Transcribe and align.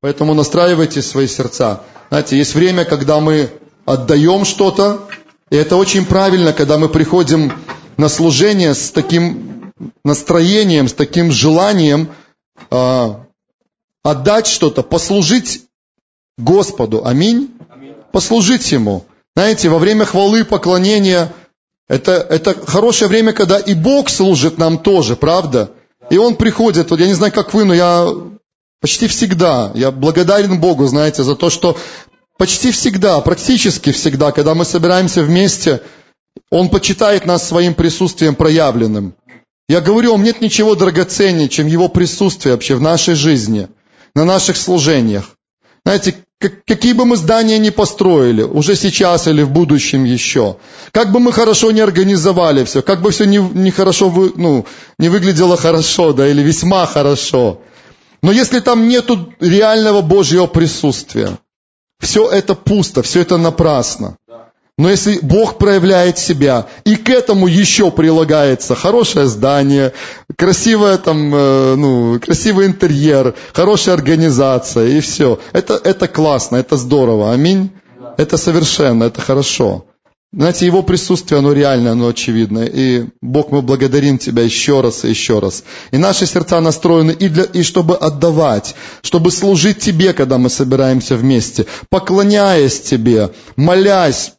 Поэтому 0.00 0.32
настраивайте 0.34 1.02
свои 1.02 1.26
сердца. 1.26 1.82
Знаете, 2.08 2.38
есть 2.38 2.54
время, 2.54 2.84
когда 2.84 3.20
мы 3.20 3.50
отдаем 3.84 4.44
что-то, 4.44 5.08
и 5.50 5.56
это 5.56 5.76
очень 5.76 6.06
правильно, 6.06 6.52
когда 6.52 6.78
мы 6.78 6.88
приходим 6.88 7.52
на 7.98 8.08
служение 8.08 8.74
с 8.74 8.90
таким 8.90 9.72
настроением, 10.04 10.88
с 10.88 10.94
таким 10.94 11.30
желанием 11.30 12.08
э, 12.70 13.14
отдать 14.02 14.46
что-то, 14.46 14.82
послужить 14.82 15.64
Господу. 16.38 17.04
Аминь. 17.04 17.50
Аминь. 17.68 17.94
Послужить 18.10 18.72
Ему. 18.72 19.04
Знаете, 19.36 19.68
во 19.68 19.78
время 19.78 20.06
хвалы, 20.06 20.44
поклонения, 20.44 21.32
это, 21.88 22.12
это 22.12 22.54
хорошее 22.66 23.08
время, 23.08 23.32
когда 23.32 23.58
и 23.58 23.74
Бог 23.74 24.08
служит 24.08 24.56
нам 24.56 24.78
тоже, 24.78 25.16
правда? 25.16 25.72
И 26.08 26.16
Он 26.16 26.36
приходит, 26.36 26.90
вот 26.90 27.00
я 27.00 27.06
не 27.06 27.14
знаю, 27.14 27.32
как 27.32 27.52
вы, 27.52 27.64
но 27.64 27.74
я 27.74 28.08
почти 28.80 29.06
всегда, 29.06 29.72
я 29.74 29.90
благодарен 29.90 30.60
Богу, 30.60 30.86
знаете, 30.86 31.22
за 31.22 31.36
то, 31.36 31.50
что 31.50 31.76
почти 32.38 32.72
всегда, 32.72 33.20
практически 33.20 33.92
всегда, 33.92 34.32
когда 34.32 34.54
мы 34.54 34.64
собираемся 34.64 35.22
вместе, 35.22 35.82
Он 36.50 36.68
почитает 36.68 37.26
нас 37.26 37.46
своим 37.46 37.74
присутствием 37.74 38.34
проявленным. 38.34 39.14
Я 39.68 39.80
говорю 39.80 40.16
нет 40.16 40.40
ничего 40.40 40.74
драгоценнее, 40.74 41.48
чем 41.48 41.66
Его 41.66 41.88
присутствие 41.88 42.54
вообще 42.54 42.74
в 42.74 42.80
нашей 42.80 43.14
жизни, 43.14 43.68
на 44.14 44.24
наших 44.24 44.56
служениях. 44.56 45.36
Знаете, 45.84 46.16
как, 46.38 46.64
какие 46.64 46.94
бы 46.94 47.04
мы 47.04 47.16
здания 47.16 47.58
ни 47.58 47.70
построили, 47.70 48.42
уже 48.42 48.74
сейчас 48.74 49.28
или 49.28 49.42
в 49.42 49.50
будущем 49.50 50.04
еще, 50.04 50.56
как 50.90 51.12
бы 51.12 51.20
мы 51.20 51.32
хорошо 51.32 51.70
не 51.70 51.80
организовали 51.80 52.64
все, 52.64 52.82
как 52.82 53.02
бы 53.02 53.10
все 53.10 53.26
не, 53.26 53.38
не 53.38 53.70
хорошо, 53.70 54.10
ну, 54.36 54.66
не 54.98 55.08
выглядело 55.10 55.56
хорошо, 55.56 56.12
да, 56.12 56.26
или 56.26 56.42
весьма 56.42 56.86
хорошо, 56.86 57.60
но 58.22 58.32
если 58.32 58.60
там 58.60 58.88
нету 58.88 59.32
реального 59.40 60.02
Божьего 60.02 60.46
присутствия, 60.46 61.38
все 62.00 62.30
это 62.30 62.54
пусто, 62.54 63.02
все 63.02 63.20
это 63.20 63.36
напрасно. 63.36 64.16
Но 64.78 64.88
если 64.88 65.18
Бог 65.20 65.58
проявляет 65.58 66.18
себя, 66.18 66.66
и 66.84 66.96
к 66.96 67.10
этому 67.10 67.46
еще 67.46 67.90
прилагается 67.90 68.74
хорошее 68.74 69.26
здание, 69.26 69.92
красивое 70.36 70.96
там, 70.96 71.34
э, 71.34 71.74
ну, 71.74 72.18
красивый 72.18 72.66
интерьер, 72.66 73.34
хорошая 73.52 73.94
организация, 73.94 74.86
и 74.86 75.00
все. 75.00 75.38
Это, 75.52 75.78
это 75.84 76.08
классно, 76.08 76.56
это 76.56 76.78
здорово. 76.78 77.30
Аминь. 77.32 77.70
Это 78.16 78.38
совершенно, 78.38 79.04
это 79.04 79.20
хорошо. 79.20 79.84
Знаете, 80.32 80.64
Его 80.64 80.84
присутствие, 80.84 81.40
оно 81.40 81.52
реально, 81.52 81.90
оно 81.90 82.06
очевидно. 82.06 82.60
И 82.60 83.06
Бог, 83.20 83.50
мы 83.50 83.62
благодарим 83.62 84.16
Тебя 84.16 84.44
еще 84.44 84.80
раз 84.80 85.04
и 85.04 85.08
еще 85.08 85.40
раз. 85.40 85.64
И 85.90 85.98
наши 85.98 86.24
сердца 86.24 86.60
настроены 86.60 87.10
и, 87.10 87.28
для, 87.28 87.42
и 87.42 87.64
чтобы 87.64 87.96
отдавать, 87.96 88.76
чтобы 89.02 89.32
служить 89.32 89.80
Тебе, 89.80 90.12
когда 90.12 90.38
мы 90.38 90.48
собираемся 90.48 91.16
вместе, 91.16 91.66
поклоняясь 91.88 92.80
Тебе, 92.80 93.30
молясь, 93.56 94.34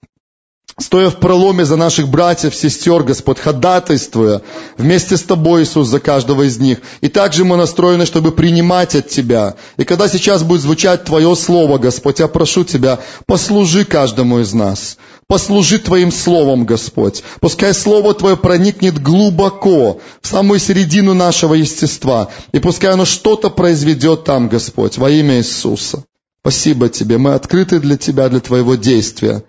стоя 0.80 1.10
в 1.10 1.18
проломе 1.18 1.66
за 1.66 1.76
наших 1.76 2.08
братьев, 2.08 2.56
сестер, 2.56 3.04
Господь, 3.04 3.40
ходатайствуя 3.40 4.42
вместе 4.78 5.18
с 5.18 5.24
Тобой, 5.24 5.64
Иисус, 5.64 5.90
за 5.90 6.00
каждого 6.00 6.44
из 6.44 6.58
них. 6.58 6.80
И 7.02 7.10
также 7.10 7.44
мы 7.44 7.58
настроены, 7.58 8.06
чтобы 8.06 8.32
принимать 8.32 8.96
от 8.96 9.10
Тебя. 9.10 9.56
И 9.76 9.84
когда 9.84 10.08
сейчас 10.08 10.44
будет 10.44 10.62
звучать 10.62 11.04
Твое 11.04 11.36
Слово, 11.36 11.78
Господь, 11.80 12.20
я 12.20 12.30
прошу 12.30 12.64
Тебя, 12.64 13.00
послужи 13.26 13.84
каждому 13.84 14.40
из 14.40 14.54
нас. 14.54 14.98
Послужи 15.32 15.80
Твоим 15.80 16.12
Словом, 16.12 16.66
Господь. 16.66 17.24
Пускай 17.40 17.74
Слово 17.74 18.14
Твое 18.14 18.36
проникнет 18.36 19.02
глубоко, 19.02 20.02
в 20.22 20.28
самую 20.28 20.60
середину 20.60 21.14
нашего 21.14 21.54
естества. 21.54 22.30
И 22.52 22.60
пускай 22.60 22.92
оно 22.92 23.06
что-то 23.06 23.50
произведет 23.50 24.26
там, 24.26 24.50
Господь, 24.50 24.98
во 24.98 25.10
имя 25.10 25.38
Иисуса. 25.38 26.04
Спасибо 26.42 26.90
Тебе. 26.90 27.18
Мы 27.18 27.34
открыты 27.34 27.80
для 27.80 27.96
Тебя, 27.96 28.28
для 28.28 28.42
Твоего 28.42 28.76
действия. 28.76 29.46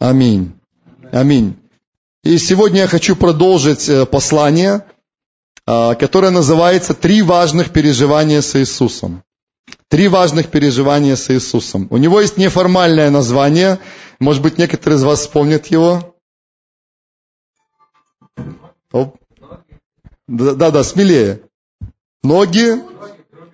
Аминь. 0.00 0.50
Аминь. 1.12 1.54
И 2.24 2.36
сегодня 2.36 2.80
я 2.80 2.88
хочу 2.88 3.14
продолжить 3.14 3.88
э, 3.88 4.06
послание, 4.06 4.84
а, 5.64 5.94
которое 5.94 6.30
называется 6.30 6.92
«Три 6.92 7.22
важных 7.22 7.70
переживания 7.70 8.40
с 8.40 8.56
Иисусом». 8.56 9.22
Три 9.88 10.08
важных 10.08 10.48
переживания 10.48 11.14
с 11.14 11.30
Иисусом. 11.30 11.86
У 11.90 11.98
него 11.98 12.20
есть 12.20 12.36
неформальное 12.36 13.10
название. 13.10 13.78
Может 14.20 14.42
быть, 14.42 14.58
некоторые 14.58 14.98
из 14.98 15.04
вас 15.04 15.20
вспомнят 15.20 15.66
его. 15.66 16.14
Да-да, 20.26 20.84
смелее. 20.84 21.42
Ноги, 22.22 22.82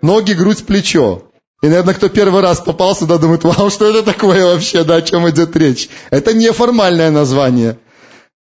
ноги, 0.02 0.32
грудь, 0.32 0.64
плечо. 0.64 1.30
И, 1.62 1.66
наверное, 1.66 1.94
кто 1.94 2.08
первый 2.08 2.40
раз 2.40 2.60
попал 2.60 2.94
сюда, 2.94 3.18
думает, 3.18 3.44
вау, 3.44 3.70
что 3.70 3.86
это 3.86 4.02
такое 4.02 4.46
вообще, 4.46 4.84
да, 4.84 4.96
о 4.96 5.02
чем 5.02 5.28
идет 5.28 5.54
речь. 5.56 5.90
Это 6.10 6.32
неформальное 6.32 7.10
название. 7.10 7.78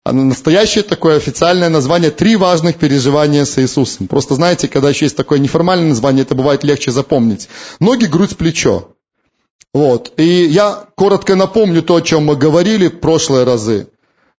А 0.04 0.14
настоящее 0.14 0.84
такое 0.84 1.18
официальное 1.18 1.70
название 1.70 2.10
«Три 2.10 2.36
важных 2.36 2.78
переживания 2.78 3.46
с 3.46 3.60
Иисусом». 3.60 4.08
Просто 4.08 4.36
знаете, 4.36 4.68
когда 4.68 4.90
еще 4.90 5.06
есть 5.06 5.18
такое 5.18 5.40
неформальное 5.40 5.90
название, 5.90 6.24
это 6.24 6.36
бывает 6.36 6.64
легче 6.64 6.92
запомнить. 6.92 7.50
Ноги, 7.80 8.06
грудь, 8.06 8.38
плечо. 8.38 8.96
Вот. 9.74 10.14
И 10.18 10.46
я 10.46 10.86
коротко 10.96 11.36
напомню 11.36 11.82
то, 11.82 11.96
о 11.96 12.02
чем 12.02 12.26
мы 12.26 12.36
говорили 12.36 12.88
в 12.88 13.00
прошлые 13.00 13.46
разы. 13.46 13.88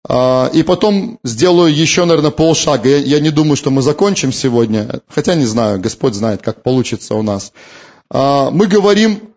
А, 0.07 0.51
и 0.53 0.63
потом 0.63 1.19
сделаю 1.25 1.75
еще, 1.75 2.05
наверное, 2.05 2.31
полшага. 2.31 2.89
Я, 2.89 2.99
я 2.99 3.21
не 3.21 3.31
думаю, 3.31 3.57
что 3.57 3.71
мы 3.71 3.83
закончим 3.83 4.33
сегодня. 4.33 5.01
Хотя 5.09 5.35
не 5.35 5.47
знаю, 5.47 5.81
Господь 5.81 6.15
знает, 6.15 6.43
как 6.43 6.63
получится 6.63 7.15
у 7.15 7.23
нас. 7.23 7.53
А, 8.11 8.51
мы 8.51 8.67
говорим 8.67 9.35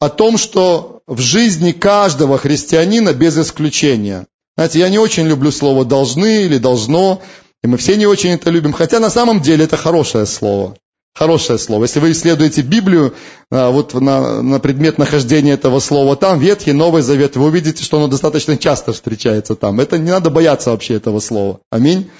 о 0.00 0.08
том, 0.08 0.36
что 0.36 1.02
в 1.06 1.20
жизни 1.20 1.72
каждого 1.72 2.38
христианина 2.38 3.12
без 3.12 3.38
исключения. 3.38 4.26
Знаете, 4.56 4.80
я 4.80 4.88
не 4.88 4.98
очень 4.98 5.26
люблю 5.26 5.52
слово 5.52 5.84
«должны» 5.84 6.44
или 6.44 6.58
«должно», 6.58 7.20
и 7.62 7.66
мы 7.66 7.76
все 7.76 7.96
не 7.96 8.06
очень 8.06 8.30
это 8.30 8.50
любим, 8.50 8.72
хотя 8.72 9.00
на 9.00 9.10
самом 9.10 9.40
деле 9.40 9.64
это 9.64 9.76
хорошее 9.76 10.26
слово. 10.26 10.76
Хорошее 11.16 11.58
слово. 11.58 11.84
Если 11.84 11.98
вы 11.98 12.12
исследуете 12.12 12.60
Библию, 12.60 13.14
а, 13.50 13.70
вот 13.70 13.94
на, 13.94 14.42
на 14.42 14.60
предмет 14.60 14.98
нахождения 14.98 15.52
этого 15.52 15.80
слова 15.80 16.14
там, 16.14 16.38
Ветхий, 16.38 16.72
Новый 16.72 17.00
Завет, 17.00 17.36
вы 17.36 17.46
увидите, 17.46 17.82
что 17.82 17.96
оно 17.96 18.06
достаточно 18.06 18.58
часто 18.58 18.92
встречается 18.92 19.56
там. 19.56 19.80
Это 19.80 19.98
не 19.98 20.10
надо 20.10 20.28
бояться 20.28 20.72
вообще 20.72 20.94
этого 20.94 21.20
слова. 21.20 21.60
Аминь. 21.70 22.10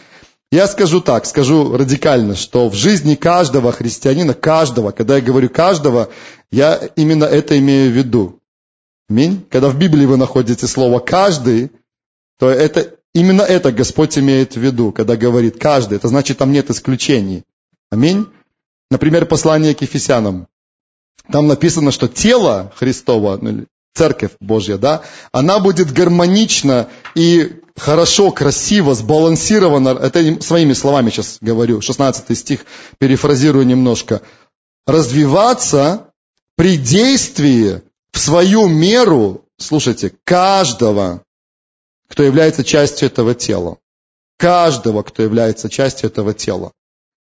Я 0.51 0.67
скажу 0.67 1.03
так, 1.03 1.27
скажу 1.27 1.77
радикально, 1.77 2.37
что 2.37 2.71
в 2.71 2.75
жизни 2.75 3.17
каждого 3.17 3.71
христианина, 3.71 4.33
каждого, 4.33 4.93
когда 4.93 5.17
я 5.17 5.21
говорю 5.21 5.51
каждого, 5.51 6.09
я 6.51 6.81
именно 6.97 7.25
это 7.25 7.59
имею 7.59 7.93
в 7.93 7.95
виду. 7.95 8.41
Аминь. 9.11 9.45
Когда 9.51 9.69
в 9.69 9.77
Библии 9.77 10.07
вы 10.07 10.17
находите 10.17 10.67
слово 10.67 11.01
«каждый», 11.01 11.71
то 12.39 12.49
это, 12.49 12.95
именно 13.13 13.43
это 13.43 13.73
Господь 13.73 14.17
имеет 14.17 14.55
в 14.55 14.61
виду, 14.61 14.91
когда 14.91 15.17
говорит 15.17 15.59
«каждый». 15.59 15.97
Это 15.97 16.09
значит, 16.09 16.39
там 16.39 16.51
нет 16.51 16.71
исключений. 16.71 17.45
Аминь. 17.91 18.27
Например, 18.91 19.27
послание 19.27 19.75
к 19.75 19.83
Ефесянам. 19.83 20.47
Там 21.31 21.49
написано, 21.49 21.91
что 21.91 22.09
тело 22.09 22.73
Христова, 22.77 23.39
ну, 23.41 23.67
церковь 23.95 24.33
Божья, 24.41 24.77
да, 24.77 25.03
она 25.33 25.59
будет 25.59 25.93
гармонично 25.93 26.89
и 27.15 27.61
хорошо, 27.77 28.31
красиво, 28.31 28.95
сбалансировано, 28.95 29.91
это 29.91 30.41
своими 30.43 30.73
словами 30.73 31.11
сейчас 31.11 31.39
говорю, 31.41 31.81
16 31.81 32.39
стих, 32.39 32.67
перефразирую 32.99 33.67
немножко, 33.67 34.23
развиваться 34.87 36.13
при 36.57 36.77
действии 36.77 37.83
в 38.13 38.19
свою 38.19 38.69
меру, 38.69 39.45
слушайте, 39.59 40.13
каждого, 40.25 41.23
кто 42.09 42.23
является 42.23 42.65
частью 42.65 43.09
этого 43.09 43.35
тела. 43.35 43.79
Каждого, 44.39 45.03
кто 45.03 45.23
является 45.23 45.69
частью 45.69 46.11
этого 46.11 46.35
тела. 46.35 46.73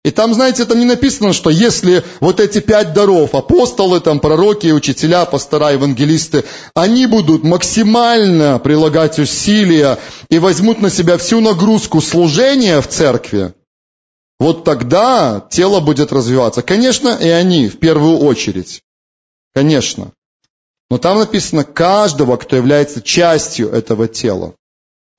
И 0.05 0.11
там, 0.11 0.35
знаете, 0.35 0.65
там 0.65 0.77
не 0.77 0.85
написано, 0.85 1.33
что 1.33 1.49
если 1.49 2.03
вот 2.19 2.39
эти 2.39 2.59
пять 2.59 2.93
даров, 2.93 3.33
апостолы, 3.33 3.99
там, 3.99 4.19
пророки, 4.19 4.67
учителя, 4.67 5.25
пастора, 5.25 5.71
евангелисты, 5.71 6.43
они 6.75 7.07
будут 7.07 7.43
максимально 7.43 8.59
прилагать 8.59 9.17
усилия 9.17 9.97
и 10.29 10.37
возьмут 10.37 10.79
на 10.79 10.91
себя 10.91 11.17
всю 11.17 11.41
нагрузку 11.41 12.01
служения 12.01 12.81
в 12.81 12.87
церкви, 12.87 13.55
вот 14.39 14.63
тогда 14.63 15.43
тело 15.49 15.79
будет 15.79 16.13
развиваться. 16.13 16.61
Конечно, 16.61 17.17
и 17.19 17.29
они 17.29 17.67
в 17.67 17.79
первую 17.79 18.19
очередь. 18.19 18.83
Конечно. 19.55 20.11
Но 20.91 20.99
там 20.99 21.17
написано 21.17 21.63
каждого, 21.63 22.37
кто 22.37 22.55
является 22.55 23.01
частью 23.01 23.71
этого 23.71 24.07
тела. 24.07 24.53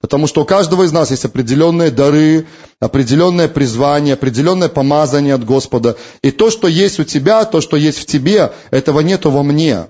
Потому 0.01 0.27
что 0.27 0.43
у 0.43 0.45
каждого 0.45 0.83
из 0.83 0.93
нас 0.93 1.11
есть 1.11 1.25
определенные 1.25 1.91
дары, 1.91 2.47
определенное 2.81 3.49
призвание, 3.49 4.15
определенное 4.15 4.69
помазание 4.69 5.35
от 5.35 5.45
Господа. 5.45 5.97
И 6.23 6.31
то, 6.31 6.51
что 6.51 6.69
есть 6.69 7.01
у 7.01 7.05
тебя, 7.05 7.45
то, 7.45 7.61
что 7.61 7.77
есть 7.77 7.99
в 7.99 8.07
тебе, 8.07 8.53
этого 8.71 9.01
нету 9.01 9.31
во 9.31 9.43
мне. 9.43 9.87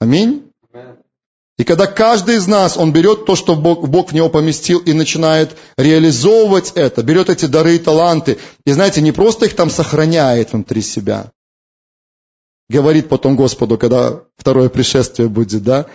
Аминь. 0.00 0.44
И 1.58 1.64
когда 1.64 1.88
каждый 1.88 2.36
из 2.36 2.46
нас, 2.46 2.76
он 2.76 2.92
берет 2.92 3.26
то, 3.26 3.34
что 3.34 3.56
Бог, 3.56 3.88
Бог 3.88 4.10
в 4.10 4.14
него 4.14 4.28
поместил, 4.28 4.78
и 4.78 4.92
начинает 4.92 5.56
реализовывать 5.76 6.72
это, 6.76 7.02
берет 7.02 7.30
эти 7.30 7.46
дары 7.46 7.74
и 7.74 7.78
таланты, 7.78 8.38
и 8.64 8.70
знаете, 8.70 9.02
не 9.02 9.10
просто 9.10 9.46
их 9.46 9.56
там 9.56 9.68
сохраняет 9.68 10.52
внутри 10.52 10.82
себя, 10.82 11.32
говорит 12.68 13.08
потом 13.08 13.34
Господу, 13.34 13.76
когда 13.76 14.20
второе 14.36 14.68
пришествие 14.68 15.28
будет, 15.28 15.64
да? 15.64 15.86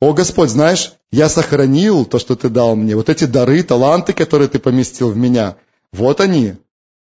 О, 0.00 0.12
Господь, 0.12 0.50
знаешь, 0.50 0.92
я 1.10 1.28
сохранил 1.28 2.04
то, 2.04 2.18
что 2.18 2.36
Ты 2.36 2.48
дал 2.48 2.76
мне. 2.76 2.94
Вот 2.96 3.08
эти 3.08 3.24
дары, 3.24 3.62
таланты, 3.62 4.12
которые 4.12 4.48
Ты 4.48 4.58
поместил 4.58 5.10
в 5.10 5.16
меня, 5.16 5.56
вот 5.92 6.20
они, 6.20 6.54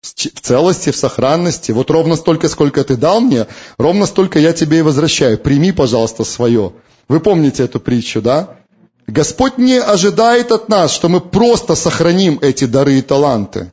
в 0.02 0.40
целости, 0.40 0.90
в 0.90 0.96
сохранности. 0.96 1.72
Вот 1.72 1.90
ровно 1.90 2.16
столько, 2.16 2.48
сколько 2.48 2.84
Ты 2.84 2.96
дал 2.96 3.20
мне, 3.20 3.46
ровно 3.78 4.06
столько 4.06 4.38
я 4.38 4.52
Тебе 4.52 4.80
и 4.80 4.82
возвращаю. 4.82 5.38
Прими, 5.38 5.72
пожалуйста, 5.72 6.24
свое. 6.24 6.74
Вы 7.08 7.20
помните 7.20 7.64
эту 7.64 7.80
притчу, 7.80 8.20
да? 8.20 8.56
Господь 9.06 9.58
не 9.58 9.80
ожидает 9.80 10.52
от 10.52 10.68
нас, 10.68 10.92
что 10.92 11.08
мы 11.08 11.20
просто 11.20 11.74
сохраним 11.74 12.38
эти 12.42 12.64
дары 12.64 12.98
и 12.98 13.02
таланты. 13.02 13.72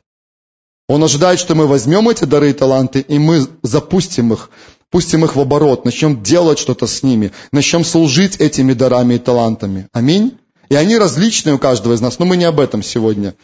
Он 0.88 1.04
ожидает, 1.04 1.38
что 1.38 1.54
мы 1.54 1.66
возьмем 1.66 2.08
эти 2.08 2.24
дары 2.24 2.50
и 2.50 2.52
таланты, 2.52 3.00
и 3.00 3.18
мы 3.18 3.46
запустим 3.62 4.32
их, 4.32 4.50
пустим 4.90 5.24
их 5.24 5.36
в 5.36 5.40
оборот, 5.40 5.84
начнем 5.84 6.22
делать 6.22 6.58
что-то 6.58 6.86
с 6.86 7.02
ними, 7.02 7.32
начнем 7.52 7.84
служить 7.84 8.36
этими 8.36 8.72
дарами 8.72 9.14
и 9.14 9.18
талантами. 9.18 9.88
Аминь. 9.92 10.38
И 10.68 10.74
они 10.74 10.98
различные 10.98 11.54
у 11.54 11.58
каждого 11.58 11.94
из 11.94 12.00
нас, 12.00 12.18
но 12.18 12.26
мы 12.26 12.36
не 12.36 12.44
об 12.44 12.60
этом 12.60 12.82
сегодня. 12.82 13.34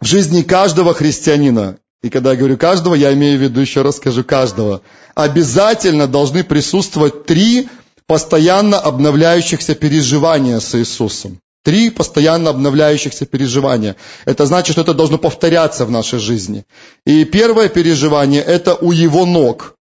В 0.00 0.06
жизни 0.06 0.42
каждого 0.42 0.94
христианина, 0.94 1.78
и 2.02 2.08
когда 2.08 2.30
я 2.32 2.36
говорю 2.36 2.56
каждого, 2.56 2.94
я 2.94 3.12
имею 3.12 3.38
в 3.38 3.42
виду, 3.42 3.60
еще 3.60 3.82
раз 3.82 3.96
скажу, 3.96 4.24
каждого, 4.24 4.82
обязательно 5.14 6.06
должны 6.06 6.42
присутствовать 6.42 7.26
три 7.26 7.68
постоянно 8.06 8.78
обновляющихся 8.78 9.74
переживания 9.74 10.58
с 10.58 10.74
Иисусом. 10.74 11.38
Три 11.64 11.90
постоянно 11.90 12.50
обновляющихся 12.50 13.24
переживания. 13.24 13.94
Это 14.24 14.46
значит, 14.46 14.72
что 14.72 14.80
это 14.80 14.94
должно 14.94 15.18
повторяться 15.18 15.84
в 15.84 15.92
нашей 15.92 16.18
жизни. 16.18 16.64
И 17.06 17.24
первое 17.24 17.68
переживание– 17.68 18.42
это 18.46 18.74
у 18.74 18.90
Его 18.90 19.24
ног. 19.24 19.76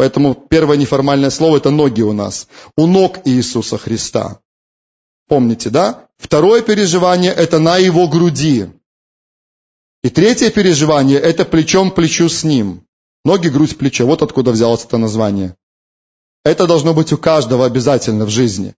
Поэтому 0.00 0.34
первое 0.34 0.78
неформальное 0.78 1.28
слово– 1.28 1.56
это 1.58 1.68
ноги 1.68 2.00
у 2.00 2.14
нас. 2.14 2.48
У 2.74 2.86
ног 2.86 3.18
Иисуса 3.26 3.76
Христа. 3.76 4.40
Помните, 5.28 5.68
да? 5.68 6.08
Второе 6.16 6.62
переживание– 6.62 7.30
это 7.36 7.58
на 7.58 7.76
Его 7.76 8.08
груди. 8.08 8.70
И 10.02 10.08
третье 10.08 10.48
переживание– 10.48 11.18
это 11.20 11.44
плечом 11.44 11.90
к 11.90 11.96
плечу 11.96 12.30
с 12.30 12.44
Ним. 12.44 12.86
Ноги, 13.26 13.48
грудь, 13.48 13.76
плечо. 13.76 14.06
Вот 14.06 14.22
откуда 14.22 14.52
взялось 14.52 14.86
это 14.86 14.96
название. 14.96 15.54
Это 16.46 16.66
должно 16.66 16.94
быть 16.94 17.12
у 17.12 17.18
каждого 17.18 17.66
обязательно 17.66 18.24
в 18.24 18.30
жизни. 18.30 18.74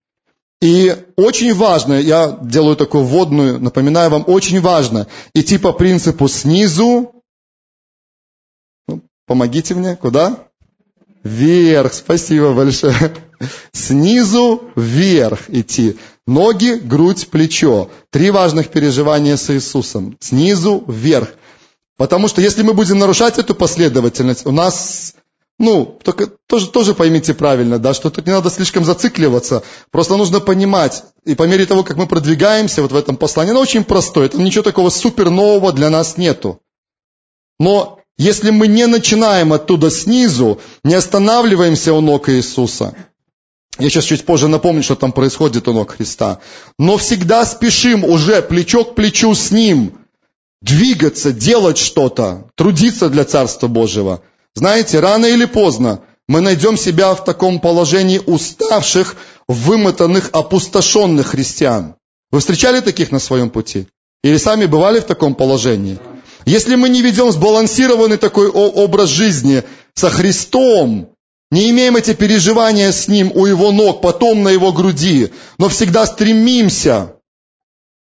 И 0.60 0.92
очень 1.14 1.54
важно, 1.54 2.00
я 2.00 2.36
делаю 2.42 2.74
такую 2.74 3.04
вводную, 3.04 3.60
напоминаю 3.60 4.10
вам, 4.10 4.24
очень 4.26 4.60
важно 4.60 5.06
идти 5.34 5.58
по 5.58 5.72
принципу 5.72 6.26
снизу. 6.26 7.14
Ну, 8.88 9.02
помогите 9.26 9.76
мне, 9.76 9.94
куда? 9.94 10.48
Вверх, 11.22 11.94
спасибо 11.94 12.52
большое. 12.52 13.14
Снизу 13.72 14.64
вверх 14.76 15.48
идти. 15.48 15.96
Ноги, 16.26 16.74
грудь, 16.74 17.28
плечо. 17.28 17.90
Три 18.10 18.30
важных 18.30 18.68
переживания 18.68 19.36
с 19.36 19.50
Иисусом. 19.50 20.16
Снизу 20.20 20.84
вверх. 20.86 21.28
Потому 21.96 22.28
что 22.28 22.40
если 22.40 22.62
мы 22.62 22.74
будем 22.74 22.98
нарушать 22.98 23.38
эту 23.38 23.54
последовательность, 23.54 24.46
у 24.46 24.52
нас 24.52 25.14
ну, 25.58 25.98
только 26.02 26.26
тоже, 26.48 26.68
тоже 26.68 26.94
поймите 26.94 27.34
правильно, 27.34 27.78
да, 27.78 27.94
что 27.94 28.10
тут 28.10 28.26
не 28.26 28.32
надо 28.32 28.50
слишком 28.50 28.84
зацикливаться. 28.84 29.62
Просто 29.92 30.16
нужно 30.16 30.40
понимать, 30.40 31.04
и 31.24 31.36
по 31.36 31.44
мере 31.44 31.66
того, 31.66 31.84
как 31.84 31.96
мы 31.96 32.08
продвигаемся 32.08 32.82
вот 32.82 32.90
в 32.90 32.96
этом 32.96 33.16
послании, 33.16 33.52
оно 33.52 33.60
очень 33.60 33.84
простое, 33.84 34.26
это 34.26 34.38
ничего 34.38 34.64
такого 34.64 34.90
супер 34.90 35.30
нового 35.30 35.72
для 35.72 35.88
нас 35.88 36.16
нету. 36.16 36.60
Но 37.60 38.01
если 38.22 38.50
мы 38.50 38.68
не 38.68 38.86
начинаем 38.86 39.52
оттуда 39.52 39.90
снизу, 39.90 40.60
не 40.84 40.94
останавливаемся 40.94 41.92
у 41.92 42.00
ног 42.00 42.28
Иисуса, 42.28 42.94
я 43.78 43.90
сейчас 43.90 44.04
чуть 44.04 44.24
позже 44.24 44.48
напомню, 44.48 44.82
что 44.82 44.94
там 44.94 45.12
происходит 45.12 45.68
у 45.68 45.72
ног 45.72 45.96
Христа, 45.96 46.40
но 46.78 46.96
всегда 46.96 47.44
спешим 47.44 48.04
уже 48.04 48.42
плечо 48.42 48.84
к 48.84 48.94
плечу 48.94 49.34
с 49.34 49.50
Ним, 49.50 49.98
двигаться, 50.60 51.32
делать 51.32 51.78
что-то, 51.78 52.48
трудиться 52.54 53.08
для 53.08 53.24
Царства 53.24 53.68
Божьего– 53.68 54.22
знаете, 54.54 55.00
рано 55.00 55.26
или 55.26 55.46
поздно 55.46 56.00
мы 56.28 56.40
найдем 56.40 56.76
себя 56.76 57.14
в 57.14 57.24
таком 57.24 57.58
положении 57.58 58.18
уставших, 58.18 59.16
вымотанных, 59.48 60.30
опустошенных 60.32 61.28
христиан. 61.28 61.96
Вы 62.30 62.40
встречали 62.40 62.80
таких 62.80 63.10
на 63.10 63.18
своем 63.18 63.50
пути? 63.50 63.88
Или 64.22 64.36
сами 64.36 64.66
бывали 64.66 65.00
в 65.00 65.04
таком 65.04 65.34
положении? 65.34 65.98
Если 66.44 66.74
мы 66.74 66.88
не 66.88 67.02
ведем 67.02 67.30
сбалансированный 67.30 68.16
такой 68.16 68.48
образ 68.48 69.08
жизни 69.08 69.62
со 69.94 70.10
Христом, 70.10 71.10
не 71.50 71.70
имеем 71.70 71.96
эти 71.96 72.14
переживания 72.14 72.92
с 72.92 73.08
Ним 73.08 73.30
у 73.34 73.46
Его 73.46 73.72
ног, 73.72 74.00
потом 74.00 74.42
на 74.42 74.48
Его 74.48 74.72
груди, 74.72 75.30
но 75.58 75.68
всегда 75.68 76.06
стремимся 76.06 77.16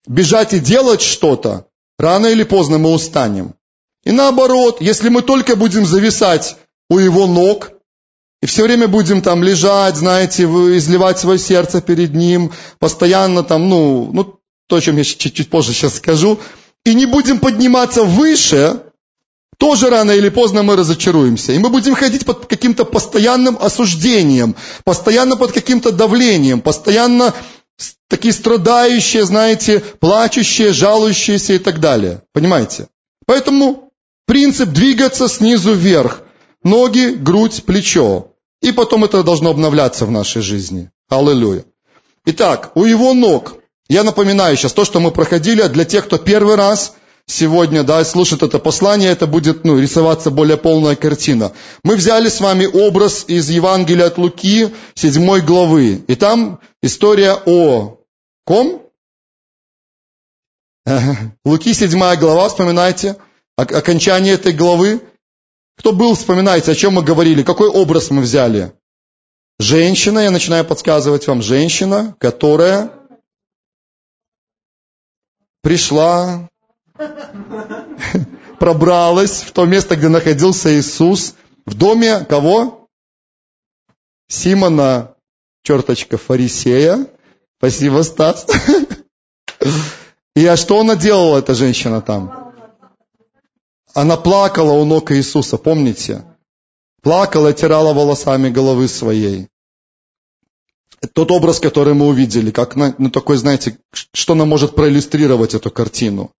бежать 0.06 0.52
и 0.52 0.60
делать 0.60 1.02
что-то, 1.02 1.66
рано 1.98 2.26
или 2.26 2.42
поздно 2.42 2.78
мы 2.78 2.92
устанем. 2.92 3.54
И 4.04 4.10
наоборот, 4.10 4.80
если 4.80 5.08
мы 5.08 5.22
только 5.22 5.56
будем 5.56 5.86
зависать 5.86 6.56
у 6.90 6.98
его 6.98 7.26
ног, 7.26 7.72
и 8.40 8.46
все 8.46 8.64
время 8.64 8.88
будем 8.88 9.22
там 9.22 9.44
лежать, 9.44 9.96
знаете, 9.96 10.44
изливать 10.44 11.20
свое 11.20 11.38
сердце 11.38 11.80
перед 11.80 12.12
ним, 12.12 12.52
постоянно 12.80 13.44
там, 13.44 13.68
ну, 13.68 14.10
ну 14.12 14.40
то, 14.66 14.76
о 14.76 14.80
чем 14.80 14.96
я 14.96 15.04
чуть-чуть 15.04 15.48
позже 15.48 15.72
сейчас 15.72 15.96
скажу, 15.96 16.40
и 16.84 16.94
не 16.94 17.06
будем 17.06 17.38
подниматься 17.38 18.04
выше, 18.04 18.82
тоже 19.58 19.90
рано 19.90 20.10
или 20.10 20.28
поздно 20.28 20.62
мы 20.62 20.76
разочаруемся. 20.76 21.52
И 21.52 21.58
мы 21.58 21.68
будем 21.68 21.94
ходить 21.94 22.26
под 22.26 22.46
каким-то 22.46 22.84
постоянным 22.84 23.56
осуждением, 23.60 24.56
постоянно 24.84 25.36
под 25.36 25.52
каким-то 25.52 25.92
давлением, 25.92 26.60
постоянно 26.60 27.34
такие 28.08 28.34
страдающие, 28.34 29.24
знаете, 29.24 29.80
плачущие, 30.00 30.72
жалующиеся 30.72 31.54
и 31.54 31.58
так 31.58 31.80
далее. 31.80 32.22
Понимаете? 32.32 32.88
Поэтому 33.26 33.92
Принцип 34.26 34.70
двигаться 34.70 35.28
снизу 35.28 35.74
вверх. 35.74 36.22
Ноги, 36.62 37.14
грудь, 37.14 37.64
плечо. 37.64 38.28
И 38.60 38.70
потом 38.70 39.04
это 39.04 39.22
должно 39.24 39.50
обновляться 39.50 40.06
в 40.06 40.10
нашей 40.10 40.42
жизни. 40.42 40.90
Аллилуйя. 41.08 41.64
Итак, 42.24 42.70
у 42.76 42.84
его 42.84 43.14
ног, 43.14 43.56
я 43.92 44.04
напоминаю 44.04 44.56
сейчас 44.56 44.72
то, 44.72 44.84
что 44.86 45.00
мы 45.00 45.10
проходили, 45.10 45.62
для 45.68 45.84
тех, 45.84 46.06
кто 46.06 46.16
первый 46.16 46.56
раз 46.56 46.94
сегодня, 47.26 47.82
да, 47.82 48.02
слушает 48.04 48.42
это 48.42 48.58
послание, 48.58 49.10
это 49.10 49.26
будет, 49.26 49.64
ну, 49.64 49.78
рисоваться 49.78 50.30
более 50.30 50.56
полная 50.56 50.96
картина. 50.96 51.52
Мы 51.84 51.96
взяли 51.96 52.30
с 52.30 52.40
вами 52.40 52.64
образ 52.64 53.24
из 53.28 53.50
Евангелия 53.50 54.06
от 54.06 54.16
Луки, 54.16 54.70
7 54.94 55.40
главы. 55.40 56.02
И 56.08 56.14
там 56.14 56.60
история 56.82 57.36
о 57.44 57.98
ком? 58.46 58.82
Луки, 61.44 61.74
7 61.74 61.90
глава, 62.16 62.48
вспоминайте 62.48 63.16
окончание 63.56 64.34
этой 64.34 64.52
главы. 64.52 65.02
Кто 65.76 65.92
был, 65.92 66.14
вспоминайте, 66.14 66.72
о 66.72 66.74
чем 66.74 66.94
мы 66.94 67.02
говорили, 67.02 67.42
какой 67.42 67.68
образ 67.68 68.10
мы 68.10 68.22
взяли. 68.22 68.72
Женщина, 69.58 70.20
я 70.20 70.30
начинаю 70.30 70.64
подсказывать 70.64 71.26
вам, 71.26 71.42
женщина, 71.42 72.16
которая 72.18 72.90
пришла, 75.62 76.48
пробралась 78.58 79.42
в 79.42 79.52
то 79.52 79.64
место, 79.64 79.96
где 79.96 80.08
находился 80.08 80.72
Иисус, 80.78 81.34
в 81.64 81.74
доме 81.74 82.24
кого? 82.24 82.88
Симона, 84.28 85.14
черточка, 85.62 86.18
фарисея. 86.18 87.06
Спасибо, 87.58 88.02
Стас. 88.02 88.46
И 90.34 90.46
а 90.46 90.56
что 90.56 90.80
она 90.80 90.96
делала, 90.96 91.38
эта 91.38 91.54
женщина 91.54 92.00
там? 92.00 92.52
Она 93.94 94.16
плакала 94.16 94.72
у 94.72 94.84
ног 94.84 95.12
Иисуса, 95.12 95.58
помните? 95.58 96.24
Плакала, 97.02 97.52
тирала 97.52 97.92
волосами 97.92 98.48
головы 98.48 98.88
своей. 98.88 99.48
Тот 101.14 101.30
образ, 101.30 101.60
который 101.60 101.94
мы 101.94 102.06
увидели, 102.06 102.50
как 102.50 102.76
ну, 102.76 103.10
такой, 103.10 103.36
знаете, 103.36 103.78
что 104.12 104.34
нам 104.34 104.48
может 104.48 104.74
проиллюстрировать 104.74 105.54
эту 105.54 105.70
картину. 105.70 106.30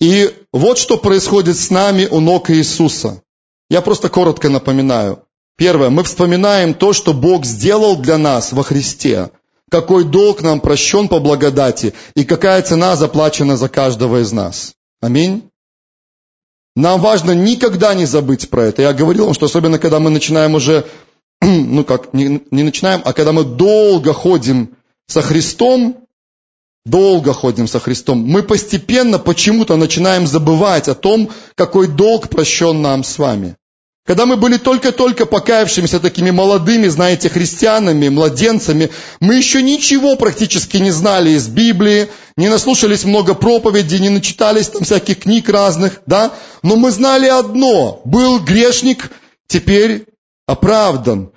И 0.00 0.34
вот 0.52 0.78
что 0.78 0.98
происходит 0.98 1.56
с 1.56 1.70
нами 1.70 2.06
у 2.10 2.20
ног 2.20 2.50
Иисуса. 2.50 3.22
Я 3.70 3.80
просто 3.80 4.08
коротко 4.08 4.50
напоминаю. 4.50 5.20
Первое, 5.56 5.88
мы 5.88 6.02
вспоминаем 6.02 6.74
то, 6.74 6.92
что 6.92 7.14
Бог 7.14 7.44
сделал 7.44 7.96
для 7.96 8.18
нас 8.18 8.52
во 8.52 8.62
Христе. 8.62 9.30
Какой 9.70 10.04
долг 10.04 10.42
нам 10.42 10.60
прощен 10.60 11.08
по 11.08 11.20
благодати 11.20 11.94
и 12.14 12.24
какая 12.24 12.60
цена 12.62 12.96
заплачена 12.96 13.56
за 13.56 13.68
каждого 13.68 14.20
из 14.20 14.32
нас. 14.32 14.74
Аминь. 15.00 15.48
Нам 16.76 17.00
важно 17.00 17.32
никогда 17.32 17.94
не 17.94 18.04
забыть 18.04 18.50
про 18.50 18.64
это. 18.64 18.82
Я 18.82 18.92
говорил 18.92 19.26
вам, 19.26 19.34
что 19.34 19.46
особенно 19.46 19.78
когда 19.78 20.00
мы 20.00 20.10
начинаем 20.10 20.54
уже, 20.54 20.84
ну 21.40 21.84
как, 21.84 22.14
не, 22.14 22.42
не 22.50 22.62
начинаем, 22.62 23.02
а 23.04 23.12
когда 23.12 23.32
мы 23.32 23.44
долго 23.44 24.12
ходим 24.12 24.76
со 25.06 25.22
Христом, 25.22 26.06
долго 26.84 27.32
ходим 27.32 27.66
со 27.66 27.80
Христом, 27.80 28.18
мы 28.18 28.42
постепенно 28.42 29.18
почему-то 29.18 29.76
начинаем 29.76 30.26
забывать 30.26 30.88
о 30.88 30.94
том, 30.94 31.30
какой 31.54 31.88
долг 31.88 32.28
прощен 32.28 32.82
нам 32.82 33.04
с 33.04 33.18
вами. 33.18 33.56
Когда 34.06 34.26
мы 34.26 34.36
были 34.36 34.58
только-только 34.58 35.24
покаявшимися 35.24 35.98
такими 35.98 36.30
молодыми, 36.30 36.88
знаете, 36.88 37.30
христианами, 37.30 38.10
младенцами, 38.10 38.90
мы 39.18 39.36
еще 39.36 39.62
ничего 39.62 40.16
практически 40.16 40.76
не 40.76 40.90
знали 40.90 41.30
из 41.30 41.48
Библии, 41.48 42.08
не 42.36 42.50
наслушались 42.50 43.04
много 43.04 43.32
проповедей, 43.32 44.00
не 44.00 44.10
начитались 44.10 44.68
там 44.68 44.84
всяких 44.84 45.20
книг 45.20 45.48
разных, 45.48 46.02
да? 46.04 46.34
Но 46.62 46.76
мы 46.76 46.90
знали 46.90 47.28
одно. 47.28 48.02
Был 48.04 48.40
грешник, 48.40 49.10
теперь 49.46 50.04
оправдан. 50.46 51.32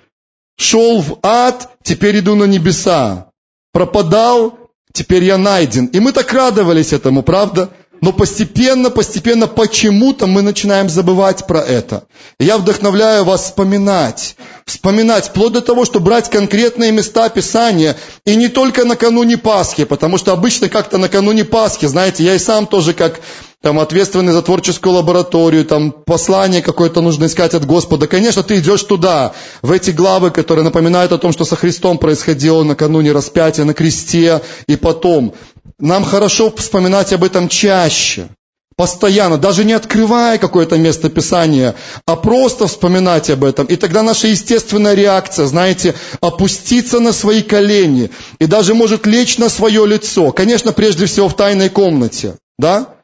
Шел 0.56 1.00
в 1.00 1.18
ад, 1.22 1.70
теперь 1.82 2.18
иду 2.18 2.34
на 2.34 2.44
небеса. 2.44 3.30
Пропадал, 3.72 4.58
теперь 4.92 5.24
я 5.24 5.38
найден. 5.38 5.86
И 5.86 6.00
мы 6.00 6.12
так 6.12 6.32
радовались 6.32 6.92
этому, 6.92 7.22
правда? 7.22 7.70
Но 8.00 8.12
постепенно, 8.12 8.90
постепенно, 8.90 9.46
почему-то 9.46 10.26
мы 10.26 10.42
начинаем 10.42 10.88
забывать 10.88 11.46
про 11.46 11.60
это. 11.60 12.04
Я 12.38 12.58
вдохновляю 12.58 13.24
вас 13.24 13.44
вспоминать. 13.44 14.36
Вспоминать, 14.66 15.28
вплоть 15.28 15.52
до 15.52 15.60
того, 15.60 15.84
что 15.84 15.98
брать 15.98 16.30
конкретные 16.30 16.92
места 16.92 17.28
Писания. 17.28 17.96
И 18.24 18.36
не 18.36 18.48
только 18.48 18.84
накануне 18.84 19.36
Пасхи, 19.36 19.84
потому 19.84 20.18
что 20.18 20.32
обычно 20.32 20.68
как-то 20.68 20.98
накануне 20.98 21.44
Пасхи, 21.44 21.86
знаете, 21.86 22.24
я 22.24 22.34
и 22.34 22.38
сам 22.38 22.66
тоже 22.66 22.92
как 22.92 23.20
там 23.60 23.80
ответственный 23.80 24.32
за 24.32 24.42
творческую 24.42 24.94
лабораторию, 24.94 25.64
там 25.64 25.90
послание 25.90 26.62
какое-то 26.62 27.00
нужно 27.00 27.24
искать 27.24 27.54
от 27.54 27.66
Господа. 27.66 28.06
Конечно, 28.06 28.44
ты 28.44 28.58
идешь 28.58 28.84
туда, 28.84 29.32
в 29.62 29.72
эти 29.72 29.90
главы, 29.90 30.30
которые 30.30 30.64
напоминают 30.64 31.10
о 31.10 31.18
том, 31.18 31.32
что 31.32 31.44
со 31.44 31.56
Христом 31.56 31.98
происходило 31.98 32.62
накануне 32.62 33.10
распятия 33.10 33.64
на 33.64 33.74
кресте 33.74 34.42
и 34.68 34.76
потом. 34.76 35.34
Нам 35.78 36.04
хорошо 36.04 36.52
вспоминать 36.56 37.12
об 37.12 37.22
этом 37.22 37.48
чаще, 37.48 38.28
постоянно, 38.76 39.38
даже 39.38 39.64
не 39.64 39.74
открывая 39.74 40.38
какое-то 40.38 40.76
место 40.76 41.08
Писания, 41.08 41.76
а 42.04 42.16
просто 42.16 42.66
вспоминать 42.66 43.30
об 43.30 43.44
этом. 43.44 43.66
И 43.66 43.76
тогда 43.76 44.02
наша 44.02 44.28
естественная 44.28 44.94
реакция, 44.94 45.46
знаете, 45.46 45.94
опуститься 46.20 46.98
на 46.98 47.12
свои 47.12 47.42
колени 47.42 48.10
и 48.38 48.46
даже 48.46 48.74
может 48.74 49.06
лечь 49.06 49.38
на 49.38 49.48
свое 49.48 49.86
лицо. 49.86 50.32
Конечно, 50.32 50.72
прежде 50.72 51.06
всего 51.06 51.28
в 51.28 51.36
тайной 51.36 51.68
комнате, 51.68 52.36
да? 52.58 52.97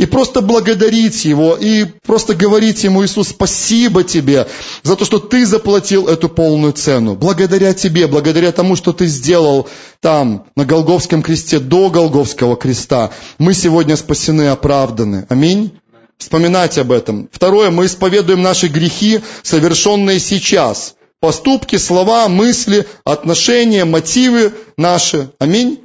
И 0.00 0.06
просто 0.06 0.40
благодарить 0.40 1.26
Его, 1.26 1.58
и 1.60 1.84
просто 2.06 2.34
говорить 2.34 2.84
Ему, 2.84 3.04
Иисус, 3.04 3.28
спасибо 3.28 4.02
Тебе 4.02 4.48
за 4.82 4.96
то, 4.96 5.04
что 5.04 5.18
Ты 5.18 5.44
заплатил 5.44 6.08
эту 6.08 6.30
полную 6.30 6.72
цену. 6.72 7.16
Благодаря 7.16 7.74
Тебе, 7.74 8.06
благодаря 8.06 8.50
тому, 8.50 8.76
что 8.76 8.94
Ты 8.94 9.04
сделал 9.04 9.68
там, 10.00 10.46
на 10.56 10.64
Голговском 10.64 11.22
кресте, 11.22 11.58
до 11.58 11.90
Голговского 11.90 12.56
креста, 12.56 13.10
мы 13.36 13.52
сегодня 13.52 13.94
спасены 13.94 14.48
оправданы. 14.48 15.26
Аминь. 15.28 15.78
Вспоминать 16.16 16.78
об 16.78 16.92
этом. 16.92 17.28
Второе, 17.30 17.68
мы 17.68 17.84
исповедуем 17.84 18.40
наши 18.40 18.68
грехи, 18.68 19.20
совершенные 19.42 20.18
сейчас. 20.18 20.94
Поступки, 21.20 21.76
слова, 21.76 22.26
мысли, 22.28 22.86
отношения, 23.04 23.84
мотивы 23.84 24.54
наши. 24.78 25.30
Аминь. 25.38 25.80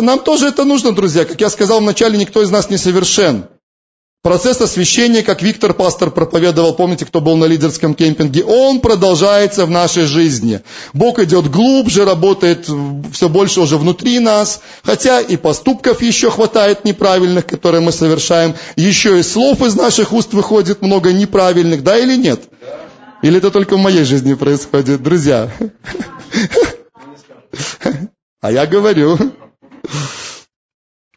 Нам 0.00 0.20
тоже 0.20 0.46
это 0.46 0.62
нужно, 0.64 0.92
друзья. 0.92 1.24
Как 1.24 1.40
я 1.40 1.50
сказал 1.50 1.80
вначале, 1.80 2.16
никто 2.16 2.42
из 2.42 2.50
нас 2.50 2.70
не 2.70 2.76
совершен. 2.76 3.46
Процесс 4.26 4.60
освящения, 4.60 5.22
как 5.22 5.40
Виктор 5.40 5.72
Пастор 5.72 6.10
проповедовал, 6.10 6.74
помните, 6.74 7.06
кто 7.06 7.20
был 7.20 7.36
на 7.36 7.44
лидерском 7.44 7.94
кемпинге, 7.94 8.42
он 8.42 8.80
продолжается 8.80 9.64
в 9.66 9.70
нашей 9.70 10.06
жизни. 10.06 10.62
Бог 10.92 11.20
идет 11.20 11.48
глубже, 11.48 12.04
работает 12.04 12.68
все 13.12 13.28
больше 13.28 13.60
уже 13.60 13.76
внутри 13.76 14.18
нас, 14.18 14.62
хотя 14.82 15.20
и 15.20 15.36
поступков 15.36 16.02
еще 16.02 16.28
хватает 16.28 16.84
неправильных, 16.84 17.46
которые 17.46 17.82
мы 17.82 17.92
совершаем, 17.92 18.56
еще 18.74 19.20
и 19.20 19.22
слов 19.22 19.62
из 19.62 19.76
наших 19.76 20.12
уст 20.12 20.32
выходит 20.32 20.82
много 20.82 21.12
неправильных, 21.12 21.84
да 21.84 21.96
или 21.96 22.16
нет? 22.16 22.40
Или 23.22 23.38
это 23.38 23.52
только 23.52 23.76
в 23.76 23.80
моей 23.80 24.02
жизни 24.02 24.34
происходит, 24.34 25.04
друзья? 25.04 25.52
А 28.42 28.52
я 28.52 28.66
говорю. 28.66 29.18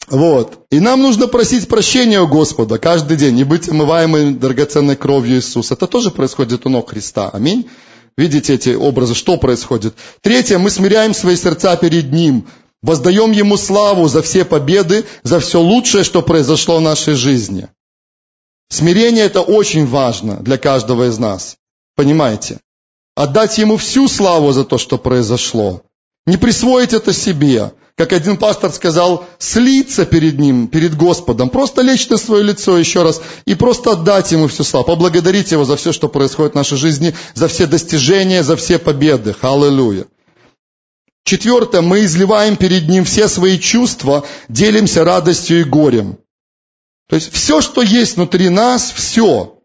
Вот. 0.10 0.66
И 0.72 0.80
нам 0.80 1.01
нужно 1.01 1.28
просить 1.28 1.68
прощения 1.68 2.20
у 2.22 2.28
Господа 2.28 2.78
каждый 2.78 3.18
день 3.18 3.38
и 3.39 3.44
быть 3.44 3.70
омываемым 3.70 4.39
драгоценной 4.39 4.96
кровью 4.96 5.38
Иисуса. 5.38 5.75
Это 5.75 5.88
тоже 5.88 6.12
происходит 6.12 6.66
у 6.66 6.70
ног 6.70 6.89
Христа. 6.89 7.30
Аминь. 7.30 7.70
Видите 8.18 8.56
эти 8.56 8.72
образы, 8.72 9.16
что 9.16 9.38
происходит? 9.38 9.96
Третье, 10.22 10.58
мы 10.58 10.70
смиряем 10.70 11.13
свои 11.13 11.36
сердца 11.36 11.78
перед 11.78 12.12
Ним, 12.12 12.48
воздаем 12.82 13.32
Ему 13.32 13.56
славу 13.56 14.08
за 14.08 14.22
все 14.22 14.44
победы, 14.44 15.06
за 15.24 15.39
все 15.39 15.62
лучшее, 15.62 16.04
что 16.04 16.22
произошло 16.22 16.78
в 16.78 16.82
нашей 16.82 17.13
жизни. 17.13 17.70
Смирение 18.70 19.25
это 19.25 19.42
очень 19.42 19.86
важно 19.86 20.38
для 20.38 20.58
каждого 20.58 21.08
из 21.08 21.18
нас. 21.18 21.58
Понимаете? 21.96 22.60
Отдать 23.16 23.58
Ему 23.58 23.78
всю 23.78 24.08
славу 24.08 24.51
за 24.51 24.66
то, 24.66 24.78
что 24.78 24.98
произошло. 24.98 25.84
Не 26.25 26.38
присвоить 26.38 26.94
это 26.94 27.13
себе 27.13 27.74
как 28.00 28.13
один 28.13 28.38
пастор 28.38 28.72
сказал, 28.72 29.25
слиться 29.39 30.06
перед 30.06 30.39
Ним, 30.39 30.70
перед 30.70 30.96
Господом, 30.96 31.50
просто 31.50 31.82
лечь 31.82 32.08
на 32.08 32.15
свое 32.15 32.46
лицо 32.46 32.77
еще 32.77 33.03
раз 33.03 33.22
и 33.44 33.56
просто 33.56 33.91
отдать 33.91 34.32
Ему 34.32 34.48
всю 34.48 34.63
славу, 34.63 34.86
поблагодарить 34.86 35.51
Его 35.51 35.65
за 35.65 35.75
все, 35.75 35.91
что 35.91 36.08
происходит 36.08 36.53
в 36.53 36.56
нашей 36.56 36.77
жизни, 36.77 37.13
за 37.34 37.50
все 37.50 37.65
достижения, 37.65 38.41
за 38.41 38.56
все 38.56 38.79
победы. 38.79 39.36
Аллилуйя. 39.41 40.06
Четвертое, 41.25 41.82
мы 41.82 42.06
изливаем 42.06 42.56
перед 42.56 42.88
Ним 42.88 43.03
все 43.03 43.27
свои 43.27 43.60
чувства, 43.60 44.25
делимся 44.48 45.03
радостью 45.03 45.60
и 45.60 45.65
горем. 45.65 46.20
То 47.10 47.18
есть 47.18 47.34
все, 47.34 47.60
что 47.60 47.82
есть 47.82 48.15
внутри 48.15 48.48
нас, 48.48 48.94
все, 48.96 49.60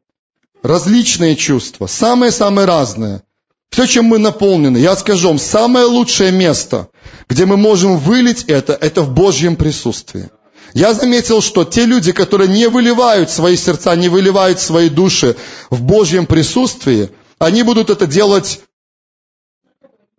различные 0.60 1.36
чувства, 1.36 1.86
самые-самые 1.86 2.64
разные– 2.66 3.22
все, 3.74 3.86
чем 3.86 4.04
мы 4.04 4.18
наполнены, 4.18 4.78
я 4.78 4.94
скажу 4.94 5.26
вам, 5.26 5.38
самое 5.40 5.84
лучшее 5.86 6.30
место, 6.30 6.90
где 7.28 7.46
мы 7.46 7.56
можем 7.56 7.98
вылить 7.98 8.44
это, 8.44 8.74
это 8.74 9.02
в 9.02 9.12
Божьем 9.12 9.56
присутствии. 9.56 10.30
Я 10.72 10.92
заметил, 10.92 11.40
что 11.40 11.64
те 11.64 11.84
люди, 11.84 12.12
которые 12.12 12.48
не 12.48 12.68
выливают 12.68 13.30
свои 13.30 13.56
сердца, 13.56 13.94
не 13.94 14.08
выливают 14.08 14.58
свои 14.58 14.88
души 14.88 15.36
в 15.70 15.82
Божьем 15.82 16.26
присутствии, 16.26 17.10
они 17.38 17.62
будут 17.62 17.90
это 17.90 18.06
делать 18.06 18.60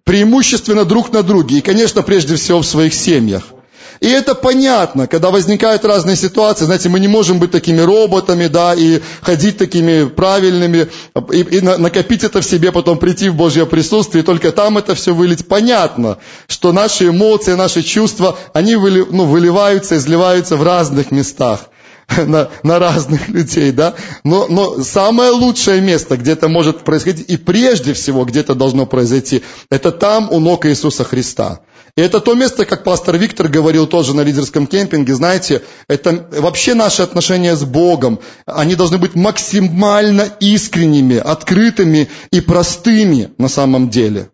преимущественно 0.05 0.85
друг 0.85 1.11
на 1.11 1.23
друге. 1.23 1.57
И, 1.57 1.61
конечно, 1.61 2.03
прежде 2.03 2.35
всего 2.35 2.61
в 2.61 2.65
своих 2.65 2.93
семьях. 2.93 3.43
И 3.99 4.07
это 4.07 4.35
понятно, 4.35 5.07
когда 5.07 5.31
возникают 5.31 5.85
разные 5.85 6.15
ситуации, 6.15 6.65
знаете, 6.65 6.89
мы 6.89 6.99
не 6.99 7.07
можем 7.07 7.39
быть 7.39 7.51
такими 7.51 7.79
роботами, 7.79 8.47
да, 8.47 8.73
и 8.73 9.01
ходить 9.21 9.57
такими 9.57 10.05
правильными, 10.05 10.87
и, 11.31 11.39
и 11.39 11.61
накопить 11.61 12.23
это 12.23 12.41
в 12.41 12.45
себе, 12.45 12.71
потом 12.71 12.97
прийти 12.97 13.29
в 13.29 13.35
Божье 13.35 13.65
присутствие, 13.65 14.23
и 14.23 14.25
только 14.25 14.51
там 14.51 14.77
это 14.77 14.95
все 14.95 15.13
вылить. 15.13 15.47
Понятно, 15.47 16.17
что 16.47 16.71
наши 16.71 17.07
эмоции, 17.07 17.53
наши 17.53 17.83
чувства, 17.83 18.37
они 18.53 18.75
выли, 18.75 19.05
ну, 19.09 19.25
выливаются, 19.25 19.97
изливаются 19.97 20.55
в 20.55 20.63
разных 20.63 21.11
местах. 21.11 21.69
На, 22.27 22.49
на 22.61 22.77
разных 22.77 23.29
людей, 23.29 23.71
да. 23.71 23.95
Но, 24.23 24.47
но 24.47 24.83
самое 24.83 25.31
лучшее 25.31 25.81
место, 25.81 26.17
где 26.17 26.33
это 26.33 26.47
может 26.47 26.83
происходить, 26.83 27.27
и 27.29 27.35
прежде 27.37 27.93
всего, 27.93 28.25
где 28.25 28.41
это 28.41 28.53
должно 28.53 28.85
произойти, 28.85 29.41
это 29.71 29.91
там 29.91 30.31
у 30.31 30.39
ног 30.39 30.67
Иисуса 30.67 31.03
Христа. 31.03 31.61
И 31.97 32.01
это 32.01 32.19
то 32.19 32.33
место, 32.33 32.65
как 32.65 32.83
пастор 32.83 33.17
Виктор 33.17 33.47
говорил 33.47 33.87
тоже 33.87 34.13
на 34.13 34.21
лидерском 34.21 34.67
кемпинге, 34.67 35.15
знаете, 35.15 35.61
это 35.87 36.27
вообще 36.29 36.73
наши 36.73 37.01
отношения 37.01 37.55
с 37.55 37.63
Богом. 37.63 38.19
Они 38.45 38.75
должны 38.75 38.97
быть 38.97 39.15
максимально 39.15 40.23
искренними, 40.41 41.15
открытыми 41.15 42.09
и 42.31 42.41
простыми 42.41 43.31
на 43.37 43.47
самом 43.47 43.89
деле. 43.89 44.29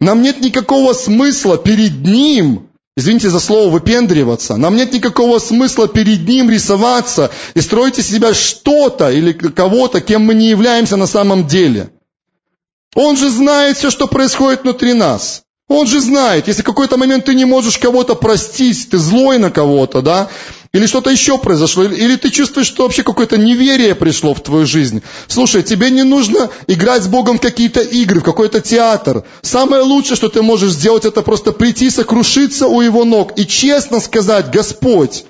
Нам 0.00 0.20
нет 0.20 0.40
никакого 0.40 0.94
смысла 0.94 1.56
перед 1.56 2.04
Ним, 2.04 2.70
извините 2.96 3.30
за 3.30 3.38
слово, 3.38 3.70
выпендриваться. 3.70 4.56
Нам 4.56 4.74
нет 4.74 4.92
никакого 4.92 5.38
смысла 5.38 5.86
перед 5.86 6.26
Ним 6.26 6.50
рисоваться 6.50 7.30
и 7.54 7.60
строить 7.60 8.00
из 8.00 8.08
себя 8.08 8.34
что-то 8.34 9.12
или 9.12 9.32
кого-то, 9.32 10.00
кем 10.00 10.22
мы 10.22 10.34
не 10.34 10.48
являемся 10.48 10.96
на 10.96 11.06
самом 11.06 11.46
деле. 11.46 11.90
Он 12.96 13.16
же 13.16 13.30
знает 13.30 13.76
все, 13.76 13.90
что 13.90 14.08
происходит 14.08 14.64
внутри 14.64 14.92
нас. 14.92 15.45
Он 15.68 15.86
же 15.86 16.00
знает, 16.00 16.46
если 16.46 16.62
в 16.62 16.64
какой-то 16.64 16.96
момент 16.96 17.24
ты 17.24 17.34
не 17.34 17.44
можешь 17.44 17.78
кого-то 17.78 18.14
простить, 18.14 18.88
ты 18.88 18.98
злой 18.98 19.38
на 19.38 19.50
кого-то, 19.50 20.00
да, 20.00 20.28
или 20.72 20.86
что-то 20.86 21.10
еще 21.10 21.38
произошло, 21.38 21.82
или 21.82 22.14
ты 22.14 22.30
чувствуешь, 22.30 22.68
что 22.68 22.84
вообще 22.84 23.02
какое-то 23.02 23.36
неверие 23.36 23.96
пришло 23.96 24.32
в 24.32 24.40
твою 24.40 24.64
жизнь. 24.64 25.02
Слушай, 25.26 25.64
тебе 25.64 25.90
не 25.90 26.04
нужно 26.04 26.50
играть 26.68 27.02
с 27.02 27.08
Богом 27.08 27.38
в 27.38 27.40
какие-то 27.40 27.80
игры, 27.80 28.20
в 28.20 28.24
какой-то 28.24 28.60
театр. 28.60 29.24
Самое 29.42 29.82
лучшее, 29.82 30.16
что 30.16 30.28
ты 30.28 30.40
можешь 30.40 30.72
сделать, 30.72 31.04
это 31.04 31.22
просто 31.22 31.50
прийти, 31.50 31.90
сокрушиться 31.90 32.68
у 32.68 32.80
Его 32.80 33.04
ног 33.04 33.32
и 33.36 33.44
честно 33.44 33.98
сказать, 33.98 34.52
Господь, 34.52 35.24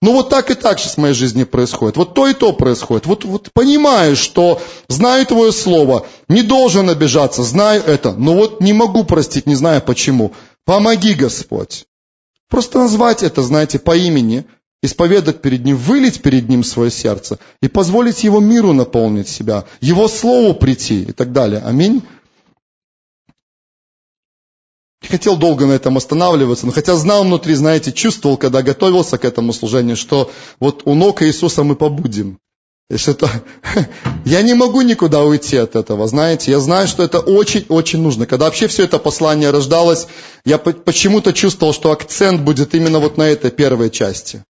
ну 0.00 0.12
вот 0.12 0.28
так 0.30 0.50
и 0.50 0.54
так 0.54 0.78
сейчас 0.78 0.94
в 0.94 0.98
моей 0.98 1.14
жизни 1.14 1.44
происходит. 1.44 1.96
Вот 1.96 2.14
то 2.14 2.28
и 2.28 2.34
то 2.34 2.52
происходит. 2.52 3.06
Вот, 3.06 3.24
вот 3.24 3.52
понимаю, 3.52 4.14
что 4.14 4.62
знаю 4.88 5.26
Твое 5.26 5.52
Слово, 5.52 6.06
не 6.28 6.42
должен 6.42 6.88
обижаться, 6.88 7.42
знаю 7.42 7.82
это, 7.84 8.12
но 8.12 8.34
вот 8.34 8.60
не 8.60 8.72
могу 8.72 9.04
простить, 9.04 9.46
не 9.46 9.56
знаю 9.56 9.82
почему. 9.82 10.32
Помоги, 10.64 11.14
Господь. 11.14 11.86
Просто 12.48 12.78
назвать 12.78 13.22
это, 13.22 13.42
знаете, 13.42 13.78
по 13.78 13.96
имени. 13.96 14.44
исповедать 14.80 15.42
перед 15.42 15.64
Ним, 15.64 15.76
вылить 15.76 16.22
перед 16.22 16.48
Ним 16.48 16.62
свое 16.62 16.90
сердце 16.90 17.38
и 17.60 17.68
позволить 17.68 18.22
Его 18.22 18.40
миру 18.40 18.72
наполнить 18.72 19.28
себя, 19.28 19.64
Его 19.80 20.06
Слову 20.06 20.54
прийти 20.54 21.02
и 21.02 21.12
так 21.12 21.32
далее. 21.32 21.62
Аминь. 21.64 22.02
Хотел 25.08 25.36
долго 25.36 25.66
на 25.66 25.72
этом 25.72 25.96
останавливаться, 25.96 26.66
но 26.66 26.72
хотя 26.72 26.94
знал 26.96 27.24
внутри, 27.24 27.54
знаете, 27.54 27.92
чувствовал, 27.92 28.36
когда 28.36 28.62
готовился 28.62 29.16
к 29.16 29.24
этому 29.24 29.52
служению, 29.52 29.96
что 29.96 30.30
вот 30.60 30.82
у 30.84 30.94
ног 30.94 31.22
Иисуса 31.22 31.64
мы 31.64 31.76
побудем. 31.76 32.38
И 32.90 32.96
что 32.96 33.28
я 34.24 34.42
не 34.42 34.54
могу 34.54 34.80
никуда 34.80 35.22
уйти 35.22 35.56
от 35.56 35.76
этого, 35.76 36.06
знаете. 36.08 36.50
Я 36.50 36.60
знаю, 36.60 36.88
что 36.88 37.02
это 37.02 37.20
очень-очень 37.20 38.00
нужно. 38.00 38.26
Когда 38.26 38.46
вообще 38.46 38.66
все 38.66 38.84
это 38.84 38.98
послание 38.98 39.50
рождалось, 39.50 40.08
я 40.44 40.58
почему-то 40.58 41.32
чувствовал, 41.32 41.72
что 41.72 41.90
акцент 41.90 42.40
будет 42.42 42.74
именно 42.74 42.98
вот 42.98 43.18
на 43.18 43.28
этой 43.28 43.50
первой 43.50 43.90
части. 43.90 44.44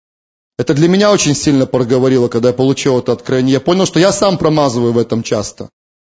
Это 0.56 0.74
для 0.74 0.88
меня 0.88 1.10
очень 1.12 1.34
сильно 1.34 1.66
проговорило, 1.66 2.28
когда 2.28 2.48
я 2.48 2.54
получил 2.54 2.98
это 2.98 3.12
откровение. 3.12 3.54
Я 3.54 3.60
понял, 3.60 3.86
что 3.86 3.98
я 3.98 4.12
сам 4.12 4.38
промазываю 4.38 4.92
в 4.92 4.98
этом 4.98 5.22
часто. 5.22 5.68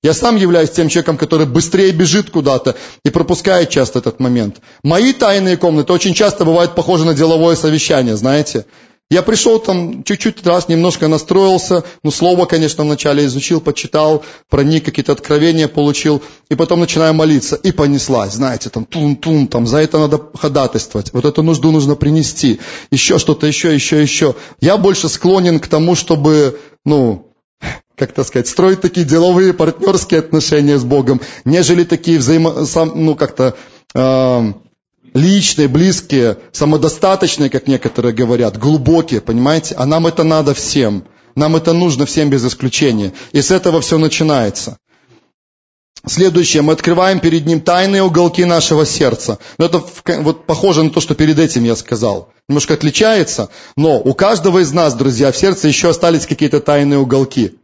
Я 0.02 0.14
сам 0.14 0.36
являюсь 0.36 0.70
тем 0.70 0.88
человеком, 0.88 1.16
который 1.16 1.46
быстрее 1.46 1.90
бежит 1.90 2.30
куда-то 2.30 2.76
и 3.04 3.10
пропускает 3.10 3.70
часто 3.70 3.98
этот 3.98 4.20
момент. 4.20 4.60
Мои 4.82 5.12
тайные 5.12 5.56
комнаты 5.56 5.92
очень 5.92 6.14
часто 6.14 6.44
бывают 6.44 6.74
похожи 6.74 7.04
на 7.04 7.14
деловое 7.14 7.56
совещание, 7.56 8.16
знаете. 8.16 8.66
Я 9.08 9.22
пришел 9.22 9.60
там 9.60 10.02
чуть-чуть 10.02 10.44
раз, 10.44 10.68
немножко 10.68 11.06
настроился, 11.06 11.84
ну, 12.02 12.10
слово, 12.10 12.46
конечно, 12.46 12.82
вначале 12.82 13.24
изучил, 13.26 13.60
почитал, 13.60 14.24
проник, 14.50 14.84
какие-то 14.84 15.12
откровения 15.12 15.68
получил, 15.68 16.22
и 16.48 16.56
потом 16.56 16.80
начинаю 16.80 17.14
молиться, 17.14 17.54
и 17.54 17.70
понеслась, 17.70 18.32
знаете, 18.32 18.68
там, 18.68 18.84
тун-тун, 18.84 19.46
там, 19.46 19.64
за 19.64 19.78
это 19.78 19.98
надо 19.98 20.20
ходатайствовать, 20.34 21.12
вот 21.12 21.24
эту 21.24 21.44
нужду 21.44 21.70
нужно 21.70 21.94
принести, 21.94 22.58
еще 22.90 23.18
что-то, 23.18 23.46
еще, 23.46 23.72
еще, 23.72 24.02
еще. 24.02 24.34
Я 24.60 24.76
больше 24.76 25.08
склонен 25.08 25.60
к 25.60 25.68
тому, 25.68 25.94
чтобы, 25.94 26.58
ну, 26.84 27.25
как 27.96 28.12
так 28.12 28.26
сказать, 28.26 28.48
строить 28.48 28.80
такие 28.80 29.06
деловые 29.06 29.54
партнерские 29.54 30.20
отношения 30.20 30.78
с 30.78 30.84
Богом, 30.84 31.20
нежели 31.44 31.84
такие 31.84 32.18
взаимо... 32.18 32.64
ну, 32.94 33.14
как-то... 33.14 33.56
Э, 33.94 34.52
личные, 35.14 35.68
близкие, 35.68 36.36
самодостаточные, 36.52 37.48
как 37.48 37.66
некоторые 37.66 38.12
говорят, 38.12 38.58
глубокие, 38.58 39.20
понимаете? 39.22 39.74
А 39.76 39.86
нам 39.86 40.06
это 40.06 40.24
надо 40.24 40.52
всем. 40.52 41.04
Нам 41.34 41.56
это 41.56 41.72
нужно 41.72 42.06
всем 42.06 42.30
без 42.30 42.44
исключения. 42.44 43.12
И 43.32 43.40
с 43.40 43.50
этого 43.50 43.80
все 43.80 43.98
начинается. 43.98 44.78
Следующее, 46.06 46.62
мы 46.62 46.74
открываем 46.74 47.18
перед 47.18 47.46
Ним 47.46 47.60
тайные 47.60 48.02
уголки 48.02 48.44
нашего 48.44 48.86
сердца. 48.86 49.38
Но 49.58 49.66
это 49.66 49.82
вот 50.18 50.46
похоже 50.46 50.84
на 50.84 50.90
то, 50.90 51.00
что 51.00 51.14
перед 51.14 51.38
этим 51.38 51.64
я 51.64 51.74
сказал. 51.74 52.28
Немножко 52.48 52.74
отличается, 52.74 53.48
но 53.76 53.98
у 53.98 54.14
каждого 54.14 54.60
из 54.60 54.72
нас, 54.72 54.94
друзья, 54.94 55.32
в 55.32 55.36
сердце 55.36 55.66
еще 55.66 55.90
остались 55.90 56.26
какие-то 56.26 56.60
тайные 56.60 56.98
уголки. 56.98 57.58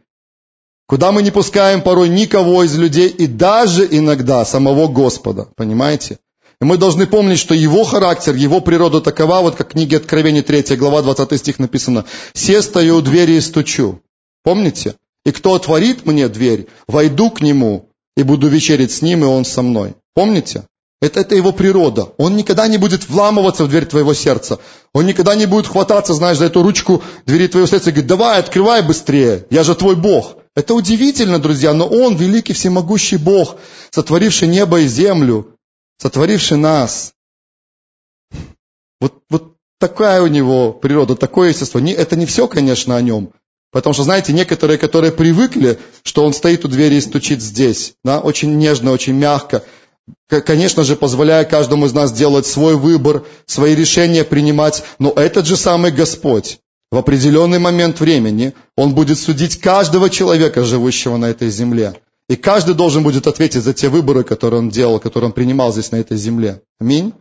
Куда 0.85 1.11
мы 1.11 1.23
не 1.23 1.31
пускаем 1.31 1.81
порой 1.81 2.09
никого 2.09 2.63
из 2.63 2.77
людей 2.77 3.07
и 3.07 3.27
даже 3.27 3.87
иногда 3.89 4.45
самого 4.45 4.87
Господа. 4.87 5.47
Понимаете? 5.55 6.19
И 6.61 6.65
мы 6.65 6.77
должны 6.77 7.07
помнить, 7.07 7.39
что 7.39 7.53
его 7.53 7.83
характер, 7.83 8.35
его 8.35 8.59
природа 8.61 9.01
такова, 9.01 9.41
вот 9.41 9.55
как 9.55 9.69
в 9.69 9.71
книге 9.71 9.97
Откровения 9.97 10.41
3 10.41 10.75
глава 10.75 11.01
20 11.01 11.37
стих 11.39 11.59
написано, 11.59 12.05
«Се 12.33 12.61
стою 12.61 12.97
у 12.97 13.01
двери 13.01 13.33
и 13.33 13.41
стучу». 13.41 14.01
Помните? 14.43 14.95
«И 15.25 15.31
кто 15.31 15.55
отворит 15.55 16.05
мне 16.05 16.27
дверь, 16.27 16.67
войду 16.87 17.29
к 17.31 17.41
нему 17.41 17.89
и 18.17 18.23
буду 18.23 18.47
вечерить 18.47 18.91
с 18.91 19.01
ним, 19.01 19.23
и 19.23 19.27
он 19.27 19.45
со 19.45 19.61
мной». 19.61 19.95
Помните? 20.13 20.63
Это, 21.01 21.19
это 21.19 21.35
его 21.35 21.51
природа. 21.51 22.13
Он 22.17 22.37
никогда 22.37 22.67
не 22.67 22.77
будет 22.77 23.09
вламываться 23.09 23.65
в 23.65 23.69
дверь 23.69 23.85
твоего 23.85 24.13
сердца. 24.13 24.59
Он 24.93 25.05
никогда 25.05 25.35
не 25.35 25.45
будет 25.45 25.67
хвататься, 25.67 26.13
знаешь, 26.13 26.37
за 26.37 26.45
эту 26.45 26.63
ручку 26.63 27.03
двери 27.25 27.47
твоего 27.47 27.67
сердца 27.67 27.89
и 27.89 27.91
говорить, 27.93 28.07
давай, 28.07 28.39
открывай 28.39 28.81
быстрее, 28.81 29.45
я 29.49 29.63
же 29.63 29.75
твой 29.75 29.97
Бог. 29.97 30.37
Это 30.55 30.75
удивительно, 30.75 31.39
друзья, 31.39 31.73
но 31.73 31.87
Он, 31.87 32.15
великий 32.15 32.53
всемогущий 32.53 33.17
Бог, 33.17 33.57
сотворивший 33.89 34.47
небо 34.47 34.81
и 34.81 34.87
землю, 34.87 35.57
сотворивший 35.97 36.57
нас. 36.57 37.13
Вот, 39.01 39.23
вот 39.29 39.55
такая 39.79 40.21
у 40.21 40.27
него 40.27 40.71
природа, 40.71 41.15
такое 41.15 41.49
естество. 41.49 41.79
Не, 41.79 41.93
это 41.93 42.15
не 42.15 42.27
все, 42.27 42.47
конечно, 42.47 42.95
о 42.95 43.01
нем. 43.01 43.31
Потому 43.71 43.95
что, 43.95 44.03
знаете, 44.03 44.31
некоторые, 44.31 44.77
которые 44.77 45.11
привыкли, 45.11 45.79
что 46.03 46.23
он 46.23 46.33
стоит 46.33 46.63
у 46.63 46.67
двери 46.67 46.95
и 46.95 47.01
стучит 47.01 47.41
здесь, 47.41 47.95
да, 48.03 48.19
очень 48.19 48.55
нежно, 48.55 48.91
очень 48.91 49.13
мягко, 49.13 49.63
конечно 50.27 50.83
же, 50.83 50.95
позволяя 50.95 51.43
каждому 51.45 51.87
из 51.87 51.93
нас 51.93 52.11
делать 52.11 52.45
свой 52.45 52.75
выбор, 52.75 53.25
свои 53.47 53.73
решения 53.73 54.23
принимать, 54.23 54.83
но 54.99 55.11
этот 55.11 55.47
же 55.47 55.57
самый 55.57 55.91
Господь 55.91 56.59
в 56.93 56.97
определенный 56.97 57.57
момент 57.57 57.99
времени, 57.99 58.53
Он 58.77 58.93
будет 58.93 59.17
судить 59.17 59.59
каждого 59.59 60.11
человека, 60.11 60.63
живущего 60.63 61.17
на 61.17 61.25
этой 61.25 61.49
земле. 61.49 61.99
И 62.29 62.35
каждый 62.35 62.75
должен 62.75 63.01
будет 63.01 63.25
ответить 63.25 63.63
за 63.63 63.73
те 63.73 63.89
выборы, 63.89 64.23
которые 64.23 64.59
он 64.59 64.69
делал, 64.69 64.99
которые 64.99 65.29
он 65.29 65.33
принимал 65.33 65.73
здесь, 65.73 65.91
на 65.91 65.95
этой 65.95 66.17
земле. 66.17 66.61
Аминь. 66.79 67.13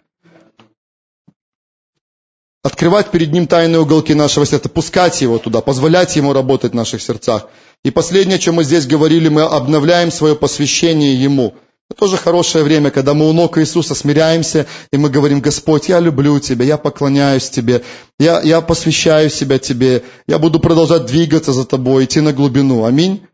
Открывать 2.63 3.11
перед 3.11 3.33
ним 3.33 3.47
тайные 3.47 3.81
уголки 3.81 4.13
нашего 4.13 4.45
сердца, 4.45 4.69
пускать 4.69 5.23
его 5.23 5.39
туда, 5.39 5.63
позволять 5.63 6.17
ему 6.17 6.35
работать 6.35 6.73
в 6.73 6.77
наших 6.77 7.01
сердцах. 7.01 7.49
И 7.83 7.91
последнее, 7.91 8.37
о 8.37 8.39
чем 8.39 8.57
мы 8.57 8.65
здесь 8.65 8.87
говорили, 8.87 9.31
мы 9.31 9.41
обновляем 9.41 10.13
свое 10.13 10.37
посвящение 10.37 11.15
ему. 11.15 11.55
Это 11.93 12.01
тоже 12.01 12.17
хорошее 12.17 12.65
время, 12.65 12.91
когда 12.91 13.13
мы 13.13 13.29
у 13.29 13.35
ног 13.35 13.59
Иисуса 13.59 13.95
смиряемся, 13.95 14.67
и 14.91 14.97
мы 14.97 15.11
говорим, 15.11 15.43
Господь, 15.43 15.91
я 15.91 16.01
люблю 16.01 16.41
Тебя, 16.41 16.65
я 16.65 16.79
поклоняюсь 16.79 17.51
Тебе, 17.51 17.83
я, 18.19 18.41
я 18.41 18.63
посвящаю 18.63 19.29
себя 19.29 19.59
Тебе, 19.59 20.03
я 20.27 20.39
буду 20.39 20.59
продолжать 20.59 21.05
двигаться 21.05 21.53
за 21.53 21.67
Тобой, 21.67 22.07
идти 22.07 22.23
на 22.23 22.33
глубину. 22.33 22.87
Аминь. 22.87 23.27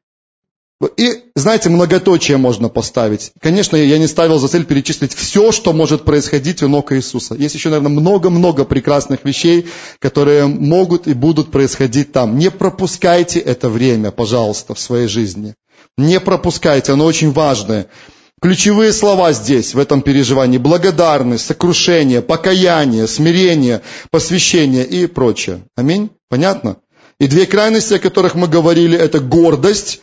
И, 0.97 1.23
знаете, 1.37 1.69
многоточие 1.69 2.37
можно 2.37 2.69
поставить. 2.69 3.31
Конечно, 3.41 3.77
я 3.77 3.97
не 3.97 4.09
ставил 4.09 4.41
за 4.41 4.49
цель 4.49 4.65
перечислить 4.65 5.15
все, 5.15 5.53
что 5.53 5.73
может 5.73 6.05
происходить 6.05 6.61
у 6.65 6.69
ног 6.69 6.91
Иисуса. 6.93 7.37
Есть 7.37 7.55
еще, 7.55 7.69
наверное, 7.69 7.93
много-много 8.01 8.65
прекрасных 8.65 9.25
вещей, 9.25 9.69
которые 10.01 10.47
могут 10.47 11.07
и 11.07 11.15
будут 11.15 11.53
происходить 11.53 12.11
там. 12.11 12.37
Не 12.37 12.51
пропускайте 12.51 13.39
это 13.39 13.69
время, 13.69 14.11
пожалуйста, 14.11 14.75
в 14.75 14.81
своей 14.81 15.07
жизни. 15.07 15.55
Не 15.97 16.19
пропускайте, 16.19 16.91
оно 16.91 17.05
очень 17.05 17.31
важное. 17.31 17.87
Ключевые 18.41 18.93
слова 18.93 19.33
здесь, 19.33 19.75
в 19.75 19.79
этом 19.79 20.03
переживании. 20.03 20.59
Благодарность, 20.59 21.47
сокрушение, 21.47 22.23
покаяние, 22.23 23.07
смирение, 23.07 23.83
посвящение 24.11 24.85
и 24.85 25.07
прочее. 25.07 25.63
Аминь? 25.77 26.11
Понятно? 26.29 26.77
И 27.19 27.27
две 27.27 27.47
крайности, 27.47 27.95
о 27.95 27.99
которых 27.99 28.35
мы 28.35 28.47
говорили, 28.47 28.97
это 28.97 29.19
гордость 29.19 30.03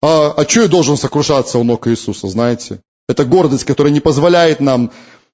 а, 0.00 0.32
а 0.36 0.48
что 0.48 0.62
я 0.62 0.68
должен 0.68 0.96
сокрушаться 0.96 1.58
у 1.58 1.64
ног 1.64 1.88
Иисуса, 1.88 2.28
знаете? 2.28 2.80
Это 3.08 3.24
гордость, 3.24 3.64
которая 3.64 3.92
не 3.92 4.00
позволяет 4.00 4.60
нам, 4.60 4.92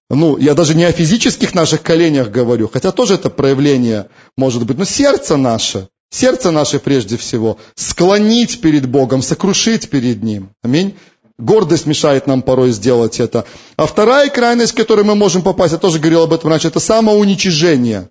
ну, 0.09 0.39
я 0.39 0.55
даже 0.55 0.75
не 0.75 0.85
о 0.85 0.93
физических 0.93 1.55
наших 1.55 1.83
коленях 1.83 2.31
говорю, 2.31 2.71
хотя 2.73 2.93
тоже 2.93 3.15
это 3.15 3.31
проявление 3.31 4.09
может 4.37 4.65
быть, 4.65 4.79
но 4.79 4.85
сердце 4.85 5.37
наше, 5.37 5.89
сердце 6.11 6.51
наше 6.51 6.79
прежде 6.79 7.17
всего, 7.17 7.59
склонить 7.75 8.61
перед 8.61 8.89
Богом, 8.89 9.23
сокрушить 9.23 9.91
перед 9.91 10.23
Ним. 10.23 10.51
Аминь. 10.63 10.97
Гордость 11.39 11.87
мешает 11.87 12.27
нам 12.27 12.43
порой 12.43 12.71
сделать 12.71 13.19
это. 13.19 13.45
А 13.77 13.87
вторая 13.87 14.31
крайность, 14.31 14.73
в 14.73 14.77
которой 14.77 15.05
мы 15.05 15.15
можем 15.15 15.43
попасть, 15.43 15.73
я 15.73 15.79
тоже 15.79 15.99
говорил 15.99 16.23
об 16.23 16.33
этом 16.33 16.51
раньше, 16.51 16.69
это 16.69 16.81
самоуничижение. 16.81 18.09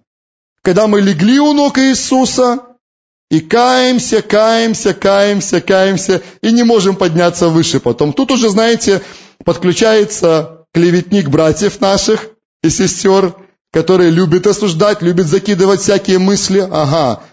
Когда 0.61 0.87
мы 0.87 1.01
легли 1.01 1.39
у 1.39 1.53
ног 1.53 1.77
Иисуса, 1.77 2.59
и 3.29 3.39
каемся, 3.39 4.21
каемся, 4.21 4.93
каемся, 4.93 5.59
каемся, 5.59 6.21
и 6.41 6.51
не 6.51 6.63
можем 6.63 6.95
подняться 6.95 7.49
выше 7.49 7.79
потом. 7.79 8.13
Тут 8.13 8.31
уже, 8.31 8.49
знаете, 8.49 9.01
подключается 9.43 10.67
клеветник 10.71 11.29
братьев 11.29 11.81
наших 11.81 12.27
и 12.61 12.69
сестер, 12.69 13.35
которые 13.71 14.11
любят 14.11 14.45
осуждать, 14.45 15.01
любят 15.01 15.27
закидывать 15.27 15.81
всякие 15.81 16.19
мысли. 16.19 16.59
Ага, 16.59 17.23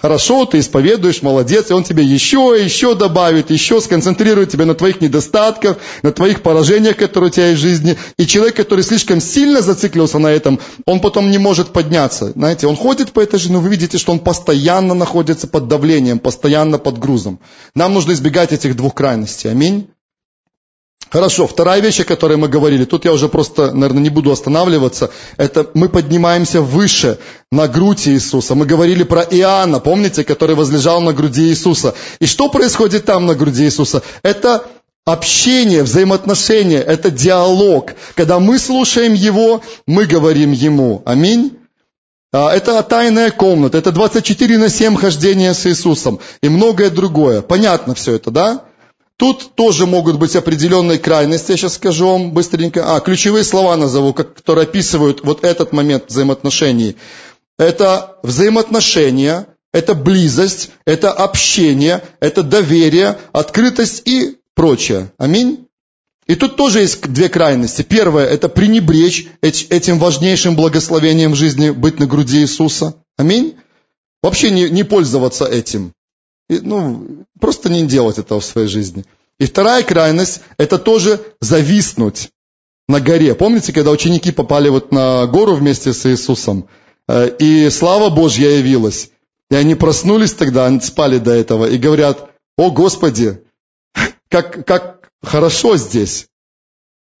Хорошо, 0.00 0.44
ты 0.44 0.60
исповедуешь, 0.60 1.22
молодец, 1.22 1.70
и 1.70 1.72
он 1.72 1.82
тебе 1.82 2.04
еще, 2.04 2.56
еще 2.56 2.94
добавит, 2.94 3.50
еще 3.50 3.80
сконцентрирует 3.80 4.48
тебя 4.48 4.64
на 4.64 4.76
твоих 4.76 5.00
недостатках, 5.00 5.78
на 6.04 6.12
твоих 6.12 6.42
поражениях, 6.42 6.96
которые 6.96 7.30
у 7.30 7.32
тебя 7.32 7.48
есть 7.48 7.58
в 7.58 7.62
жизни. 7.62 7.98
И 8.16 8.24
человек, 8.24 8.54
который 8.54 8.84
слишком 8.84 9.20
сильно 9.20 9.60
зациклился 9.60 10.20
на 10.20 10.28
этом, 10.28 10.60
он 10.86 11.00
потом 11.00 11.32
не 11.32 11.38
может 11.38 11.70
подняться. 11.70 12.30
Знаете, 12.30 12.68
он 12.68 12.76
ходит 12.76 13.10
по 13.10 13.18
этой 13.18 13.40
жизни, 13.40 13.54
но 13.54 13.60
вы 13.60 13.70
видите, 13.70 13.98
что 13.98 14.12
он 14.12 14.20
постоянно 14.20 14.94
находится 14.94 15.48
под 15.48 15.66
давлением, 15.66 16.20
постоянно 16.20 16.78
под 16.78 17.00
грузом. 17.00 17.40
Нам 17.74 17.92
нужно 17.92 18.12
избегать 18.12 18.52
этих 18.52 18.76
двух 18.76 18.94
крайностей. 18.94 19.50
Аминь. 19.50 19.88
Хорошо, 21.10 21.46
вторая 21.46 21.80
вещь, 21.80 22.00
о 22.00 22.04
которой 22.04 22.36
мы 22.36 22.48
говорили, 22.48 22.84
тут 22.84 23.04
я 23.04 23.12
уже 23.12 23.28
просто, 23.28 23.72
наверное, 23.72 24.02
не 24.02 24.10
буду 24.10 24.30
останавливаться, 24.30 25.10
это 25.38 25.70
мы 25.72 25.88
поднимаемся 25.88 26.60
выше, 26.60 27.18
на 27.50 27.66
грудь 27.66 28.08
Иисуса. 28.08 28.54
Мы 28.54 28.66
говорили 28.66 29.04
про 29.04 29.22
Иоанна, 29.22 29.80
помните, 29.80 30.22
который 30.22 30.54
возлежал 30.54 31.00
на 31.00 31.14
груди 31.14 31.48
Иисуса. 31.48 31.94
И 32.18 32.26
что 32.26 32.50
происходит 32.50 33.06
там 33.06 33.24
на 33.24 33.34
груди 33.34 33.64
Иисуса? 33.64 34.02
Это 34.22 34.66
общение, 35.06 35.82
взаимоотношения, 35.82 36.80
это 36.80 37.10
диалог. 37.10 37.94
Когда 38.14 38.38
мы 38.38 38.58
слушаем 38.58 39.14
Его, 39.14 39.62
мы 39.86 40.04
говорим 40.04 40.52
Ему. 40.52 41.02
Аминь. 41.06 41.56
А, 42.30 42.54
это 42.54 42.82
тайная 42.82 43.30
комната, 43.30 43.78
это 43.78 43.90
24 43.90 44.58
на 44.58 44.68
7 44.68 44.96
хождения 44.96 45.54
с 45.54 45.64
Иисусом 45.66 46.20
и 46.42 46.50
многое 46.50 46.90
другое. 46.90 47.40
Понятно 47.40 47.94
все 47.94 48.16
это, 48.16 48.30
да? 48.30 48.67
Тут 49.18 49.56
тоже 49.56 49.84
могут 49.84 50.16
быть 50.16 50.36
определенные 50.36 50.98
крайности, 51.00 51.50
я 51.50 51.56
сейчас 51.56 51.74
скажу 51.74 52.06
вам 52.06 52.30
быстренько. 52.30 52.94
А, 52.94 53.00
ключевые 53.00 53.42
слова 53.42 53.76
назову, 53.76 54.14
которые 54.14 54.62
описывают 54.62 55.24
вот 55.24 55.44
этот 55.44 55.72
момент 55.72 56.04
взаимоотношений. 56.06 56.96
Это 57.58 58.18
взаимоотношения, 58.22 59.48
это 59.72 59.94
близость, 59.94 60.70
это 60.86 61.10
общение, 61.10 62.04
это 62.20 62.44
доверие, 62.44 63.18
открытость 63.32 64.02
и 64.04 64.38
прочее. 64.54 65.10
Аминь. 65.18 65.66
И 66.28 66.36
тут 66.36 66.54
тоже 66.54 66.80
есть 66.80 67.00
две 67.00 67.28
крайности. 67.28 67.82
Первое– 67.82 68.26
это 68.28 68.48
пренебречь 68.48 69.26
этим 69.40 69.98
важнейшим 69.98 70.54
благословением 70.54 71.32
в 71.32 71.36
жизни, 71.36 71.70
быть 71.70 71.98
на 71.98 72.06
груди 72.06 72.38
Иисуса. 72.38 72.94
Аминь. 73.16 73.56
Вообще 74.22 74.52
не, 74.52 74.70
не 74.70 74.84
пользоваться 74.84 75.44
этим. 75.44 75.92
И, 76.48 76.60
ну, 76.60 77.24
просто 77.40 77.68
не 77.70 77.86
делать 77.86 78.18
этого 78.18 78.40
в 78.40 78.44
своей 78.44 78.68
жизни. 78.68 79.04
И 79.38 79.46
вторая 79.46 79.82
крайность– 79.82 80.40
это 80.58 80.78
тоже 80.78 81.20
зависнуть 81.40 82.30
на 82.88 83.00
горе. 83.00 83.34
Помните, 83.34 83.72
когда 83.72 83.90
ученики 83.90 84.32
попали 84.32 84.68
вот 84.68 84.92
на 84.92 85.26
гору 85.26 85.54
вместе 85.54 85.92
с 85.92 86.06
Иисусом, 86.06 86.68
э, 87.06 87.30
и 87.38 87.70
слава 87.70 88.10
Божья 88.10 88.48
явилась. 88.50 89.10
И 89.50 89.54
они 89.54 89.74
проснулись 89.74 90.34
тогда, 90.34 90.66
они 90.66 90.80
спали 90.80 91.18
до 91.18 91.32
этого, 91.32 91.66
и 91.66 91.78
говорят, 91.78 92.30
о 92.56 92.70
Господи, 92.70 93.42
как, 94.28 94.66
как 94.66 94.98
Хорошо 95.22 95.76
здесь. 95.76 96.28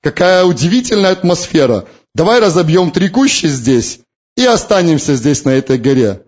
Какая 0.02 0.44
удивительная 0.44 1.12
атмосфера. 1.12 1.86
Давай 2.14 2.40
разобьем 2.40 2.90
три 2.90 3.08
кущи 3.08 3.46
здесь 3.46 4.00
и 4.36 4.44
останемся 4.44 5.14
здесь, 5.14 5.44
на 5.44 5.50
этой 5.50 5.78
горе. 5.78 6.22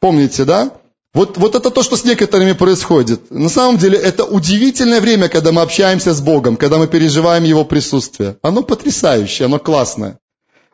Помните, 0.00 0.44
да? 0.44 0.79
Вот, 1.12 1.38
вот 1.38 1.56
это 1.56 1.70
то, 1.70 1.82
что 1.82 1.96
с 1.96 2.04
некоторыми 2.04 2.52
происходит. 2.52 3.30
На 3.30 3.48
самом 3.48 3.78
деле 3.78 3.98
это 3.98 4.24
удивительное 4.24 5.00
время, 5.00 5.28
когда 5.28 5.50
мы 5.50 5.62
общаемся 5.62 6.14
с 6.14 6.20
Богом, 6.20 6.56
когда 6.56 6.78
мы 6.78 6.86
переживаем 6.86 7.42
Его 7.42 7.64
присутствие. 7.64 8.36
Оно 8.42 8.62
потрясающее, 8.62 9.46
оно 9.46 9.58
классное. 9.58 10.18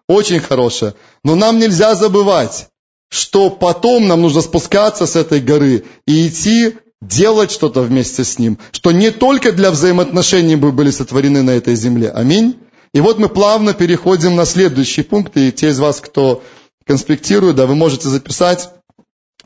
Очень 0.09 0.40
хорошее. 0.40 0.94
Но 1.25 1.35
нам 1.35 1.59
нельзя 1.59 1.94
забывать, 1.94 2.68
что 3.09 3.49
потом 3.49 4.09
нам 4.09 4.20
нужно 4.20 4.42
спускаться 4.42 5.07
с 5.07 5.16
этой 5.16 5.40
горы 5.40 5.85
и 6.07 6.29
идти 6.29 6.75
делать 7.01 7.51
что-то 7.51 7.81
вместе 7.81 8.25
с 8.25 8.38
Ним, 8.38 8.59
что 8.72 8.92
не 8.92 9.11
только 9.11 9.53
для 9.53 9.70
взаимоотношений 9.70 10.57
мы 10.57 10.72
были 10.72 10.90
сотворены 10.90 11.42
на 11.42 11.51
этой 11.51 11.77
земле. 11.77 12.11
Аминь. 12.11 12.59
И 12.92 13.01
вот 13.01 13.18
мы 13.18 13.29
плавно 13.29 13.75
переходим 13.75 14.37
на 14.37 14.44
следующий 14.44 15.03
пункт, 15.03 15.37
и 15.37 15.53
те 15.53 15.68
из 15.68 15.79
вас, 15.79 16.01
кто 16.01 16.42
конспектирует, 16.87 17.57
да, 17.57 17.66
вы 17.66 17.75
можете 17.75 18.09
записать. 18.09 18.70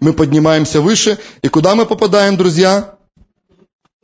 Мы 0.00 0.12
поднимаемся 0.12 0.80
выше, 0.80 1.18
и 1.42 1.48
куда 1.48 1.74
мы 1.74 1.86
попадаем, 1.86 2.36
друзья? 2.36 2.96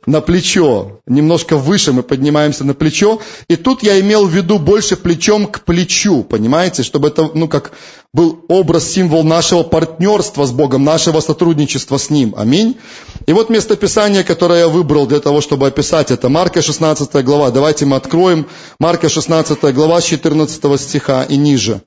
на 0.07 0.21
плечо. 0.21 1.01
Немножко 1.05 1.57
выше 1.57 1.91
мы 1.91 2.01
поднимаемся 2.01 2.63
на 2.63 2.73
плечо. 2.73 3.21
И 3.49 3.57
тут 3.57 3.83
я 3.83 3.99
имел 3.99 4.25
в 4.25 4.31
виду 4.31 4.57
больше 4.57 4.95
плечом 4.95 5.47
к 5.47 5.65
плечу, 5.65 6.23
понимаете? 6.23 6.81
Чтобы 6.81 7.09
это, 7.09 7.29
ну, 7.33 7.49
как 7.49 7.73
был 8.13 8.45
образ, 8.47 8.89
символ 8.89 9.25
нашего 9.25 9.63
партнерства 9.63 10.45
с 10.45 10.51
Богом, 10.51 10.85
нашего 10.85 11.19
сотрудничества 11.19 11.97
с 11.97 12.09
Ним. 12.09 12.33
Аминь. 12.37 12.77
И 13.25 13.33
вот 13.33 13.49
место 13.49 13.75
Писания, 13.75 14.23
которое 14.23 14.59
я 14.59 14.67
выбрал 14.69 15.07
для 15.07 15.19
того, 15.19 15.41
чтобы 15.41 15.67
описать 15.67 16.09
это. 16.09 16.29
Марка 16.29 16.61
16 16.61 17.13
глава. 17.25 17.51
Давайте 17.51 17.85
мы 17.85 17.97
откроем. 17.97 18.47
Марка 18.79 19.09
16 19.09 19.61
глава 19.75 20.01
14 20.01 20.79
стиха 20.79 21.23
и 21.25 21.35
ниже. 21.35 21.81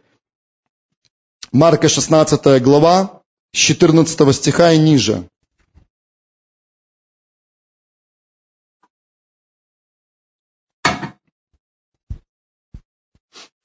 Марка 1.53 1.88
16 1.88 2.62
глава 2.62 3.20
14 3.53 4.35
стиха 4.35 4.73
и 4.73 4.79
ниже. 4.79 5.29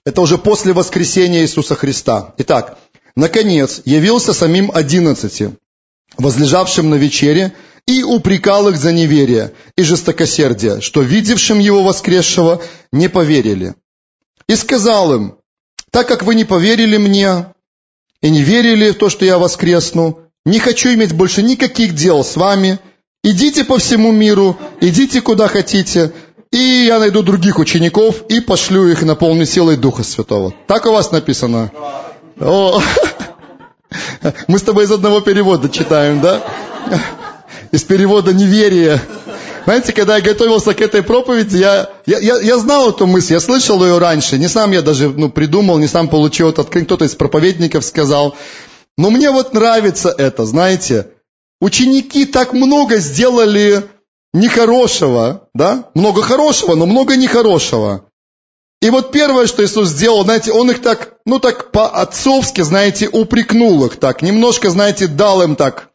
Это 0.05 0.21
уже 0.21 0.37
после 0.37 0.73
воскресения 0.73 1.41
Иисуса 1.41 1.75
Христа. 1.75 2.35
Итак, 2.37 2.77
наконец, 3.15 3.81
явился 3.85 4.33
самим 4.33 4.71
одиннадцати, 4.73 5.57
возлежавшим 6.17 6.91
на 6.91 6.95
вечере, 6.95 7.55
и 7.87 8.03
упрекал 8.03 8.69
их 8.69 8.77
за 8.77 8.91
неверие 8.91 9.53
и 9.75 9.83
жестокосердие, 9.83 10.81
что 10.81 11.01
видевшим 11.01 11.59
его 11.59 11.83
воскресшего 11.83 12.61
не 12.91 13.09
поверили. 13.09 13.75
И 14.47 14.55
сказал 14.55 15.13
им, 15.13 15.37
так 15.91 16.07
как 16.07 16.23
вы 16.23 16.35
не 16.35 16.45
поверили 16.45 16.97
мне 16.97 17.53
и 18.25 18.29
не 18.31 18.41
верили 18.41 18.89
в 18.89 18.95
то, 18.95 19.07
что 19.09 19.23
я 19.23 19.37
воскресну, 19.37 20.17
не 20.45 20.57
хочу 20.57 20.91
иметь 20.95 21.13
больше 21.13 21.43
никаких 21.43 21.93
дел 21.93 22.23
с 22.23 22.35
вами, 22.35 22.79
идите 23.23 23.63
по 23.63 23.77
всему 23.77 24.11
миру, 24.11 24.57
идите 24.81 25.21
куда 25.21 25.47
хотите, 25.47 26.11
и 26.51 26.57
я 26.57 26.97
найду 26.97 27.21
других 27.21 27.59
учеников 27.59 28.23
и 28.27 28.39
пошлю 28.39 28.87
их 28.87 29.03
на 29.03 29.13
полной 29.13 29.45
силой 29.45 29.77
Духа 29.77 30.01
Святого. 30.01 30.55
Так 30.65 30.87
у 30.87 30.91
вас 30.91 31.11
написано? 31.11 31.71
О, 32.39 32.81
мы 34.47 34.57
с 34.57 34.63
тобой 34.63 34.85
из 34.85 34.91
одного 34.91 35.21
перевода 35.21 35.69
читаем, 35.69 36.19
да? 36.19 36.41
Из 37.71 37.83
перевода 37.83 38.33
неверия. 38.33 38.99
Знаете, 39.65 39.93
когда 39.93 40.17
я 40.17 40.21
готовился 40.21 40.75
к 40.75 40.81
этой 40.81 41.01
проповеди, 41.01 41.57
я, 41.57 41.89
я, 42.05 42.19
я, 42.19 42.39
я 42.39 42.57
знал 42.59 42.91
эту 42.91 43.07
мысль, 43.07 43.33
я 43.33 43.39
слышал 43.39 43.83
ее 43.83 43.97
раньше, 43.97 44.37
не 44.37 44.47
сам 44.47 44.71
я 44.71 44.83
даже 44.83 45.09
ну, 45.09 45.29
придумал, 45.29 45.79
не 45.79 45.87
сам 45.87 46.07
получил 46.07 46.49
это 46.49 46.61
открытие, 46.61 46.85
кто-то 46.85 47.05
из 47.05 47.15
проповедников 47.15 47.83
сказал. 47.83 48.35
Но 48.95 49.09
мне 49.09 49.31
вот 49.31 49.53
нравится 49.53 50.13
это, 50.15 50.45
знаете. 50.45 51.09
Ученики 51.59 52.25
так 52.25 52.53
много 52.53 52.97
сделали 52.97 53.83
нехорошего, 54.33 55.49
да? 55.55 55.89
Много 55.95 56.21
хорошего, 56.21 56.75
но 56.75 56.85
много 56.85 57.15
нехорошего. 57.15 58.05
И 58.81 58.91
вот 58.91 59.11
первое, 59.11 59.47
что 59.47 59.65
Иисус 59.65 59.89
сделал, 59.89 60.23
знаете, 60.23 60.51
Он 60.51 60.69
их 60.69 60.81
так, 60.81 61.15
ну 61.25 61.39
так 61.39 61.71
по-отцовски, 61.71 62.61
знаете, 62.61 63.09
упрекнул 63.11 63.83
их 63.85 63.97
так, 63.97 64.21
немножко, 64.21 64.69
знаете, 64.69 65.07
дал 65.07 65.41
им 65.41 65.55
так 65.55 65.89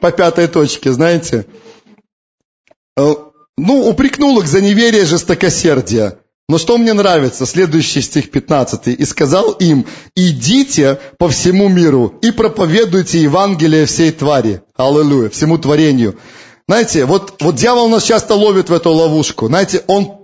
по 0.00 0.12
пятой 0.12 0.46
точке, 0.46 0.92
знаете. 0.92 1.46
Э, 2.96 3.14
ну, 3.56 3.88
упрекнул 3.88 4.40
их 4.40 4.46
за 4.46 4.60
неверие, 4.60 5.04
жестокосердие. 5.04 6.18
Но 6.48 6.58
что 6.58 6.76
мне 6.76 6.92
нравится, 6.92 7.46
следующий 7.46 8.02
стих 8.02 8.30
15. 8.30 8.88
«И 8.88 9.04
сказал 9.04 9.52
им, 9.52 9.86
идите 10.14 11.00
по 11.18 11.28
всему 11.28 11.68
миру 11.68 12.18
и 12.20 12.30
проповедуйте 12.30 13.22
Евангелие 13.22 13.86
всей 13.86 14.12
твари». 14.12 14.62
Аллилуйя, 14.76 15.30
всему 15.30 15.56
творению. 15.56 16.18
Знаете, 16.68 17.06
вот, 17.06 17.40
вот 17.40 17.54
дьявол 17.54 17.88
нас 17.88 18.04
часто 18.04 18.34
ловит 18.34 18.68
в 18.68 18.74
эту 18.74 18.90
ловушку. 18.90 19.46
Знаете, 19.46 19.82
он 19.86 20.23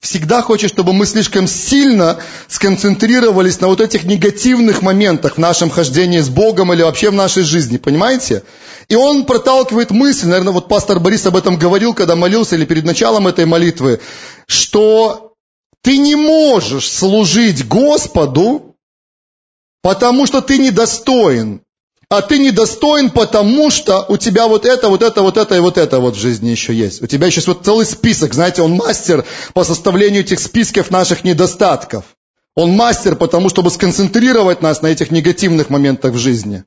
всегда 0.00 0.42
хочет, 0.42 0.70
чтобы 0.70 0.92
мы 0.92 1.06
слишком 1.06 1.48
сильно 1.48 2.20
сконцентрировались 2.46 3.60
на 3.60 3.68
вот 3.68 3.80
этих 3.80 4.04
негативных 4.04 4.82
моментах 4.82 5.34
в 5.34 5.38
нашем 5.38 5.70
хождении 5.70 6.20
с 6.20 6.28
Богом 6.28 6.72
или 6.72 6.82
вообще 6.82 7.10
в 7.10 7.14
нашей 7.14 7.42
жизни, 7.42 7.78
понимаете? 7.78 8.44
И 8.88 8.94
он 8.94 9.26
проталкивает 9.26 9.90
мысль, 9.90 10.28
наверное, 10.28 10.52
вот 10.52 10.68
пастор 10.68 11.00
Борис 11.00 11.26
об 11.26 11.36
этом 11.36 11.58
говорил, 11.58 11.94
когда 11.94 12.16
молился 12.16 12.54
или 12.54 12.64
перед 12.64 12.84
началом 12.84 13.26
этой 13.26 13.44
молитвы, 13.44 14.00
что 14.46 15.34
ты 15.82 15.98
не 15.98 16.14
можешь 16.14 16.88
служить 16.88 17.66
Господу, 17.66 18.76
потому 19.82 20.26
что 20.26 20.40
ты 20.40 20.58
недостоин 20.58 21.62
а 22.10 22.22
ты 22.22 22.38
недостоин, 22.38 23.10
потому 23.10 23.70
что 23.70 24.06
у 24.08 24.16
тебя 24.16 24.48
вот 24.48 24.64
это, 24.64 24.88
вот 24.88 25.02
это, 25.02 25.22
вот 25.22 25.36
это 25.36 25.56
и 25.56 25.60
вот 25.60 25.76
это 25.76 26.00
вот 26.00 26.16
в 26.16 26.18
жизни 26.18 26.48
еще 26.48 26.74
есть. 26.74 27.02
У 27.02 27.06
тебя 27.06 27.26
есть 27.26 27.46
вот 27.46 27.64
целый 27.64 27.84
список, 27.84 28.32
знаете, 28.32 28.62
он 28.62 28.72
мастер 28.72 29.26
по 29.52 29.62
составлению 29.62 30.22
этих 30.22 30.40
списков 30.40 30.90
наших 30.90 31.24
недостатков. 31.24 32.04
Он 32.54 32.70
мастер, 32.72 33.14
потому 33.14 33.50
чтобы 33.50 33.70
сконцентрировать 33.70 34.62
нас 34.62 34.82
на 34.82 34.88
этих 34.88 35.10
негативных 35.10 35.70
моментах 35.70 36.14
в 36.14 36.18
жизни. 36.18 36.64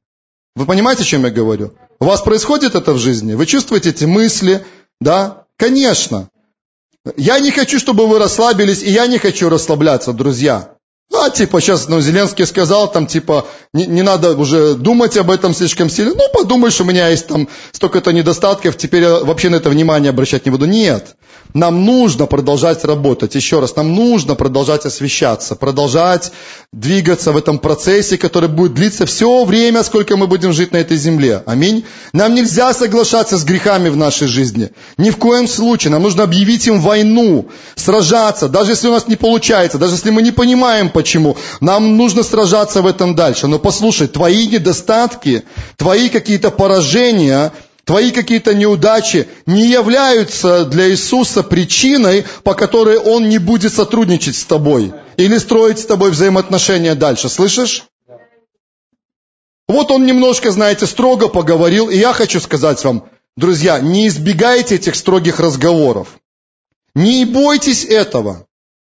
Вы 0.56 0.66
понимаете, 0.66 1.04
о 1.04 1.06
чем 1.06 1.26
я 1.26 1.32
говорю? 1.32 1.74
У 2.00 2.06
вас 2.06 2.22
происходит 2.22 2.76
это 2.76 2.94
в 2.94 2.98
жизни? 2.98 3.34
Вы 3.34 3.46
чувствуете 3.46 3.90
эти 3.90 4.06
мысли? 4.06 4.64
Да? 5.00 5.46
Конечно. 5.58 6.30
Я 7.18 7.40
не 7.40 7.52
хочу, 7.52 7.80
чтобы 7.80 8.06
вы 8.06 8.20
расслабились, 8.20 8.84
и 8.84 8.92
я 8.92 9.08
не 9.08 9.18
хочу 9.18 9.50
расслабляться, 9.50 10.14
друзья. 10.14 10.76
А, 11.14 11.30
типа, 11.30 11.60
сейчас, 11.60 11.88
ну, 11.88 12.00
Зеленский 12.00 12.46
сказал, 12.46 12.92
там, 12.92 13.06
типа, 13.06 13.46
не, 13.74 13.86
не 13.86 14.02
надо 14.02 14.36
уже 14.38 14.76
думать 14.76 15.18
об 15.18 15.30
этом 15.30 15.54
слишком 15.54 15.90
сильно. 15.90 16.14
Ну, 16.14 16.24
подумаешь, 16.34 16.80
у 16.80 16.86
меня 16.86 17.10
есть 17.10 17.28
там 17.28 17.50
столько-то 17.72 18.12
недостатков, 18.12 18.78
теперь 18.78 19.04
я 19.04 19.20
вообще 19.20 19.50
на 19.50 19.58
это 19.58 19.70
внимание 19.70 20.10
обращать 20.10 20.46
не 20.46 20.52
буду. 20.52 20.66
Нет. 20.66 21.16
Нам 21.54 21.86
нужно 21.86 22.28
продолжать 22.28 22.86
работать. 22.86 23.36
Еще 23.36 23.60
раз, 23.60 23.76
нам 23.76 23.94
нужно 23.94 24.36
продолжать 24.36 24.86
освещаться, 24.86 25.56
продолжать 25.56 26.32
двигаться 26.72 27.34
в 27.34 27.38
этом 27.38 27.60
процессе, 27.60 28.18
который 28.18 28.48
будет 28.48 28.74
длиться 28.74 29.06
все 29.06 29.44
время, 29.44 29.84
сколько 29.84 30.16
мы 30.16 30.28
будем 30.28 30.54
жить 30.54 30.72
на 30.72 30.78
этой 30.78 30.96
земле. 30.96 31.44
Аминь. 31.46 31.84
Нам 32.14 32.34
нельзя 32.36 32.74
соглашаться 32.74 33.38
с 33.38 33.44
грехами 33.44 33.90
в 33.90 33.98
нашей 33.98 34.28
жизни. 34.28 34.70
Ни 34.98 35.10
в 35.10 35.18
коем 35.18 35.48
случае. 35.48 35.92
Нам 35.92 36.04
нужно 36.04 36.24
объявить 36.24 36.68
им 36.68 36.80
войну, 36.80 37.50
сражаться, 37.76 38.48
даже 38.48 38.72
если 38.72 38.88
у 38.88 38.92
нас 38.92 39.08
не 39.08 39.18
получается, 39.18 39.78
даже 39.78 39.96
если 39.96 40.10
мы 40.10 40.22
не 40.22 40.32
понимаем, 40.32 40.90
почему. 41.02 41.36
Нам 41.62 41.98
нужно 41.98 42.22
сражаться 42.22 42.82
в 42.82 42.88
этом 42.88 43.16
дальше. 43.16 43.48
Но 43.48 43.58
послушай, 43.58 44.08
твои 44.08 44.48
недостатки, 44.48 45.44
твои 45.78 46.10
какие-то 46.10 46.52
поражения, 46.52 47.52
твои 47.86 48.12
какие-то 48.12 48.54
неудачи 48.54 49.28
не 49.48 49.66
являются 49.66 50.66
для 50.66 50.92
Иисуса 50.92 51.42
причиной, 51.42 52.26
по 52.44 52.54
которой 52.54 52.98
Он 52.98 53.30
не 53.30 53.40
будет 53.40 53.74
сотрудничать 53.74 54.36
с 54.36 54.44
тобой 54.44 54.94
или 55.18 55.40
строить 55.40 55.80
с 55.80 55.86
тобой 55.86 56.12
взаимоотношения 56.12 56.94
дальше. 56.94 57.30
Слышишь? 57.30 57.86
Вот 59.68 59.90
он 59.90 60.06
немножко, 60.06 60.52
знаете, 60.52 60.86
строго 60.86 61.30
поговорил, 61.30 61.90
и 61.90 61.98
я 61.98 62.14
хочу 62.14 62.40
сказать 62.42 62.84
вам, 62.84 63.06
друзья, 63.38 63.80
не 63.80 64.08
избегайте 64.08 64.76
этих 64.76 64.96
строгих 64.96 65.40
разговоров. 65.40 66.20
Не 66.94 67.26
бойтесь 67.26 67.86
этого. 67.86 68.46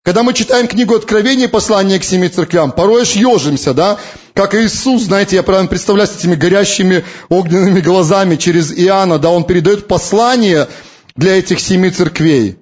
Когда 0.05 0.25
мы 0.25 0.35
читаем 0.35 0.67
книгу 0.67 0.97
Откровения, 0.97 1.47
послание 1.47 2.01
к 2.01 2.05
семи 2.05 2.29
церквям, 2.29 2.73
порой 2.73 3.03
аж 3.03 3.13
ежимся, 3.13 3.73
да? 3.73 4.01
Как 4.35 4.53
Иисус, 4.53 5.03
знаете, 5.03 5.37
я 5.37 5.45
правильно 5.45 5.69
представляю 5.69 6.09
с 6.09 6.17
этими 6.17 6.35
горящими 6.35 7.05
огненными 7.29 7.79
глазами 7.79 8.35
через 8.35 8.73
Иоанна, 8.77 9.21
да, 9.21 9.31
он 9.31 9.45
передает 9.45 9.87
послание 9.87 10.67
для 11.15 11.37
этих 11.37 11.61
семи 11.61 11.89
церквей. 11.91 12.59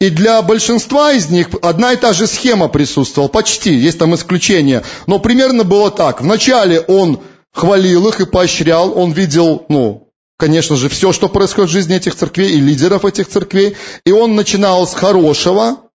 И 0.00 0.08
для 0.08 0.40
большинства 0.40 1.12
из 1.12 1.28
них 1.28 1.48
одна 1.60 1.92
и 1.92 1.96
та 1.96 2.14
же 2.14 2.26
схема 2.26 2.68
присутствовала, 2.68 3.28
почти, 3.28 3.74
есть 3.74 3.98
там 3.98 4.14
исключения. 4.14 4.82
Но 5.06 5.18
примерно 5.18 5.64
было 5.64 5.90
так. 5.90 6.22
Вначале 6.22 6.80
он 6.80 7.20
хвалил 7.52 8.08
их 8.08 8.20
и 8.20 8.26
поощрял, 8.26 8.98
он 8.98 9.12
видел, 9.12 9.66
ну, 9.68 10.08
конечно 10.38 10.76
же, 10.76 10.88
все, 10.88 11.12
что 11.12 11.28
происходит 11.28 11.68
в 11.68 11.72
жизни 11.74 11.96
этих 11.96 12.14
церквей 12.14 12.52
и 12.52 12.60
лидеров 12.60 13.04
этих 13.04 13.28
церквей. 13.28 13.76
И 14.06 14.10
он 14.10 14.36
начинал 14.36 14.88
с 14.88 14.94
хорошего, 14.94 15.90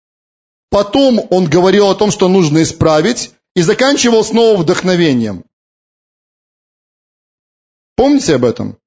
потом 0.70 1.26
он 1.30 1.46
говорил 1.46 1.88
о 1.88 1.94
том, 1.94 2.10
что 2.10 2.28
нужно 2.28 2.62
исправить, 2.62 3.32
и 3.54 3.62
заканчивал 3.62 4.22
снова 4.22 4.58
вдохновением. 4.58 5.44
Помните 7.96 8.34
об 8.34 8.44
этом? 8.44 8.78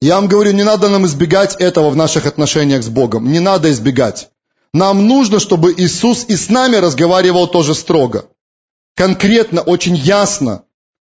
Я 0.00 0.16
вам 0.16 0.26
говорю, 0.26 0.52
не 0.52 0.64
надо 0.64 0.88
нам 0.88 1.04
избегать 1.06 1.56
этого 1.56 1.90
в 1.90 1.96
наших 1.96 2.26
отношениях 2.26 2.82
с 2.82 2.88
Богом. 2.88 3.30
Не 3.30 3.40
надо 3.40 3.70
избегать. 3.70 4.30
Нам 4.72 5.06
нужно, 5.06 5.38
чтобы 5.38 5.74
Иисус 5.76 6.24
и 6.28 6.36
с 6.36 6.48
нами 6.48 6.76
разговаривал 6.76 7.46
тоже 7.46 7.74
строго. 7.74 8.24
Конкретно, 8.96 9.60
очень 9.60 9.94
ясно. 9.94 10.64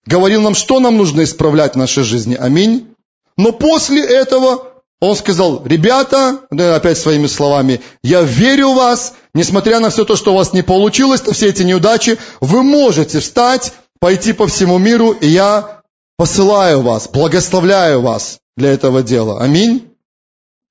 Говорил 0.05 0.41
нам, 0.41 0.55
что 0.55 0.79
нам 0.79 0.97
нужно 0.97 1.23
исправлять 1.23 1.73
в 1.73 1.77
нашей 1.77 2.03
жизни. 2.03 2.35
Аминь. 2.35 2.95
Но 3.37 3.51
после 3.51 4.03
этого 4.03 4.68
он 5.01 5.15
сказал, 5.15 5.65
ребята, 5.65 6.41
опять 6.51 6.97
своими 6.97 7.27
словами, 7.27 7.81
я 8.03 8.21
верю 8.21 8.71
в 8.71 8.75
вас, 8.75 9.13
несмотря 9.33 9.79
на 9.79 9.89
все 9.89 10.03
то, 10.03 10.15
что 10.15 10.33
у 10.33 10.35
вас 10.35 10.51
не 10.51 10.61
получилось, 10.61 11.21
все 11.21 11.47
эти 11.47 11.63
неудачи, 11.63 12.17
вы 12.41 12.63
можете 12.63 13.19
встать, 13.19 13.71
пойти 13.99 14.33
по 14.33 14.47
всему 14.47 14.77
миру, 14.77 15.11
и 15.11 15.27
я 15.27 15.81
посылаю 16.17 16.81
вас, 16.81 17.07
благословляю 17.07 18.01
вас 18.01 18.39
для 18.57 18.71
этого 18.71 19.01
дела. 19.01 19.41
Аминь. 19.41 19.89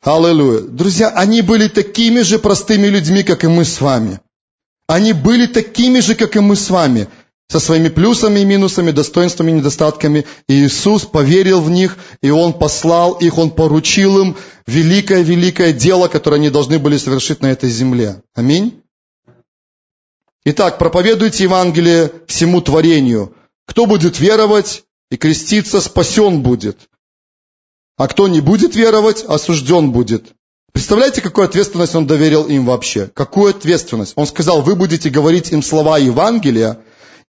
Аллилуйя. 0.03 0.61
Друзья, 0.61 1.09
они 1.09 1.41
были 1.41 1.69
такими 1.69 2.21
же 2.21 2.39
простыми 2.39 2.87
людьми, 2.87 3.23
как 3.23 3.45
и 3.45 3.49
мы 3.49 3.65
с 3.65 3.81
вами. 3.81 4.21
Они 4.87 5.13
были 5.13 5.47
такими 5.47 6.01
же, 6.01 6.15
как 6.15 6.37
и 6.37 6.41
мы 6.41 6.55
с 6.55 6.71
вами 6.71 7.09
со 7.51 7.61
своими 7.61 7.89
плюсами 7.89 8.41
и 8.41 8.45
минусами, 8.45 8.91
достоинствами 8.91 9.51
и 9.51 9.55
недостатками. 9.55 10.27
И 10.49 10.67
Иисус 10.67 11.07
поверил 11.07 11.61
в 11.63 11.71
них, 11.71 11.97
и 12.21 12.31
Он 12.31 12.53
послал 12.53 13.15
их, 13.15 13.39
Он 13.39 13.51
поручил 13.51 14.21
им 14.21 14.37
великое-великое 14.67 15.73
дело, 15.73 16.09
которое 16.09 16.37
они 16.37 16.51
должны 16.51 16.79
были 16.79 16.99
совершить 16.99 17.41
на 17.41 17.47
этой 17.47 17.71
земле. 17.71 18.23
Аминь. 18.35 18.83
Итак, 20.45 20.79
проповедуйте 20.79 21.45
Евангелие 21.45 22.13
всему 22.27 22.61
творению. 22.61 23.35
Кто 23.67 23.87
будет 23.87 24.21
веровать 24.21 24.85
и 25.11 25.17
креститься, 25.17 25.81
спасен 25.81 26.43
будет. 26.43 26.89
А 27.97 28.09
кто 28.09 28.29
не 28.29 28.41
будет 28.41 28.77
веровать, 28.77 29.25
осужден 29.25 29.91
будет. 29.91 30.35
Представляете, 30.73 31.23
какую 31.23 31.47
ответственность 31.47 31.95
он 31.95 32.07
доверил 32.07 32.45
им 32.45 32.67
вообще? 32.67 33.11
Какую 33.13 33.51
ответственность? 33.51 34.13
Он 34.17 34.27
сказал, 34.27 34.63
вы 34.63 34.77
будете 34.77 35.11
говорить 35.11 35.51
им 35.51 35.63
слова 35.63 35.99
Евангелия, 35.99 36.79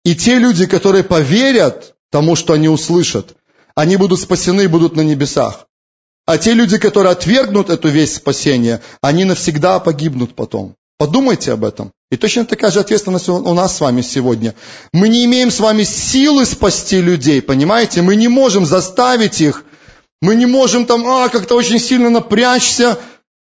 и 0.04 0.14
те 0.14 0.38
люди, 0.38 0.66
которые 0.66 1.04
поверят 1.04 1.94
тому, 2.10 2.36
что 2.36 2.54
они 2.54 2.68
услышат, 2.68 3.36
они 3.74 3.96
будут 3.96 4.20
спасены 4.20 4.62
и 4.62 4.66
будут 4.68 4.96
на 4.96 5.02
небесах. 5.02 5.66
А 6.26 6.38
те 6.38 6.52
люди, 6.54 6.78
которые 6.78 7.12
отвергнут 7.12 7.70
эту 7.70 7.88
весть 7.88 8.16
спасения, 8.16 8.80
они 9.00 9.24
навсегда 9.24 9.80
погибнут 9.80 10.34
потом. 10.34 10.76
Подумайте 10.98 11.52
об 11.52 11.64
этом. 11.64 11.92
И 12.10 12.16
точно 12.16 12.44
такая 12.44 12.70
же 12.70 12.80
ответственность 12.80 13.28
у 13.28 13.54
нас 13.54 13.76
с 13.76 13.80
вами 13.80 14.02
сегодня. 14.02 14.54
Мы 14.92 15.08
не 15.08 15.24
имеем 15.24 15.50
с 15.50 15.58
вами 15.58 15.82
силы 15.84 16.44
спасти 16.44 17.00
людей, 17.00 17.40
понимаете? 17.40 18.02
Мы 18.02 18.16
не 18.16 18.28
можем 18.28 18.66
заставить 18.66 19.40
их, 19.40 19.64
мы 20.20 20.34
не 20.34 20.46
можем 20.46 20.84
там, 20.84 21.06
а, 21.06 21.28
как-то 21.30 21.56
очень 21.56 21.78
сильно 21.78 22.10
напрячься, 22.10 22.98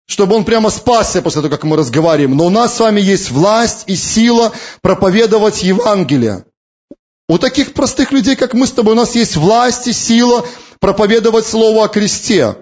чтобы 0.07 0.37
он 0.37 0.45
прямо 0.45 0.71
спасся 0.71 1.23
после 1.23 1.43
того, 1.43 1.51
как 1.51 1.65
мы 1.65 1.77
разговариваем. 1.77 2.37
Но 2.37 2.47
у 2.47 2.51
нас 2.51 2.77
с 2.77 2.81
вами 2.81 3.01
есть 3.01 3.31
власть 3.31 3.85
и 3.87 3.97
сила 3.97 4.53
проповедовать 4.83 5.63
Евангелие. 5.63 6.45
У 7.29 7.39
таких 7.39 7.73
простых 7.73 8.13
людей, 8.13 8.37
как 8.37 8.53
мы 8.53 8.67
с 8.67 8.73
тобой, 8.73 8.93
у 8.93 8.97
нас 8.97 9.15
есть 9.15 9.37
власть 9.37 9.87
и 9.87 9.93
сила 9.93 10.47
проповедовать 10.79 11.47
Слово 11.47 11.85
о 11.85 11.89
кресте, 11.89 12.57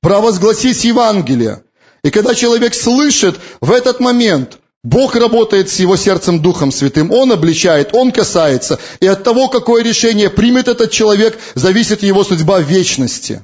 провозгласить 0.00 0.84
Евангелие. 0.84 1.62
И 2.04 2.10
когда 2.10 2.34
человек 2.34 2.74
слышит 2.74 3.38
в 3.60 3.72
этот 3.72 4.00
момент, 4.00 4.58
Бог 4.84 5.14
работает 5.14 5.70
с 5.70 5.78
его 5.78 5.96
сердцем 5.96 6.42
Духом 6.42 6.72
Святым. 6.72 7.12
Он 7.12 7.30
обличает, 7.30 7.94
Он 7.94 8.10
касается. 8.10 8.80
И 9.00 9.06
от 9.06 9.22
того, 9.22 9.48
какое 9.48 9.82
решение 9.84 10.28
примет 10.28 10.66
этот 10.66 10.90
человек, 10.90 11.38
зависит 11.54 12.02
его 12.02 12.24
судьба 12.24 12.58
в 12.58 12.64
вечности. 12.64 13.42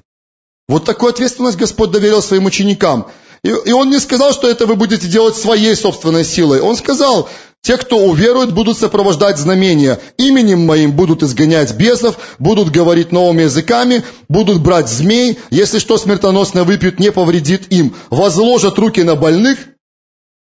Вот 0.69 0.85
такую 0.85 1.11
ответственность 1.11 1.57
Господь 1.57 1.91
доверил 1.91 2.23
своим 2.23 2.45
ученикам. 2.45 3.09
И, 3.43 3.49
и 3.49 3.73
Он 3.73 3.89
не 3.89 3.99
сказал, 3.99 4.33
что 4.33 4.49
это 4.49 4.67
вы 4.67 4.75
будете 4.77 5.09
делать 5.09 5.37
своей 5.37 5.75
собственной 5.75 6.25
силой. 6.25 6.61
Он 6.61 6.77
сказал, 6.77 7.29
те, 7.63 7.77
кто 7.77 7.99
уверует, 7.99 8.53
будут 8.53 8.79
сопровождать 8.79 9.39
знамения. 9.39 10.01
Именем 10.17 10.67
моим 10.67 10.93
будут 10.93 11.23
изгонять 11.23 11.75
бесов, 11.75 12.19
будут 12.39 12.71
говорить 12.71 13.13
новыми 13.13 13.43
языками, 13.43 14.05
будут 14.29 14.61
брать 14.61 14.89
змей. 14.89 15.39
Если 15.51 15.79
что 15.79 15.99
смертоносное 15.99 16.65
выпьют, 16.65 17.01
не 17.01 17.13
повредит 17.13 17.73
им. 17.73 17.95
Возложат 18.11 18.79
руки 18.79 19.03
на 19.03 19.17
больных, 19.17 19.59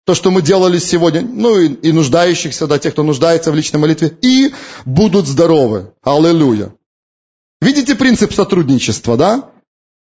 то, 0.05 0.15
что 0.15 0.31
мы 0.31 0.41
делали 0.41 0.79
сегодня, 0.79 1.21
ну 1.21 1.59
и, 1.59 1.67
и 1.67 1.91
нуждающихся, 1.91 2.65
да, 2.65 2.79
тех, 2.79 2.93
кто 2.93 3.03
нуждается 3.03 3.51
в 3.51 3.55
личной 3.55 3.79
молитве, 3.79 4.11
и 4.21 4.51
будут 4.85 5.27
здоровы. 5.27 5.91
Аллилуйя. 6.03 6.73
Видите 7.61 7.93
принцип 7.93 8.33
сотрудничества, 8.33 9.17
да? 9.17 9.48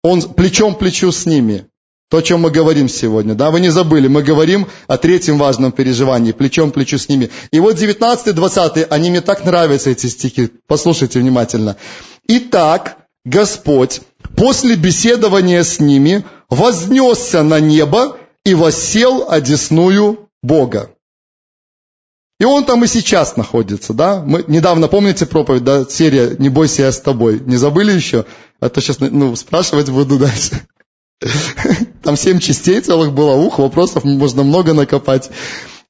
Он 0.04 0.22
плечом 0.22 0.76
к 0.76 0.80
плечу 0.80 1.12
с 1.12 1.26
ними. 1.26 1.66
То, 2.10 2.18
о 2.18 2.22
чем 2.22 2.42
мы 2.42 2.52
говорим 2.52 2.90
сегодня, 2.90 3.36
да, 3.36 3.52
вы 3.52 3.62
не 3.62 3.70
забыли, 3.70 4.10
мы 4.10 4.22
говорим 4.22 4.68
о 4.88 4.98
третьем 4.98 5.38
важном 5.38 5.72
переживании, 5.72 6.34
плечом 6.34 6.72
к 6.72 6.74
плечу 6.74 6.98
с 6.98 7.08
ними. 7.08 7.30
И 7.52 7.60
вот 7.62 7.78
19 7.78 8.36
20 8.36 8.88
они 8.90 9.10
мне 9.12 9.22
так 9.22 9.46
нравятся, 9.46 9.92
эти 9.92 10.08
стихи, 10.08 10.50
послушайте 10.68 11.20
внимательно. 11.20 11.78
Итак, 12.28 12.98
Господь 13.24 14.02
после 14.36 14.76
беседования 14.76 15.64
с 15.64 15.80
ними 15.80 16.26
вознесся 16.50 17.44
на 17.44 17.62
небо 17.62 18.18
и 18.44 18.56
воссел 18.56 19.28
одесную 19.30 20.30
Бога. 20.44 20.90
И 22.42 22.44
он 22.44 22.66
там 22.66 22.84
и 22.84 22.88
сейчас 22.88 23.38
находится, 23.38 23.94
да? 23.94 24.24
Мы 24.26 24.44
недавно, 24.48 24.88
помните 24.88 25.28
проповедь, 25.28 25.64
да, 25.64 25.86
серия 25.88 26.36
«Не 26.40 26.50
бойся, 26.50 26.82
я 26.82 26.92
с 26.92 27.00
тобой». 27.00 27.40
Не 27.40 27.56
забыли 27.56 27.92
еще? 27.92 28.26
А 28.60 28.68
то 28.70 28.82
сейчас, 28.82 29.00
ну, 29.00 29.36
спрашивать 29.36 29.92
буду 29.92 30.18
дальше. 30.18 30.60
Там 32.04 32.18
семь 32.18 32.40
частей 32.40 32.82
целых 32.82 33.14
было, 33.14 33.36
ух, 33.36 33.60
вопросов 33.60 34.06
можно 34.06 34.42
много 34.42 34.74
накопать. 34.74 35.30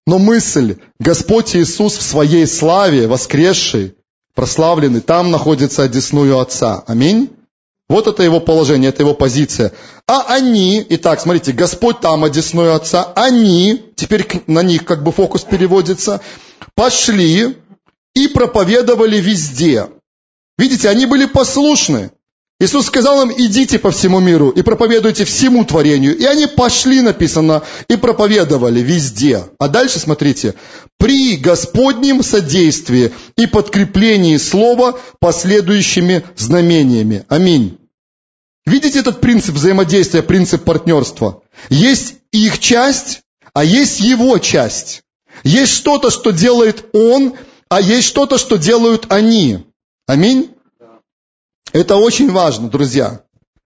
Но 0.06 0.20
мысль, 0.20 0.76
Господь 1.00 1.56
Иисус 1.56 1.96
в 1.96 2.02
своей 2.02 2.46
славе, 2.46 3.08
воскресший, 3.08 3.96
прославленный, 4.36 5.00
там 5.00 5.32
находится 5.32 5.84
одесную 5.84 6.38
Отца. 6.38 6.84
Аминь. 6.86 7.30
Вот 7.92 8.08
это 8.08 8.24
его 8.24 8.40
положение, 8.40 8.88
это 8.88 9.04
его 9.04 9.14
позиция. 9.14 9.74
А 10.08 10.34
они, 10.34 10.86
итак, 10.92 11.20
смотрите, 11.20 11.52
Господь 11.52 12.00
там 12.00 12.24
одесную 12.24 12.74
Отца, 12.74 13.12
они, 13.18 13.84
теперь 13.98 14.26
на 14.48 14.64
них 14.64 14.86
как 14.86 15.04
бы 15.04 15.12
фокус 15.12 15.42
переводится, 15.44 16.22
пошли 16.74 17.58
и 18.16 18.28
проповедовали 18.30 19.18
везде. 19.18 19.90
Видите, 20.58 20.88
они 20.88 21.06
были 21.06 21.26
послушны. 21.26 22.12
Иисус 22.62 22.86
сказал 22.86 23.24
им, 23.24 23.34
идите 23.36 23.78
по 23.78 23.92
всему 23.92 24.22
миру 24.22 24.52
и 24.52 24.62
проповедуйте 24.62 25.26
всему 25.26 25.66
творению. 25.66 26.18
И 26.18 26.24
они 26.24 26.48
пошли, 26.48 27.02
написано, 27.02 27.64
и 27.90 27.98
проповедовали 27.98 28.80
везде. 28.80 29.44
А 29.60 29.68
дальше 29.68 30.00
смотрите. 30.00 30.54
При 30.98 31.36
Господнем 31.36 32.24
содействии 32.24 33.12
и 33.36 33.48
подкреплении 33.48 34.38
слова 34.38 34.98
последующими 35.20 36.24
знамениями. 36.38 37.26
Аминь. 37.28 37.81
Видите 38.66 39.00
этот 39.00 39.22
принцип 39.22 39.56
взаимодействия, 39.56 40.22
принцип 40.22 40.64
партнерства? 40.64 41.42
Есть 41.70 42.16
их 42.32 42.60
часть, 42.60 43.22
а 43.54 43.64
есть 43.64 44.00
его 44.00 44.38
часть. 44.38 45.02
Есть 45.44 45.74
что-то, 45.74 46.10
что 46.10 46.32
делает 46.32 46.86
Он, 46.94 47.34
а 47.70 47.82
есть 47.82 48.08
что-то, 48.08 48.38
что 48.38 48.58
делают 48.58 49.08
они. 49.10 49.66
Аминь? 50.08 50.52
Это 51.74 51.96
очень 51.96 52.30
важно, 52.30 52.70
друзья. 52.70 53.22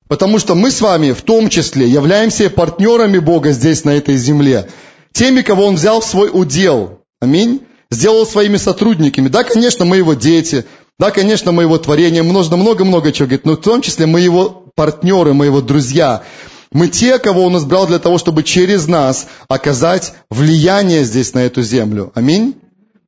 Потому 0.07 0.37
что 0.37 0.53
мы 0.53 0.69
с 0.69 0.81
вами 0.81 1.11
в 1.11 1.23
том 1.23 1.49
числе 1.49 1.87
являемся 1.87 2.49
партнерами 2.49 3.17
Бога 3.17 3.51
здесь, 3.51 3.83
на 3.83 3.91
этой 3.91 4.15
земле. 4.15 4.69
Теми, 5.11 5.41
кого 5.41 5.65
Он 5.65 5.75
взял 5.75 6.01
в 6.01 6.05
свой 6.05 6.29
удел. 6.31 7.01
Аминь. 7.19 7.61
Сделал 7.89 8.25
своими 8.27 8.57
сотрудниками. 8.57 9.27
Да, 9.27 9.43
конечно, 9.43 9.85
мы 9.85 9.97
Его 9.97 10.13
дети. 10.13 10.65
Да, 10.99 11.09
конечно, 11.11 11.51
мы 11.51 11.63
Его 11.63 11.77
творение. 11.79 12.21
Нужно 12.21 12.57
много-много 12.57 13.11
чего 13.11 13.27
говорить. 13.27 13.45
Но 13.45 13.53
в 13.53 13.61
том 13.61 13.81
числе 13.81 14.05
мы 14.05 14.21
Его 14.21 14.64
партнеры, 14.75 15.33
мы 15.33 15.45
Его 15.45 15.61
друзья. 15.61 16.23
Мы 16.71 16.89
те, 16.89 17.19
кого 17.19 17.43
Он 17.45 17.57
избрал 17.57 17.87
для 17.87 17.99
того, 17.99 18.17
чтобы 18.17 18.43
через 18.43 18.87
нас 18.87 19.27
оказать 19.47 20.13
влияние 20.29 21.03
здесь, 21.03 21.33
на 21.33 21.39
эту 21.39 21.61
землю. 21.61 22.11
Аминь. 22.15 22.55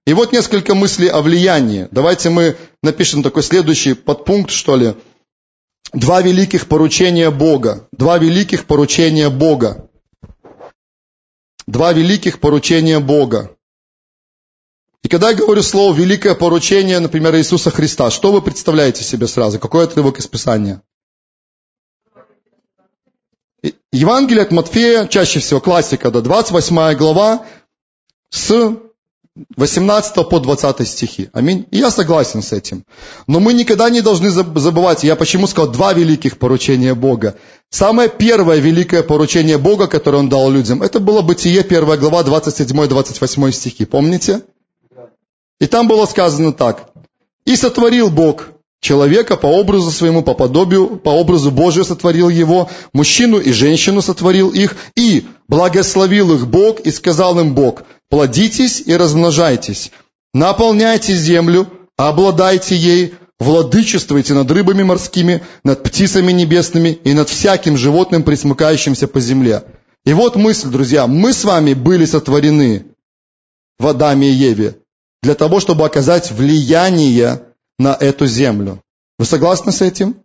И 0.06 0.14
вот 0.14 0.32
несколько 0.32 0.74
мыслей 0.74 1.10
о 1.10 1.22
влиянии. 1.22 1.90
Давайте 1.92 2.30
мы 2.30 2.56
напишем 2.82 3.24
такой 3.24 3.44
следующий 3.44 3.94
подпункт, 3.94 4.52
что 4.52 4.78
ли. 4.78 4.96
Два 5.92 6.22
великих 6.22 6.68
поручения 6.68 7.30
Бога. 7.30 7.88
Два 7.92 8.18
великих 8.18 8.66
поручения 8.66 9.30
Бога. 9.30 9.90
Два 11.66 11.92
великих 11.92 12.40
поручения 12.40 13.00
Бога. 13.00 13.52
И 15.04 15.10
когда 15.10 15.30
я 15.30 15.36
говорю 15.36 15.62
слово 15.62 15.94
«великое 15.94 16.36
поручение», 16.36 17.00
например, 17.00 17.36
Иисуса 17.36 17.72
Христа, 17.72 18.10
что 18.10 18.32
вы 18.32 18.42
представляете 18.42 19.04
себе 19.04 19.28
сразу? 19.28 19.60
Какой 19.60 19.84
отрывок 19.84 20.20
из 20.20 20.28
Писания? 20.28 20.82
Евангелие 23.92 24.44
от 24.44 24.52
Матфея, 24.52 25.08
чаще 25.08 25.40
всего 25.40 25.62
классика, 25.62 26.12
да, 26.12 26.22
28 26.22 26.96
глава, 26.96 27.46
с 28.30 28.78
18 29.56 30.30
по 30.30 30.40
20 30.40 30.88
стихи. 30.88 31.30
Аминь. 31.32 31.68
И 31.72 31.78
я 31.78 31.92
согласен 31.92 32.42
с 32.42 32.52
этим. 32.52 32.86
Но 33.28 33.40
мы 33.40 33.54
никогда 33.54 33.90
не 33.90 34.02
должны 34.02 34.30
забывать, 34.30 35.04
я 35.04 35.16
почему 35.16 35.48
сказал 35.48 35.72
два 35.72 35.94
великих 35.94 36.38
поручения 36.38 36.96
Бога. 36.96 37.36
Самое 37.70 38.10
первое 38.10 38.58
великое 38.58 39.04
поручение 39.04 39.58
Бога, 39.58 39.88
которое 39.88 40.18
Он 40.18 40.30
дал 40.30 40.50
людям, 40.50 40.82
это 40.82 41.00
было 41.00 41.22
Бытие, 41.22 41.62
1 41.62 42.00
глава, 42.00 42.24
27-28 42.24 43.52
стихи. 43.52 43.86
Помните? 43.86 44.42
И 45.60 45.68
там 45.68 45.88
было 45.88 46.06
сказано 46.06 46.54
так. 46.54 46.90
«И 47.46 47.56
сотворил 47.56 48.10
Бог 48.10 48.50
человека 48.82 49.38
по 49.38 49.48
образу 49.48 49.92
своему, 49.92 50.24
по 50.24 50.34
подобию, 50.34 50.98
по 50.98 51.10
образу 51.10 51.52
Божию 51.52 51.86
сотворил 51.86 52.30
его, 52.30 52.70
мужчину 52.94 53.40
и 53.40 53.52
женщину 53.52 54.02
сотворил 54.02 54.50
их, 54.50 54.76
и 54.96 55.26
благословил 55.48 56.34
их 56.34 56.48
Бог, 56.48 56.82
и 56.82 56.92
сказал 56.92 57.40
им 57.40 57.54
Бог, 57.56 57.84
плодитесь 58.10 58.84
и 58.86 58.96
размножайтесь, 58.96 59.92
наполняйте 60.34 61.16
землю, 61.16 61.68
обладайте 61.98 62.76
ей, 62.76 63.14
владычествуйте 63.40 64.34
над 64.34 64.50
рыбами 64.52 64.84
морскими, 64.84 65.44
над 65.64 65.84
птицами 65.84 66.32
небесными 66.32 66.90
и 66.90 67.14
над 67.14 67.30
всяким 67.30 67.78
животным, 67.78 68.24
присмыкающимся 68.24 69.08
по 69.08 69.20
земле. 69.20 69.64
И 70.06 70.14
вот 70.14 70.36
мысль, 70.36 70.70
друзья, 70.70 71.08
мы 71.08 71.34
с 71.34 71.44
вами 71.44 71.74
были 71.74 72.06
сотворены 72.06 72.86
в 73.78 73.88
Адаме 73.88 74.30
и 74.30 74.34
Еве 74.34 74.78
для 75.22 75.36
того, 75.36 75.60
чтобы 75.60 75.86
оказать 75.86 76.32
влияние 76.32 77.42
на 77.80 77.96
эту 78.00 78.26
землю. 78.28 78.82
Вы 79.20 79.26
согласны 79.26 79.72
с 79.72 79.82
этим? 79.82 80.16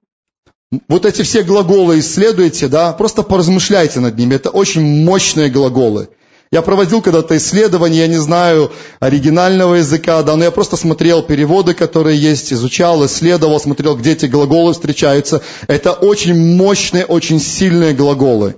Вот 0.88 1.04
эти 1.04 1.22
все 1.22 1.42
глаголы 1.42 2.00
исследуйте, 2.00 2.68
да, 2.68 2.92
просто 2.92 3.22
поразмышляйте 3.22 4.00
над 4.00 4.16
ними. 4.16 4.34
Это 4.34 4.50
очень 4.50 5.04
мощные 5.04 5.50
глаголы. 5.50 6.08
Я 6.50 6.60
проводил 6.60 7.00
когда-то 7.00 7.36
исследование, 7.38 8.02
я 8.02 8.08
не 8.08 8.18
знаю 8.18 8.72
оригинального 9.00 9.76
языка, 9.76 10.22
да, 10.22 10.36
но 10.36 10.44
я 10.44 10.50
просто 10.50 10.76
смотрел 10.76 11.22
переводы, 11.22 11.72
которые 11.72 12.18
есть, 12.18 12.52
изучал, 12.52 13.04
исследовал, 13.06 13.58
смотрел, 13.58 13.96
где 13.96 14.12
эти 14.12 14.26
глаголы 14.26 14.74
встречаются. 14.74 15.40
Это 15.66 15.92
очень 15.92 16.56
мощные, 16.56 17.06
очень 17.06 17.40
сильные 17.40 17.94
глаголы. 17.94 18.56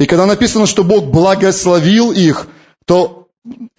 И 0.00 0.06
когда 0.06 0.24
написано, 0.24 0.66
что 0.66 0.84
Бог 0.84 1.06
благословил 1.06 2.12
их, 2.12 2.48
то 2.86 3.23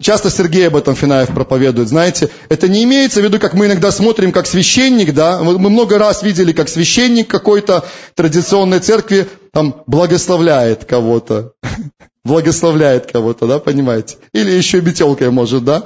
Часто 0.00 0.30
Сергей 0.30 0.68
об 0.68 0.76
этом 0.76 0.94
Финаев 0.94 1.30
проповедует, 1.30 1.88
знаете, 1.88 2.30
это 2.48 2.68
не 2.68 2.84
имеется 2.84 3.20
в 3.20 3.24
виду, 3.24 3.40
как 3.40 3.54
мы 3.54 3.66
иногда 3.66 3.90
смотрим, 3.90 4.30
как 4.30 4.46
священник, 4.46 5.12
да, 5.12 5.42
мы 5.42 5.58
много 5.58 5.98
раз 5.98 6.22
видели, 6.22 6.52
как 6.52 6.68
священник 6.68 7.26
какой-то 7.28 7.84
традиционной 8.14 8.78
церкви 8.78 9.26
там 9.52 9.82
благословляет 9.88 10.84
кого-то, 10.84 11.54
благословляет 12.24 13.10
кого-то, 13.10 13.48
да, 13.48 13.58
понимаете, 13.58 14.18
или 14.32 14.52
еще 14.52 14.80
метелкой 14.80 15.30
может, 15.30 15.64
да, 15.64 15.82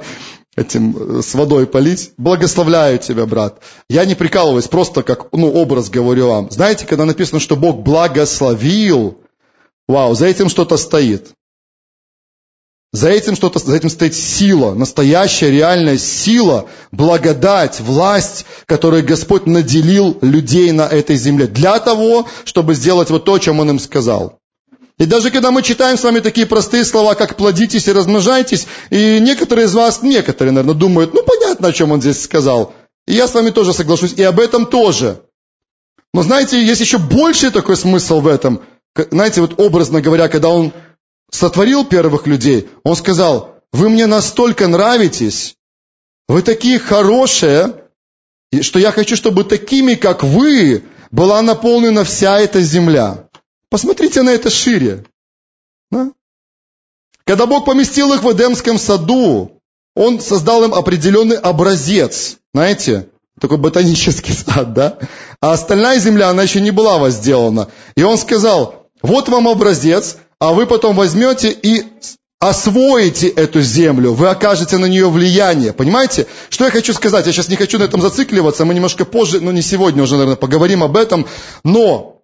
этим 0.55 0.95
э, 0.95 1.21
с 1.23 1.33
водой 1.33 1.65
полить. 1.65 2.11
Благословляю 2.17 2.99
тебя, 2.99 3.25
брат. 3.25 3.61
Я 3.89 4.05
не 4.05 4.15
прикалываюсь, 4.15 4.67
просто 4.67 5.01
как, 5.01 5.31
ну, 5.31 5.51
образ 5.51 5.89
говорю 5.89 6.27
вам. 6.27 6.51
Знаете, 6.51 6.85
когда 6.85 7.05
написано, 7.05 7.39
что 7.39 7.55
Бог 7.55 7.81
благословил, 7.81 9.21
вау, 9.87 10.13
за 10.13 10.27
этим 10.27 10.49
что-то 10.49 10.77
стоит. 10.77 11.31
За 12.93 13.09
этим 13.09 13.35
что-то, 13.35 13.59
за 13.59 13.73
этим 13.73 13.89
стоит 13.89 14.13
сила, 14.13 14.73
настоящая 14.73 15.49
реальная 15.49 15.97
сила, 15.97 16.67
благодать, 16.91 17.79
власть, 17.79 18.45
которой 18.65 19.01
Господь 19.01 19.45
наделил 19.45 20.17
людей 20.21 20.73
на 20.73 20.81
этой 20.81 21.15
земле 21.15 21.47
для 21.47 21.79
того, 21.79 22.27
чтобы 22.43 22.73
сделать 22.73 23.09
вот 23.09 23.23
то, 23.23 23.39
чем 23.39 23.61
Он 23.61 23.69
им 23.69 23.79
сказал. 23.79 24.39
И 24.97 25.05
даже 25.05 25.31
когда 25.31 25.51
мы 25.51 25.63
читаем 25.63 25.97
с 25.97 26.03
вами 26.03 26.19
такие 26.19 26.45
простые 26.45 26.83
слова, 26.83 27.15
как 27.15 27.37
«плодитесь 27.37 27.87
и 27.87 27.93
размножайтесь», 27.93 28.67
и 28.89 29.19
некоторые 29.21 29.65
из 29.65 29.73
вас, 29.73 30.01
некоторые, 30.01 30.51
наверное, 30.51 30.75
думают, 30.75 31.13
ну, 31.13 31.23
понятно, 31.23 31.69
о 31.69 31.73
чем 31.73 31.93
он 31.93 32.01
здесь 32.01 32.21
сказал. 32.21 32.73
И 33.07 33.13
я 33.13 33.27
с 33.27 33.33
вами 33.33 33.51
тоже 33.51 33.73
соглашусь, 33.73 34.13
и 34.13 34.23
об 34.23 34.39
этом 34.39 34.65
тоже. 34.65 35.21
Но 36.13 36.23
знаете, 36.23 36.63
есть 36.63 36.81
еще 36.81 36.97
больший 36.97 37.51
такой 37.51 37.77
смысл 37.77 38.19
в 38.19 38.27
этом. 38.27 38.61
Знаете, 39.11 39.39
вот 39.39 39.59
образно 39.59 40.01
говоря, 40.01 40.27
когда 40.27 40.49
он 40.49 40.73
сотворил 41.31 41.85
первых 41.85 42.27
людей, 42.27 42.69
он 42.83 42.95
сказал, 42.95 43.55
вы 43.71 43.89
мне 43.89 44.05
настолько 44.05 44.67
нравитесь, 44.67 45.55
вы 46.27 46.43
такие 46.43 46.77
хорошие, 46.77 47.75
что 48.61 48.79
я 48.79 48.91
хочу, 48.91 49.15
чтобы 49.15 49.43
такими, 49.43 49.95
как 49.95 50.23
вы, 50.23 50.83
была 51.09 51.41
наполнена 51.41 52.03
вся 52.03 52.39
эта 52.39 52.61
земля. 52.61 53.27
Посмотрите 53.69 54.21
на 54.21 54.29
это 54.29 54.49
шире. 54.49 55.05
Да? 55.89 56.11
Когда 57.25 57.45
Бог 57.45 57.65
поместил 57.65 58.13
их 58.13 58.23
в 58.23 58.31
Эдемском 58.31 58.77
саду, 58.77 59.61
Он 59.95 60.19
создал 60.19 60.63
им 60.63 60.73
определенный 60.73 61.37
образец, 61.37 62.37
знаете, 62.53 63.09
такой 63.39 63.57
ботанический 63.57 64.33
сад, 64.45 64.73
да? 64.73 64.97
А 65.39 65.53
остальная 65.53 65.99
земля, 65.99 66.29
она 66.29 66.43
еще 66.43 66.61
не 66.61 66.71
была 66.71 66.97
возделана. 66.97 67.69
И 67.95 68.03
Он 68.03 68.17
сказал, 68.17 68.87
вот 69.01 69.29
вам 69.29 69.47
образец, 69.47 70.17
а 70.41 70.53
вы 70.53 70.65
потом 70.65 70.95
возьмете 70.95 71.51
и 71.51 71.85
освоите 72.39 73.27
эту 73.27 73.61
землю, 73.61 74.13
вы 74.13 74.27
окажете 74.27 74.79
на 74.79 74.87
нее 74.87 75.07
влияние. 75.07 75.71
Понимаете? 75.71 76.25
Что 76.49 76.65
я 76.65 76.71
хочу 76.71 76.93
сказать? 76.93 77.27
Я 77.27 77.31
сейчас 77.31 77.47
не 77.47 77.55
хочу 77.55 77.77
на 77.77 77.83
этом 77.83 78.01
зацикливаться, 78.01 78.65
мы 78.65 78.73
немножко 78.73 79.05
позже, 79.05 79.39
ну 79.39 79.51
не 79.51 79.61
сегодня 79.61 80.01
уже, 80.01 80.13
наверное, 80.13 80.37
поговорим 80.37 80.81
об 80.83 80.97
этом. 80.97 81.27
Но 81.63 82.23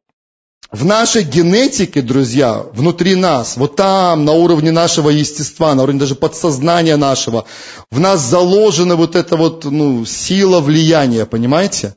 в 0.71 0.83
нашей 0.83 1.21
генетике, 1.21 2.01
друзья, 2.01 2.65
внутри 2.73 3.13
нас, 3.13 3.55
вот 3.55 3.75
там, 3.75 4.25
на 4.25 4.31
уровне 4.31 4.71
нашего 4.71 5.11
естества, 5.11 5.75
на 5.75 5.83
уровне 5.83 5.99
даже 5.99 6.15
подсознания 6.15 6.97
нашего, 6.97 7.45
в 7.91 7.99
нас 7.99 8.21
заложена 8.21 8.95
вот 8.95 9.15
эта 9.15 9.37
вот 9.37 9.63
ну, 9.65 10.05
сила 10.05 10.59
влияния, 10.59 11.27
понимаете? 11.27 11.93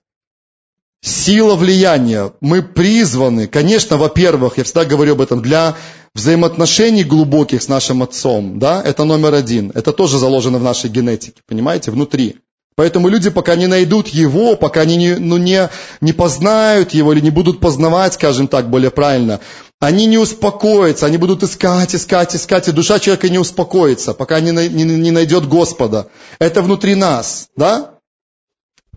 Сила 1.03 1.55
влияния. 1.55 2.33
Мы 2.41 2.63
призваны, 2.63 3.47
конечно, 3.47 3.97
во-первых, 3.97 4.59
я 4.59 4.65
всегда 4.65 4.85
говорю 4.85 5.13
об 5.13 5.23
этом, 5.23 5.41
для 5.41 5.77
взаимоотношений 6.15 7.05
глубоких 7.05 7.63
с 7.63 7.69
нашим 7.69 8.03
отцом, 8.03 8.59
да, 8.59 8.83
это 8.83 9.05
номер 9.05 9.35
один. 9.35 9.71
Это 9.75 9.93
тоже 9.93 10.19
заложено 10.19 10.59
в 10.59 10.63
нашей 10.63 10.91
генетике, 10.91 11.41
понимаете, 11.47 11.91
внутри. 11.91 12.37
Поэтому 12.77 13.09
люди, 13.09 13.31
пока 13.31 13.57
не 13.57 13.67
найдут 13.67 14.09
его, 14.09 14.57
пока 14.57 14.83
они 14.83 14.97
не, 14.97 15.17
ну, 15.17 15.37
не, 15.37 15.71
не 16.01 16.13
познают 16.13 16.93
его 16.93 17.13
или 17.13 17.21
не 17.21 17.31
будут 17.31 17.61
познавать, 17.61 18.15
скажем 18.15 18.49
так, 18.49 18.71
более 18.71 18.91
правильно, 18.91 19.41
они 19.81 20.07
не 20.07 20.19
успокоятся, 20.19 21.07
они 21.07 21.17
будут 21.17 21.43
искать, 21.43 21.95
искать, 21.95 22.37
искать, 22.37 22.69
и 22.69 22.73
душа 22.73 22.99
человека 22.99 23.29
не 23.29 23.39
успокоится, 23.39 24.15
пока 24.15 24.41
не, 24.41 24.51
не, 24.51 24.85
не 24.85 25.11
найдет 25.11 25.49
Господа. 25.49 26.09
Это 26.39 26.63
внутри 26.63 26.95
нас, 26.95 27.49
да? 27.57 28.00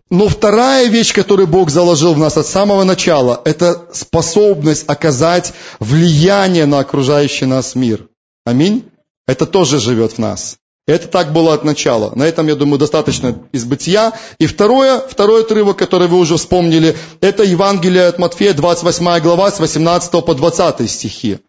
Но 0.10 0.28
вторая 0.28 0.88
вещь, 0.90 1.14
которую 1.14 1.48
Бог 1.48 1.70
заложил 1.70 2.14
в 2.14 2.18
нас 2.18 2.38
от 2.38 2.46
самого 2.46 2.84
начала, 2.84 3.42
это 3.46 3.88
способность 3.94 4.86
оказать 4.88 5.54
влияние 5.80 6.66
на 6.66 6.80
окружающий 6.80 7.46
нас 7.46 7.76
мир. 7.76 8.08
Аминь. 8.46 8.90
Это 9.28 9.46
тоже 9.46 9.80
живет 9.80 10.14
в 10.14 10.18
нас. 10.20 10.58
Это 10.86 11.08
так 11.08 11.32
было 11.32 11.54
от 11.54 11.64
начала. 11.64 12.12
На 12.14 12.24
этом, 12.24 12.48
я 12.48 12.56
думаю, 12.56 12.78
достаточно 12.78 13.40
из 13.54 13.64
бытия. 13.64 14.14
И 14.38 14.48
второе, 14.48 15.00
второй 15.00 15.42
отрывок, 15.44 15.78
который 15.78 16.10
вы 16.10 16.18
уже 16.18 16.36
вспомнили, 16.36 16.98
это 17.22 17.44
Евангелие 17.44 18.08
от 18.08 18.20
Матфея, 18.20 18.54
28 18.54 19.20
глава, 19.22 19.50
с 19.50 19.62
18 19.62 20.12
по 20.26 20.36
20 20.36 20.92
стихи. 20.92 21.40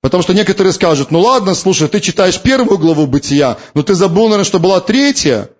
Потому 0.00 0.22
что 0.22 0.32
некоторые 0.32 0.72
скажут, 0.72 1.10
ну 1.10 1.20
ладно, 1.20 1.54
слушай, 1.54 1.88
ты 1.88 2.00
читаешь 2.00 2.40
первую 2.40 2.78
главу 2.78 3.06
бытия, 3.06 3.56
но 3.74 3.82
ты 3.82 3.94
забыл, 3.94 4.24
наверное, 4.24 4.44
что 4.44 4.60
была 4.60 4.80
третья. 4.80 5.50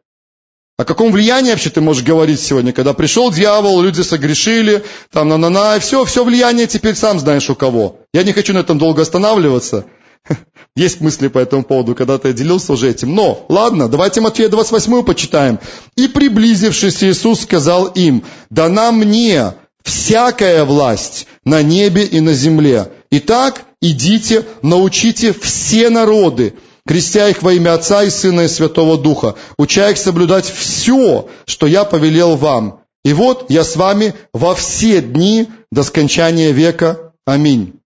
О 0.82 0.84
каком 0.84 1.12
влиянии 1.12 1.52
вообще 1.52 1.70
ты 1.70 1.80
можешь 1.80 2.02
говорить 2.02 2.40
сегодня, 2.40 2.72
когда 2.72 2.92
пришел 2.92 3.30
дьявол, 3.30 3.80
люди 3.82 4.00
согрешили, 4.00 4.82
там 5.12 5.28
на-на-на, 5.28 5.76
и 5.76 5.78
все, 5.78 6.04
все 6.04 6.24
влияние 6.24 6.66
теперь 6.66 6.96
сам 6.96 7.20
знаешь 7.20 7.48
у 7.48 7.54
кого. 7.54 8.00
Я 8.12 8.24
не 8.24 8.32
хочу 8.32 8.52
на 8.52 8.58
этом 8.58 8.78
долго 8.78 9.02
останавливаться. 9.02 9.84
Есть 10.76 11.00
мысли 11.00 11.28
по 11.28 11.38
этому 11.38 11.62
поводу, 11.62 11.94
когда-то 11.94 12.26
я 12.26 12.34
делился 12.34 12.72
уже 12.72 12.90
этим. 12.90 13.14
Но, 13.14 13.46
ладно, 13.48 13.88
давайте 13.88 14.20
Матфея 14.20 14.48
28 14.48 15.04
почитаем. 15.04 15.60
«И 15.94 16.08
приблизившись, 16.08 17.04
Иисус 17.04 17.42
сказал 17.42 17.86
им, 17.86 18.24
дана 18.50 18.90
мне 18.90 19.52
всякая 19.84 20.64
власть 20.64 21.28
на 21.44 21.62
небе 21.62 22.04
и 22.04 22.18
на 22.18 22.34
земле. 22.34 22.90
Итак, 23.12 23.62
идите, 23.80 24.44
научите 24.62 25.32
все 25.32 25.90
народы, 25.90 26.54
крестя 26.86 27.28
их 27.28 27.42
во 27.42 27.52
имя 27.52 27.74
Отца 27.74 28.02
и 28.02 28.10
Сына 28.10 28.42
и 28.42 28.48
Святого 28.48 28.98
Духа, 28.98 29.36
уча 29.56 29.90
их 29.90 29.98
соблюдать 29.98 30.46
все, 30.46 31.28
что 31.46 31.66
я 31.66 31.84
повелел 31.84 32.36
вам. 32.36 32.82
И 33.04 33.12
вот 33.12 33.50
я 33.50 33.64
с 33.64 33.76
вами 33.76 34.14
во 34.32 34.54
все 34.54 35.02
дни 35.02 35.48
до 35.70 35.82
скончания 35.82 36.52
века. 36.52 37.12
Аминь. 37.24 37.80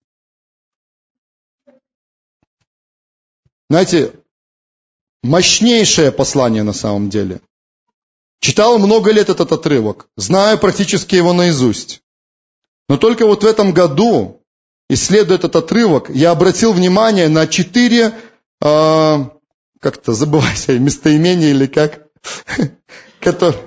Знаете, 3.69 4.13
мощнейшее 5.23 6.13
послание 6.13 6.63
на 6.63 6.73
самом 6.73 7.11
деле. 7.11 7.41
Читал 8.41 8.79
много 8.79 9.11
лет 9.11 9.29
этот 9.29 9.51
отрывок, 9.51 10.09
знаю 10.17 10.59
практически 10.59 11.17
его 11.17 11.33
наизусть. 11.33 12.03
Но 12.89 12.97
только 12.97 13.27
вот 13.27 13.43
в 13.43 13.47
этом 13.47 13.73
году, 13.73 14.41
исследуя 14.89 15.39
этот 15.39 15.57
отрывок, 15.57 16.11
я 16.11 16.31
обратил 16.31 16.73
внимание 16.73 17.29
на 17.29 17.47
четыре, 17.49 18.15
э, 18.63 19.25
как-то 19.81 20.13
забывайся, 20.13 20.79
местоимения 20.79 21.51
или 21.51 21.67
как, 21.67 22.07
которые... 23.21 23.63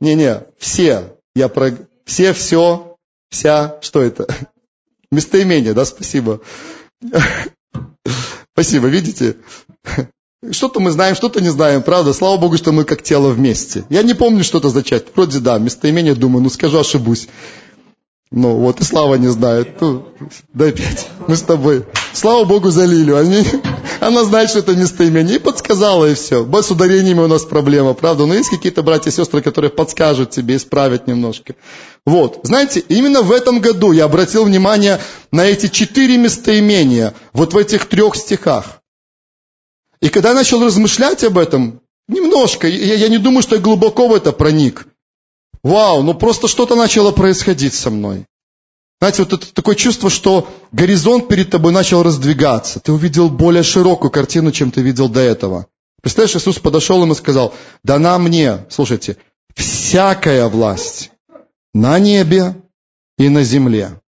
Не-не, 0.00 0.46
все, 0.58 1.16
я 1.34 1.48
про... 1.48 1.72
Все, 2.04 2.32
все, 2.32 2.96
вся, 3.30 3.78
что 3.82 4.02
это? 4.02 4.26
Местоимение, 5.10 5.74
да, 5.74 5.84
спасибо. 5.84 6.40
Спасибо, 8.52 8.88
видите? 8.88 9.36
Что-то 10.50 10.80
мы 10.80 10.90
знаем, 10.90 11.14
что-то 11.14 11.40
не 11.40 11.48
знаем, 11.48 11.82
правда? 11.82 12.12
Слава 12.12 12.36
Богу, 12.38 12.56
что 12.56 12.72
мы 12.72 12.84
как 12.84 13.02
тело 13.02 13.30
вместе. 13.30 13.84
Я 13.88 14.02
не 14.02 14.14
помню, 14.14 14.42
что 14.44 14.58
это 14.58 14.68
означает. 14.68 15.08
Вроде 15.14 15.40
да, 15.40 15.58
местоимение 15.58 16.14
думаю, 16.14 16.42
ну 16.42 16.50
скажу, 16.50 16.78
ошибусь. 16.78 17.28
Ну 18.30 18.56
вот 18.56 18.80
и 18.80 18.84
Слава 18.84 19.14
не 19.14 19.28
знает. 19.28 19.80
Ну, 19.80 20.06
дай 20.52 20.72
пять. 20.72 21.08
Мы 21.26 21.34
с 21.34 21.42
тобой. 21.42 21.86
Слава 22.12 22.44
Богу 22.44 22.68
за 22.70 22.84
Лилю. 22.84 23.16
Они, 23.16 23.42
она 24.00 24.24
знает, 24.24 24.50
что 24.50 24.58
это 24.58 24.76
местоимение. 24.76 25.36
И 25.36 25.38
подсказала, 25.38 26.10
и 26.10 26.14
все. 26.14 26.44
С 26.44 26.70
ударениями 26.70 27.20
у 27.20 27.26
нас 27.26 27.44
проблема, 27.44 27.94
правда? 27.94 28.26
Но 28.26 28.34
есть 28.34 28.50
какие-то 28.50 28.82
братья 28.82 29.10
и 29.10 29.14
сестры, 29.14 29.40
которые 29.40 29.70
подскажут 29.70 30.30
тебе, 30.30 30.56
исправят 30.56 31.06
немножко. 31.06 31.54
Вот. 32.04 32.40
Знаете, 32.42 32.80
именно 32.80 33.22
в 33.22 33.32
этом 33.32 33.60
году 33.60 33.92
я 33.92 34.04
обратил 34.04 34.44
внимание 34.44 35.00
на 35.32 35.46
эти 35.46 35.68
четыре 35.68 36.18
местоимения, 36.18 37.14
вот 37.32 37.54
в 37.54 37.56
этих 37.56 37.86
трех 37.86 38.14
стихах. 38.14 38.82
И 40.02 40.10
когда 40.10 40.30
я 40.30 40.34
начал 40.34 40.62
размышлять 40.62 41.24
об 41.24 41.38
этом, 41.38 41.80
немножко, 42.08 42.68
я, 42.68 42.94
я 42.94 43.08
не 43.08 43.18
думаю, 43.18 43.42
что 43.42 43.56
я 43.56 43.62
глубоко 43.62 44.06
в 44.06 44.14
это 44.14 44.32
проник. 44.32 44.86
Вау, 45.62 46.02
ну 46.02 46.14
просто 46.14 46.48
что-то 46.48 46.74
начало 46.74 47.10
происходить 47.12 47.74
со 47.74 47.90
мной. 47.90 48.26
Знаете, 49.00 49.22
вот 49.22 49.32
это 49.32 49.54
такое 49.54 49.76
чувство, 49.76 50.10
что 50.10 50.48
горизонт 50.72 51.28
перед 51.28 51.50
тобой 51.50 51.72
начал 51.72 52.02
раздвигаться. 52.02 52.80
Ты 52.80 52.92
увидел 52.92 53.28
более 53.28 53.62
широкую 53.62 54.10
картину, 54.10 54.50
чем 54.50 54.72
ты 54.72 54.80
видел 54.82 55.08
до 55.08 55.20
этого. 55.20 55.66
Представляешь, 56.02 56.36
Иисус 56.36 56.58
подошел 56.58 57.02
им 57.02 57.12
и 57.12 57.14
сказал, 57.14 57.54
дана 57.84 58.18
мне, 58.18 58.66
слушайте, 58.70 59.16
всякая 59.54 60.48
власть 60.48 61.10
на 61.74 61.98
небе 61.98 62.60
и 63.18 63.28
на 63.28 63.44
земле. 63.44 64.00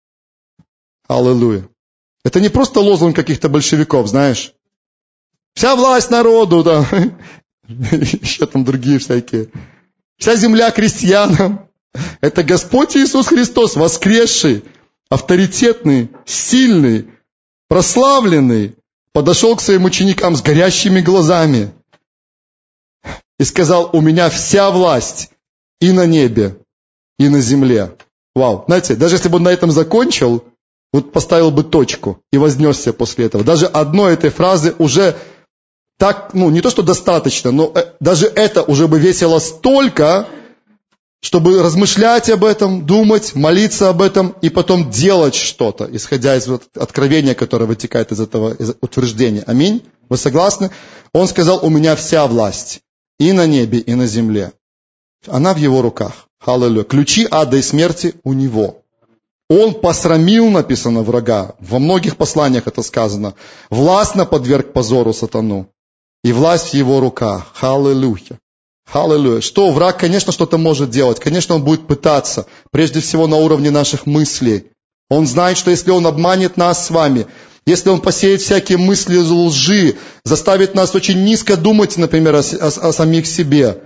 Аллилуйя. 1.09 1.69
Это 2.25 2.41
не 2.41 2.49
просто 2.49 2.81
лозунг 2.81 3.17
каких-то 3.17 3.49
большевиков, 3.49 4.09
знаешь. 4.09 4.55
Вся 5.55 5.75
власть 5.77 6.11
народу, 6.11 6.63
да. 6.63 6.87
Еще 7.69 8.47
там 8.47 8.65
другие 8.65 8.99
всякие. 8.99 9.51
Вся 10.21 10.37
земля 10.37 10.71
крестьянам. 10.71 11.67
Это 12.21 12.43
Господь 12.43 12.95
Иисус 12.95 13.29
Христос, 13.29 13.75
воскресший, 13.75 14.63
авторитетный, 15.09 16.11
сильный, 16.27 17.09
прославленный, 17.69 18.77
подошел 19.15 19.57
к 19.57 19.63
своим 19.63 19.87
ученикам 19.87 20.37
с 20.37 20.43
горящими 20.43 21.01
глазами 21.01 21.73
и 23.39 23.45
сказал, 23.45 23.89
у 23.95 24.03
меня 24.03 24.29
вся 24.29 24.71
власть 24.71 25.31
и 25.81 25.91
на 25.91 26.05
небе, 26.05 26.59
и 27.19 27.31
на 27.31 27.41
земле. 27.41 27.97
Вау. 28.35 28.65
Знаете, 28.67 28.97
даже 28.97 29.17
если 29.17 29.31
бы 29.31 29.37
он 29.37 29.45
на 29.45 29.53
этом 29.53 29.71
закончил, 29.71 30.45
вот 30.93 31.13
поставил 31.13 31.51
бы 31.51 31.65
точку 31.65 32.23
и 32.31 32.37
вознесся 32.37 32.93
после 32.93 33.25
этого. 33.25 33.43
Даже 33.43 33.67
одной 33.67 34.13
этой 34.13 34.29
фразы 34.29 34.75
уже 34.79 35.17
так, 36.01 36.31
ну, 36.33 36.49
не 36.49 36.63
то, 36.63 36.71
что 36.71 36.83
достаточно, 36.83 37.51
но 37.53 37.71
э, 37.75 37.85
даже 38.01 38.27
это 38.27 38.63
уже 38.63 38.89
бы 38.89 38.99
весело 38.99 39.39
столько, 39.39 40.27
чтобы 41.21 41.63
размышлять 41.63 42.31
об 42.31 42.43
этом, 42.43 42.87
думать, 42.87 43.35
молиться 43.35 43.91
об 43.91 44.01
этом 44.01 44.35
и 44.41 44.49
потом 44.49 44.91
делать 44.91 45.35
что-то, 45.35 45.87
исходя 45.93 46.37
из 46.37 46.47
вот 46.49 46.63
откровения, 46.75 47.35
которое 47.35 47.67
вытекает 47.67 48.13
из 48.13 48.21
этого 48.21 48.55
из 48.55 48.73
утверждения. 48.81 49.45
Аминь? 49.47 49.83
Вы 50.09 50.17
согласны? 50.17 50.71
Он 51.13 51.29
сказал, 51.29 51.61
у 51.63 51.69
меня 51.69 51.95
вся 51.97 52.27
власть 52.27 52.81
и 53.19 53.33
на 53.33 53.47
небе, 53.47 53.79
и 53.81 53.95
на 53.95 54.07
земле. 54.07 54.53
Она 55.27 55.53
в 55.53 55.59
его 55.59 55.83
руках. 55.83 56.29
Аллилуйя. 56.43 56.85
Ключи 56.85 57.29
ада 57.31 57.59
и 57.59 57.63
смерти 57.63 58.15
у 58.25 58.33
него. 58.33 58.81
Он 59.51 59.75
посрамил, 59.75 60.49
написано, 60.49 61.03
врага. 61.03 61.57
Во 61.61 61.79
многих 61.79 62.17
посланиях 62.17 62.67
это 62.69 62.83
сказано. 62.83 63.35
Властно 63.69 64.25
подверг 64.25 64.73
позору 64.73 65.13
сатану. 65.13 65.69
И 66.23 66.33
власть 66.33 66.71
в 66.71 66.75
его 66.75 67.01
руках. 67.01 67.53
Аллилуйя. 67.61 68.39
Аллилуйя. 68.93 69.41
Что, 69.41 69.71
враг, 69.71 69.99
конечно, 69.99 70.33
что-то 70.33 70.59
может 70.59 70.91
делать. 70.91 71.21
Конечно, 71.21 71.55
он 71.55 71.65
будет 71.65 71.87
пытаться. 71.87 72.47
Прежде 72.71 73.01
всего 73.01 73.27
на 73.27 73.37
уровне 73.37 73.71
наших 73.71 74.07
мыслей. 74.07 74.67
Он 75.09 75.27
знает, 75.27 75.57
что 75.57 75.71
если 75.71 75.91
он 75.91 76.07
обманет 76.07 76.57
нас 76.57 76.87
с 76.87 76.91
вами, 76.91 77.27
если 77.67 77.89
он 77.89 78.01
посеет 78.01 78.41
всякие 78.41 78.79
мысли 78.79 79.17
лжи, 79.17 79.97
заставит 80.25 80.75
нас 80.75 80.95
очень 80.95 81.25
низко 81.25 81.57
думать, 81.57 81.97
например, 81.97 82.37
о, 82.37 82.41
о, 82.41 82.67
о 82.67 82.93
самих 82.93 83.27
себе, 83.27 83.83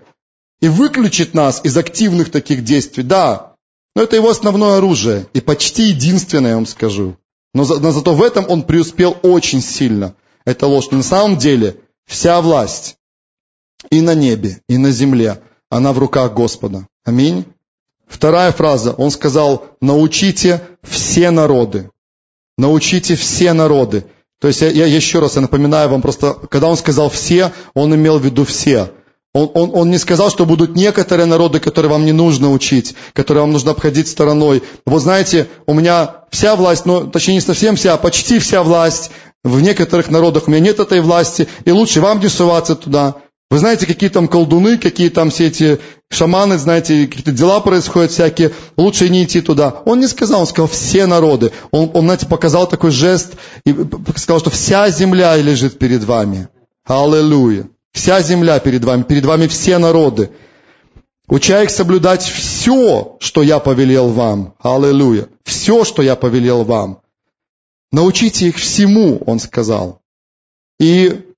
и 0.61 0.69
выключит 0.69 1.35
нас 1.35 1.61
из 1.65 1.77
активных 1.77 2.31
таких 2.31 2.63
действий, 2.63 3.03
да, 3.03 3.55
но 3.97 4.03
это 4.03 4.17
его 4.17 4.29
основное 4.29 4.79
оружие, 4.79 5.27
и 5.33 5.41
почти 5.41 5.85
единственное, 5.85 6.51
я 6.51 6.57
вам 6.57 6.67
скажу. 6.67 7.17
Но, 7.55 7.65
за, 7.65 7.79
но 7.79 7.93
зато 7.93 8.13
в 8.13 8.23
этом 8.23 8.47
он 8.49 8.65
преуспел 8.65 9.17
очень 9.23 9.63
сильно. 9.63 10.15
Это 10.45 10.67
ложь. 10.67 10.89
Но 10.91 10.99
на 10.99 11.05
самом 11.05 11.37
деле 11.39 11.77
вся 12.07 12.41
власть 12.41 12.97
и 13.91 14.01
на 14.01 14.15
небе, 14.15 14.61
и 14.69 14.79
на 14.79 14.91
земле, 14.91 15.41
она 15.71 15.93
в 15.93 15.99
руках 15.99 16.35
Господа. 16.35 16.87
Аминь. 17.05 17.45
Вторая 18.07 18.53
фраза. 18.53 18.93
Он 18.93 19.11
сказал, 19.11 19.67
научите 19.81 20.63
все 20.83 21.31
народы. 21.31 21.91
Научите 22.57 23.17
все 23.17 23.53
народы. 23.53 24.05
То 24.41 24.49
есть 24.49 24.61
я, 24.61 24.69
я 24.69 24.87
еще 24.87 25.21
раз 25.21 25.37
я 25.37 25.43
напоминаю 25.43 25.89
вам, 25.89 26.03
просто 26.03 26.35
когда 26.35 26.69
он 26.69 26.77
сказал 26.77 27.09
все, 27.11 27.53
он 27.75 27.95
имел 27.95 28.19
в 28.19 28.25
виду 28.25 28.45
все. 28.45 28.91
Он, 29.33 29.51
он, 29.55 29.71
он 29.75 29.91
не 29.91 29.99
сказал, 29.99 30.31
что 30.31 30.47
будут 30.47 30.77
некоторые 30.77 31.27
народы, 31.27 31.59
которые 31.59 31.91
вам 31.91 32.05
не 32.05 32.13
нужно 32.13 32.53
учить, 32.53 32.95
которые 33.15 33.43
вам 33.43 33.53
нужно 33.53 33.73
обходить 33.73 34.07
стороной. 34.07 34.63
Вот 34.87 35.01
знаете, 35.01 35.49
у 35.67 35.75
меня 35.75 36.27
вся 36.31 36.55
власть, 36.55 36.87
ну, 36.87 37.09
точнее 37.09 37.35
не 37.35 37.41
совсем 37.41 37.75
вся, 37.75 37.95
а 37.95 37.97
почти 37.97 38.39
вся 38.39 38.63
власть 38.63 39.11
в 39.45 39.61
некоторых 39.61 40.11
народах. 40.11 40.49
У 40.49 40.51
меня 40.51 40.61
нет 40.61 40.81
этой 40.81 41.01
власти, 41.01 41.47
и 41.65 41.71
лучше 41.71 42.01
вам 42.01 42.19
не 42.19 42.29
суваться 42.29 42.75
туда. 42.75 43.17
Вы 43.51 43.59
знаете, 43.59 43.87
какие 43.87 44.09
там 44.09 44.27
колдуны, 44.27 44.79
какие 44.79 45.11
там 45.11 45.31
все 45.31 45.47
эти 45.47 45.79
шаманы, 46.11 46.59
знаете, 46.59 47.07
какие-то 47.07 47.31
дела 47.31 47.61
происходят 47.61 48.11
всякие, 48.11 48.53
лучше 48.77 49.09
не 49.09 49.25
идти 49.25 49.43
туда. 49.43 49.83
Он 49.85 50.01
не 50.01 50.09
сказал, 50.09 50.41
он 50.41 50.47
сказал 50.47 50.67
все 50.67 51.07
народы. 51.07 51.53
Он, 51.71 51.91
он 51.95 52.05
знаете, 52.05 52.27
показал 52.27 52.67
такой 52.67 52.91
жест 52.91 53.35
и 53.65 53.73
сказал, 54.17 54.41
что 54.41 54.51
вся 54.51 54.89
земля 54.91 55.37
лежит 55.37 55.79
перед 55.79 56.03
вами. 56.03 56.49
Аллилуйя. 56.85 57.69
Вся 57.93 58.23
земля 58.23 58.59
перед 58.59 58.83
вами, 58.83 59.03
перед 59.03 59.25
вами 59.25 59.47
все 59.47 59.79
народы. 59.79 60.31
Уча 61.29 61.63
их 61.63 61.71
соблюдать 61.71 62.23
все, 62.23 63.17
что 63.21 63.43
я 63.43 63.59
повелел 63.61 64.09
вам. 64.09 64.55
Аллилуйя. 64.61 65.29
Все, 65.45 65.85
что 65.85 66.03
я 66.03 66.17
повелел 66.17 66.65
вам. 66.65 67.04
Научите 67.95 68.49
их 68.49 68.57
всему, 68.57 69.19
он 69.25 69.39
сказал. 69.39 70.01
И 70.81 71.31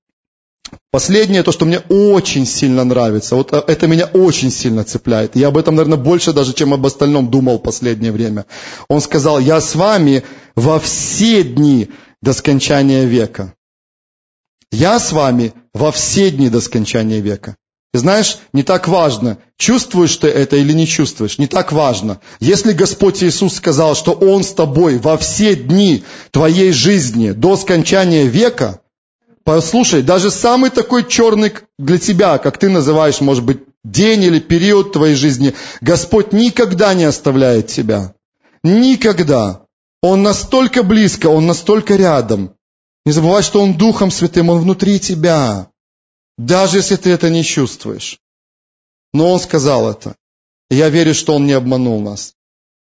последнее, 0.89 1.43
то, 1.43 1.51
что 1.51 1.65
мне 1.65 1.77
очень 1.87 2.47
сильно 2.47 2.83
нравится, 2.83 3.35
вот 3.35 3.53
э, 3.53 3.63
это 3.67 3.85
меня 3.85 4.07
очень 4.07 4.49
сильно 4.49 4.83
цепляет. 4.83 5.35
Я 5.35 5.49
об 5.49 5.57
этом, 5.57 5.75
наверное, 5.75 5.99
больше 5.99 6.33
даже, 6.33 6.53
чем 6.53 6.73
об 6.73 6.83
остальном 6.83 7.29
думал 7.29 7.59
в 7.59 7.61
последнее 7.61 8.11
время. 8.11 8.47
Он 8.89 9.01
сказал, 9.01 9.37
я 9.37 9.61
с 9.61 9.75
вами 9.75 10.23
во 10.55 10.79
все 10.79 11.43
дни 11.43 11.91
до 12.23 12.33
скончания 12.33 13.05
века. 13.05 13.53
Я 14.71 14.99
с 14.99 15.11
вами 15.11 15.53
во 15.75 15.91
все 15.91 16.31
дни 16.31 16.49
до 16.49 16.59
скончания 16.59 17.19
века. 17.19 17.55
Знаешь, 17.97 18.37
не 18.53 18.63
так 18.63 18.87
важно, 18.87 19.37
чувствуешь 19.57 20.15
ты 20.17 20.27
это 20.27 20.55
или 20.55 20.73
не 20.73 20.87
чувствуешь, 20.87 21.37
не 21.37 21.47
так 21.47 21.71
важно. 21.71 22.19
Если 22.39 22.73
Господь 22.73 23.23
Иисус 23.23 23.55
сказал, 23.55 23.95
что 23.95 24.11
Он 24.11 24.43
с 24.43 24.53
тобой 24.53 24.97
во 24.97 25.17
все 25.17 25.55
дни 25.55 26.03
твоей 26.31 26.71
жизни 26.71 27.31
до 27.31 27.57
скончания 27.57 28.25
века, 28.25 28.81
послушай, 29.43 30.01
даже 30.01 30.31
самый 30.31 30.69
такой 30.69 31.07
черный 31.07 31.53
для 31.77 31.97
тебя, 31.97 32.37
как 32.37 32.57
ты 32.57 32.69
называешь, 32.69 33.21
может 33.21 33.43
быть, 33.43 33.59
день 33.83 34.23
или 34.23 34.39
период 34.39 34.91
твоей 34.93 35.15
жизни, 35.15 35.53
Господь 35.81 36.33
никогда 36.33 36.93
не 36.93 37.05
оставляет 37.05 37.67
тебя. 37.67 38.13
Никогда. 38.63 39.61
Он 40.01 40.23
настолько 40.23 40.83
близко, 40.83 41.27
Он 41.27 41.47
настолько 41.47 41.95
рядом. 41.95 42.53
Не 43.05 43.11
забывай, 43.13 43.41
что 43.41 43.61
Он 43.61 43.73
Духом 43.73 44.11
Святым, 44.11 44.49
Он 44.49 44.59
внутри 44.59 44.99
тебя. 44.99 45.69
Даже 46.37 46.77
если 46.77 46.95
ты 46.95 47.09
это 47.09 47.29
не 47.29 47.43
чувствуешь. 47.43 48.19
Но 49.13 49.31
Он 49.31 49.39
сказал 49.39 49.89
это. 49.89 50.15
Я 50.69 50.89
верю, 50.89 51.13
что 51.13 51.35
Он 51.35 51.45
не 51.45 51.53
обманул 51.53 52.01
нас. 52.01 52.35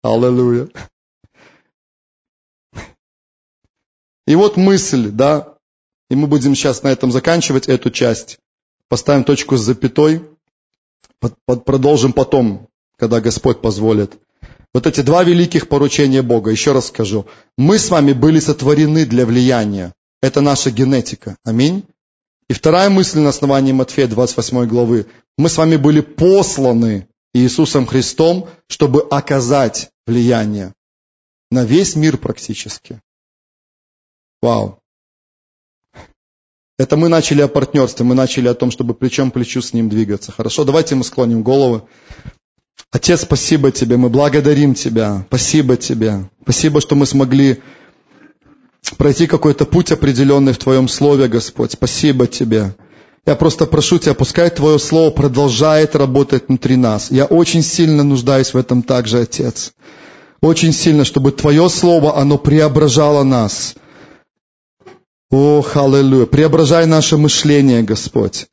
Аллилуйя. 0.03 0.69
И 4.25 4.35
вот 4.35 4.57
мысль, 4.57 5.09
да, 5.09 5.57
и 6.09 6.15
мы 6.15 6.27
будем 6.27 6.53
сейчас 6.53 6.83
на 6.83 6.89
этом 6.89 7.11
заканчивать 7.11 7.67
эту 7.67 7.91
часть. 7.91 8.39
Поставим 8.89 9.23
точку 9.23 9.57
с 9.57 9.61
запятой. 9.61 10.23
Продолжим 11.45 12.13
потом, 12.13 12.67
когда 12.97 13.21
Господь 13.21 13.61
позволит. 13.61 14.17
Вот 14.73 14.85
эти 14.85 15.01
два 15.01 15.23
великих 15.23 15.69
поручения 15.69 16.21
Бога, 16.21 16.51
еще 16.51 16.73
раз 16.73 16.87
скажу. 16.87 17.25
Мы 17.57 17.79
с 17.79 17.89
вами 17.89 18.13
были 18.13 18.39
сотворены 18.39 19.05
для 19.05 19.25
влияния. 19.25 19.93
Это 20.21 20.41
наша 20.41 20.71
генетика. 20.71 21.37
Аминь. 21.43 21.85
И 22.49 22.53
вторая 22.53 22.89
мысль 22.89 23.19
на 23.19 23.29
основании 23.29 23.73
Матфея 23.73 24.07
28 24.07 24.65
главы. 24.67 25.05
Мы 25.37 25.49
с 25.49 25.57
вами 25.57 25.75
были 25.75 26.01
посланы 26.01 27.07
Иисусом 27.33 27.85
Христом, 27.85 28.49
чтобы 28.67 29.01
оказать 29.01 29.91
влияние 30.05 30.73
на 31.51 31.65
весь 31.65 31.95
мир 31.95 32.17
практически. 32.17 33.01
Вау. 34.41 34.79
Это 36.79 36.95
мы 36.95 37.09
начали 37.09 37.41
о 37.41 37.47
партнерстве, 37.47 38.05
мы 38.05 38.13
начали 38.13 38.47
о 38.47 38.53
том, 38.53 38.69
чтобы 38.69 38.93
плечом 38.93 39.31
к 39.31 39.33
плечу 39.33 39.61
с 39.61 39.73
Ним 39.73 39.89
двигаться. 39.89 40.31
Хорошо, 40.31 40.63
давайте 40.63 40.95
мы 40.95 41.03
склоним 41.03 41.43
головы. 41.43 41.83
Отец, 42.91 43.23
спасибо 43.23 43.71
Тебе, 43.71 43.97
мы 43.97 44.09
благодарим 44.09 44.75
Тебя. 44.75 45.25
Спасибо 45.27 45.75
Тебе. 45.75 46.29
Спасибо, 46.43 46.79
что 46.79 46.95
мы 46.95 47.05
смогли 47.05 47.61
пройти 48.95 49.27
какой-то 49.27 49.65
путь 49.65 49.91
определенный 49.91 50.53
в 50.53 50.57
Твоем 50.57 50.87
Слове, 50.87 51.27
Господь. 51.27 51.73
Спасибо 51.73 52.27
Тебе. 52.27 52.75
Я 53.25 53.35
просто 53.35 53.65
прошу 53.65 53.99
Тебя, 53.99 54.13
пускай 54.13 54.49
Твое 54.49 54.79
Слово 54.79 55.11
продолжает 55.11 55.95
работать 55.95 56.47
внутри 56.47 56.75
нас. 56.77 57.11
Я 57.11 57.25
очень 57.25 57.61
сильно 57.61 58.03
нуждаюсь 58.03 58.53
в 58.53 58.57
этом 58.57 58.83
также, 58.83 59.19
Отец. 59.19 59.73
Очень 60.41 60.71
сильно, 60.71 61.03
чтобы 61.03 61.31
Твое 61.31 61.69
Слово, 61.69 62.17
оно 62.17 62.37
преображало 62.37 63.23
нас. 63.23 63.75
О, 65.29 65.61
аллилуйя. 65.75 66.25
Преображай 66.25 66.85
наше 66.85 67.17
мышление, 67.17 67.83
Господь. 67.83 68.47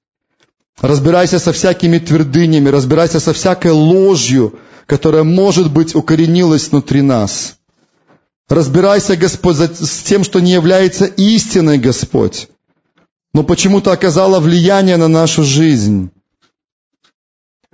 Разбирайся 0.80 1.38
со 1.38 1.52
всякими 1.52 1.98
твердынями, 1.98 2.68
разбирайся 2.68 3.20
со 3.20 3.32
всякой 3.32 3.70
ложью, 3.70 4.58
которая, 4.86 5.22
может 5.22 5.72
быть, 5.72 5.94
укоренилась 5.94 6.68
внутри 6.70 7.00
нас. 7.00 7.56
Разбирайся, 8.48 9.16
Господь, 9.16 9.56
с 9.56 10.02
тем, 10.02 10.22
что 10.22 10.40
не 10.40 10.52
является 10.52 11.06
истиной, 11.06 11.78
Господь, 11.78 12.48
но 13.32 13.42
почему-то 13.42 13.90
оказало 13.90 14.38
влияние 14.38 14.98
на 14.98 15.08
нашу 15.08 15.44
жизнь. 15.44 16.10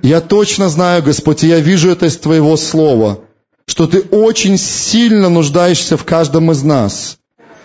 Я 0.00 0.20
точно 0.20 0.68
знаю, 0.68 1.02
Господь, 1.02 1.42
и 1.42 1.48
я 1.48 1.58
вижу 1.58 1.90
это 1.90 2.06
из 2.06 2.16
Твоего 2.16 2.56
Слова, 2.56 3.20
что 3.66 3.88
Ты 3.88 4.00
очень 4.00 4.56
сильно 4.56 5.28
нуждаешься 5.28 5.96
в 5.96 6.04
каждом 6.04 6.52
из 6.52 6.62
нас. 6.62 7.18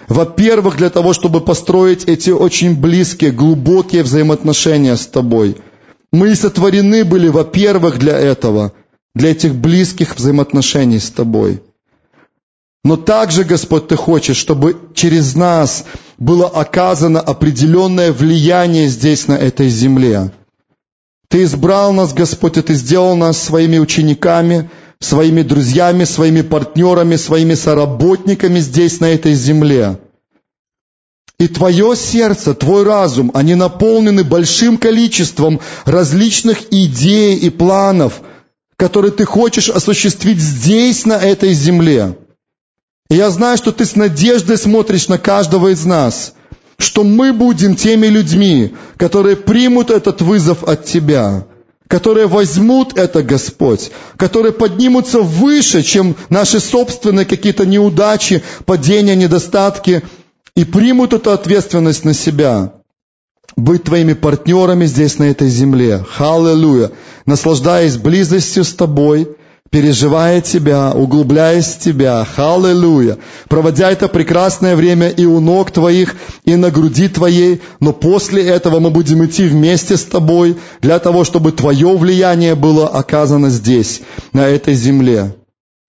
Во-первых, 0.08 0.76
для 0.78 0.90
того, 0.90 1.14
чтобы 1.14 1.42
построить 1.42 2.06
эти 2.06 2.32
очень 2.32 2.76
близкие, 2.76 3.32
глубокие 3.32 4.04
взаимоотношения 4.04 4.98
с 4.98 5.06
Тобой. 5.06 5.58
Мы 6.12 6.36
сотворены 6.36 7.06
были, 7.06 7.28
во-первых, 7.28 8.00
для 8.00 8.18
этого, 8.18 8.74
для 9.14 9.32
этих 9.32 9.54
близких 9.56 10.16
взаимоотношений 10.16 11.00
с 11.00 11.10
Тобой. 11.12 11.62
Но 12.86 12.98
также, 12.98 13.44
Господь, 13.46 13.88
Ты 13.88 13.96
хочешь, 13.96 14.38
чтобы 14.38 14.78
через 14.94 15.34
нас 15.34 15.86
было 16.20 16.48
оказано 16.48 17.20
определенное 17.20 18.14
влияние 18.14 18.90
здесь, 18.90 19.28
на 19.28 19.34
этой 19.34 19.70
земле. 19.70 20.32
Ты 21.28 21.46
избрал 21.46 21.94
нас, 21.94 22.14
Господь, 22.14 22.58
и 22.58 22.62
Ты 22.62 22.76
сделал 22.76 23.16
нас 23.16 23.42
своими 23.42 23.80
учениками, 23.80 24.70
своими 25.00 25.42
друзьями, 25.42 26.04
своими 26.04 26.42
партнерами, 26.44 27.16
своими 27.16 27.56
соработниками 27.56 28.60
здесь, 28.60 29.00
на 29.00 29.06
этой 29.06 29.34
земле. 29.34 29.98
И 31.40 31.48
твое 31.48 31.96
сердце, 31.96 32.54
твой 32.54 32.84
разум, 32.84 33.32
они 33.34 33.56
наполнены 33.56 34.24
большим 34.24 34.78
количеством 34.78 35.60
различных 35.86 36.72
идей 36.72 37.36
и 37.36 37.50
планов, 37.50 38.22
которые 38.78 39.12
ты 39.12 39.26
хочешь 39.26 39.70
осуществить 39.70 40.40
здесь, 40.40 41.08
на 41.08 41.14
этой 41.14 41.54
земле. 41.54 42.16
И 43.10 43.16
я 43.16 43.30
знаю, 43.30 43.58
что 43.58 43.72
ты 43.72 43.86
с 43.86 43.96
надеждой 43.96 44.58
смотришь 44.58 45.08
на 45.08 45.18
каждого 45.20 45.68
из 45.68 45.86
нас, 45.86 46.34
что 46.78 47.04
мы 47.04 47.34
будем 47.34 47.76
теми 47.76 48.08
людьми, 48.08 48.74
которые 48.98 49.36
примут 49.36 49.92
этот 49.92 50.22
вызов 50.22 50.64
от 50.64 50.86
Тебя, 50.86 51.46
которые 51.88 52.26
возьмут 52.26 52.98
это, 52.98 53.22
Господь, 53.22 53.92
которые 54.18 54.54
поднимутся 54.54 55.20
выше, 55.20 55.84
чем 55.84 56.16
наши 56.30 56.60
собственные 56.60 57.26
какие-то 57.26 57.66
неудачи, 57.66 58.42
падения, 58.66 59.16
недостатки, 59.16 60.02
и 60.56 60.64
примут 60.66 61.14
эту 61.14 61.32
ответственность 61.32 62.06
на 62.06 62.14
себя. 62.14 62.74
Быть 63.56 63.84
твоими 63.84 64.14
партнерами 64.14 64.86
здесь, 64.86 65.20
на 65.20 65.26
этой 65.26 65.50
земле. 65.50 66.04
Халлелуя. 66.10 66.92
Наслаждаясь 67.26 67.98
близостью 67.98 68.64
с 68.64 68.74
тобой– 68.74 69.30
переживая 69.76 70.40
Тебя, 70.40 70.94
углубляясь 70.94 71.66
в 71.66 71.80
Тебя, 71.80 72.24
халлелуя, 72.24 73.18
проводя 73.50 73.92
это 73.92 74.08
прекрасное 74.08 74.74
время 74.78 75.10
и 75.10 75.26
у 75.26 75.42
ног 75.42 75.72
Твоих, 75.72 76.16
и 76.46 76.56
на 76.56 76.72
груди 76.72 77.10
Твоей, 77.10 77.62
но 77.82 77.92
после 77.92 78.42
этого 78.42 78.80
мы 78.80 78.90
будем 78.90 79.26
идти 79.26 79.48
вместе 79.48 79.98
с 79.98 80.04
Тобой 80.04 80.56
для 80.80 80.98
того, 81.00 81.26
чтобы 81.26 81.52
Твое 81.52 81.98
влияние 81.98 82.56
было 82.56 82.88
оказано 82.88 83.50
здесь, 83.50 84.02
на 84.32 84.48
этой 84.48 84.76
земле. 84.76 85.36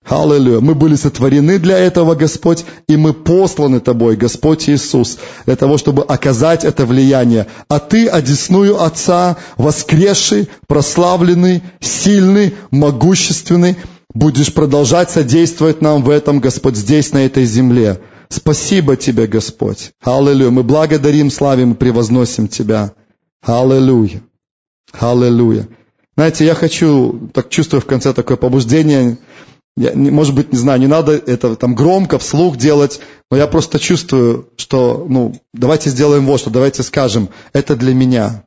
Аллилуйя. 0.08 0.60
Мы 0.60 0.74
были 0.74 0.94
сотворены 0.94 1.58
для 1.58 1.76
этого, 1.76 2.14
Господь, 2.14 2.64
и 2.88 2.96
мы 2.96 3.12
посланы 3.12 3.80
Тобой, 3.80 4.16
Господь 4.16 4.68
Иисус, 4.68 5.18
для 5.46 5.56
того, 5.56 5.78
чтобы 5.78 6.04
оказать 6.04 6.64
это 6.64 6.86
влияние. 6.86 7.46
А 7.68 7.80
Ты, 7.80 8.06
одесную 8.06 8.80
Отца, 8.82 9.36
воскресший, 9.56 10.48
прославленный, 10.68 11.62
сильный, 11.80 12.54
могущественный, 12.70 13.76
будешь 14.14 14.54
продолжать 14.54 15.10
содействовать 15.10 15.82
нам 15.82 16.04
в 16.04 16.10
этом, 16.10 16.38
Господь, 16.38 16.76
здесь, 16.76 17.12
на 17.12 17.26
этой 17.26 17.44
земле. 17.44 18.00
Спасибо 18.28 18.96
Тебе, 18.96 19.26
Господь. 19.26 19.92
Аллилуйя. 20.02 20.50
Мы 20.50 20.62
благодарим, 20.62 21.32
славим 21.32 21.72
и 21.72 21.76
превозносим 21.76 22.46
Тебя. 22.46 22.92
Аллилуйя. 23.44 24.22
Аллилуйя. 24.92 25.68
Знаете, 26.16 26.46
я 26.46 26.54
хочу, 26.54 27.28
так 27.34 27.50
чувствую 27.50 27.82
в 27.82 27.86
конце 27.86 28.12
такое 28.14 28.36
побуждение, 28.36 29.18
я, 29.76 29.92
может 29.94 30.34
быть, 30.34 30.52
не 30.52 30.58
знаю, 30.58 30.80
не 30.80 30.86
надо 30.86 31.12
это 31.12 31.54
там 31.54 31.74
громко, 31.74 32.18
вслух 32.18 32.56
делать, 32.56 33.00
но 33.30 33.36
я 33.36 33.46
просто 33.46 33.78
чувствую, 33.78 34.48
что, 34.56 35.04
ну, 35.08 35.38
давайте 35.52 35.90
сделаем 35.90 36.24
вот 36.24 36.40
что, 36.40 36.50
давайте 36.50 36.82
скажем, 36.82 37.28
это 37.52 37.76
для 37.76 37.94
меня. 37.94 38.44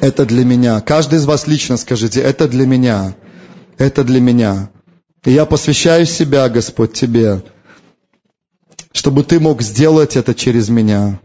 Это 0.00 0.24
для 0.24 0.44
меня. 0.44 0.80
Каждый 0.80 1.18
из 1.18 1.26
вас 1.26 1.46
лично 1.46 1.76
скажите, 1.76 2.20
это 2.20 2.48
для 2.48 2.66
меня. 2.66 3.16
Это 3.78 4.04
для 4.04 4.20
меня. 4.20 4.70
И 5.24 5.32
я 5.32 5.44
посвящаю 5.44 6.06
себя, 6.06 6.48
Господь, 6.48 6.92
Тебе, 6.92 7.42
чтобы 8.92 9.24
Ты 9.24 9.40
мог 9.40 9.62
сделать 9.62 10.16
это 10.16 10.34
через 10.34 10.68
меня. 10.68 11.20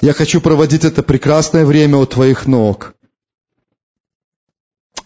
Я 0.00 0.12
хочу 0.12 0.40
проводить 0.40 0.84
это 0.84 1.02
прекрасное 1.02 1.64
время 1.64 1.98
у 1.98 2.06
Твоих 2.06 2.46
ног. 2.46 2.94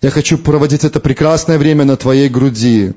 Я 0.06 0.12
хочу 0.12 0.38
проводить 0.38 0.84
это 0.84 1.00
прекрасное 1.00 1.58
время 1.58 1.84
на 1.84 1.96
Твоей 1.96 2.28
груди. 2.28 2.94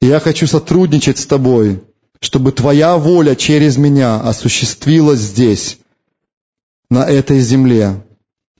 И 0.00 0.06
я 0.06 0.18
хочу 0.18 0.48
сотрудничать 0.48 1.20
с 1.20 1.26
Тобой, 1.26 1.80
чтобы 2.18 2.50
Твоя 2.50 2.96
воля 2.96 3.36
через 3.36 3.76
меня 3.76 4.20
осуществилась 4.20 5.20
здесь, 5.20 5.78
на 6.90 7.08
этой 7.08 7.38
земле. 7.38 8.04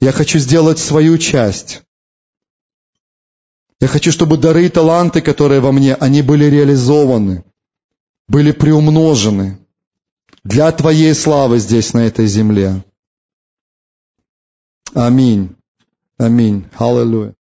Я 0.01 0.13
хочу 0.13 0.39
сделать 0.39 0.79
свою 0.79 1.19
часть. 1.19 1.83
Я 3.81 3.89
хочу, 3.89 4.13
чтобы 4.13 4.37
дары 4.37 4.67
и 4.67 4.69
таланты, 4.69 5.21
которые 5.21 5.61
во 5.61 5.73
мне, 5.73 5.97
они 5.97 6.23
были 6.23 6.45
реализованы. 6.45 7.43
были 8.29 8.53
приумножены 8.53 9.59
для 10.45 10.71
Твоей 10.71 11.13
славы 11.13 11.59
здесь, 11.59 11.93
на 11.93 12.07
этой 12.07 12.29
земле. 12.29 12.85
Аминь. 14.95 15.58
Аминь. 16.19 16.67
Аллилуйя. 16.77 17.38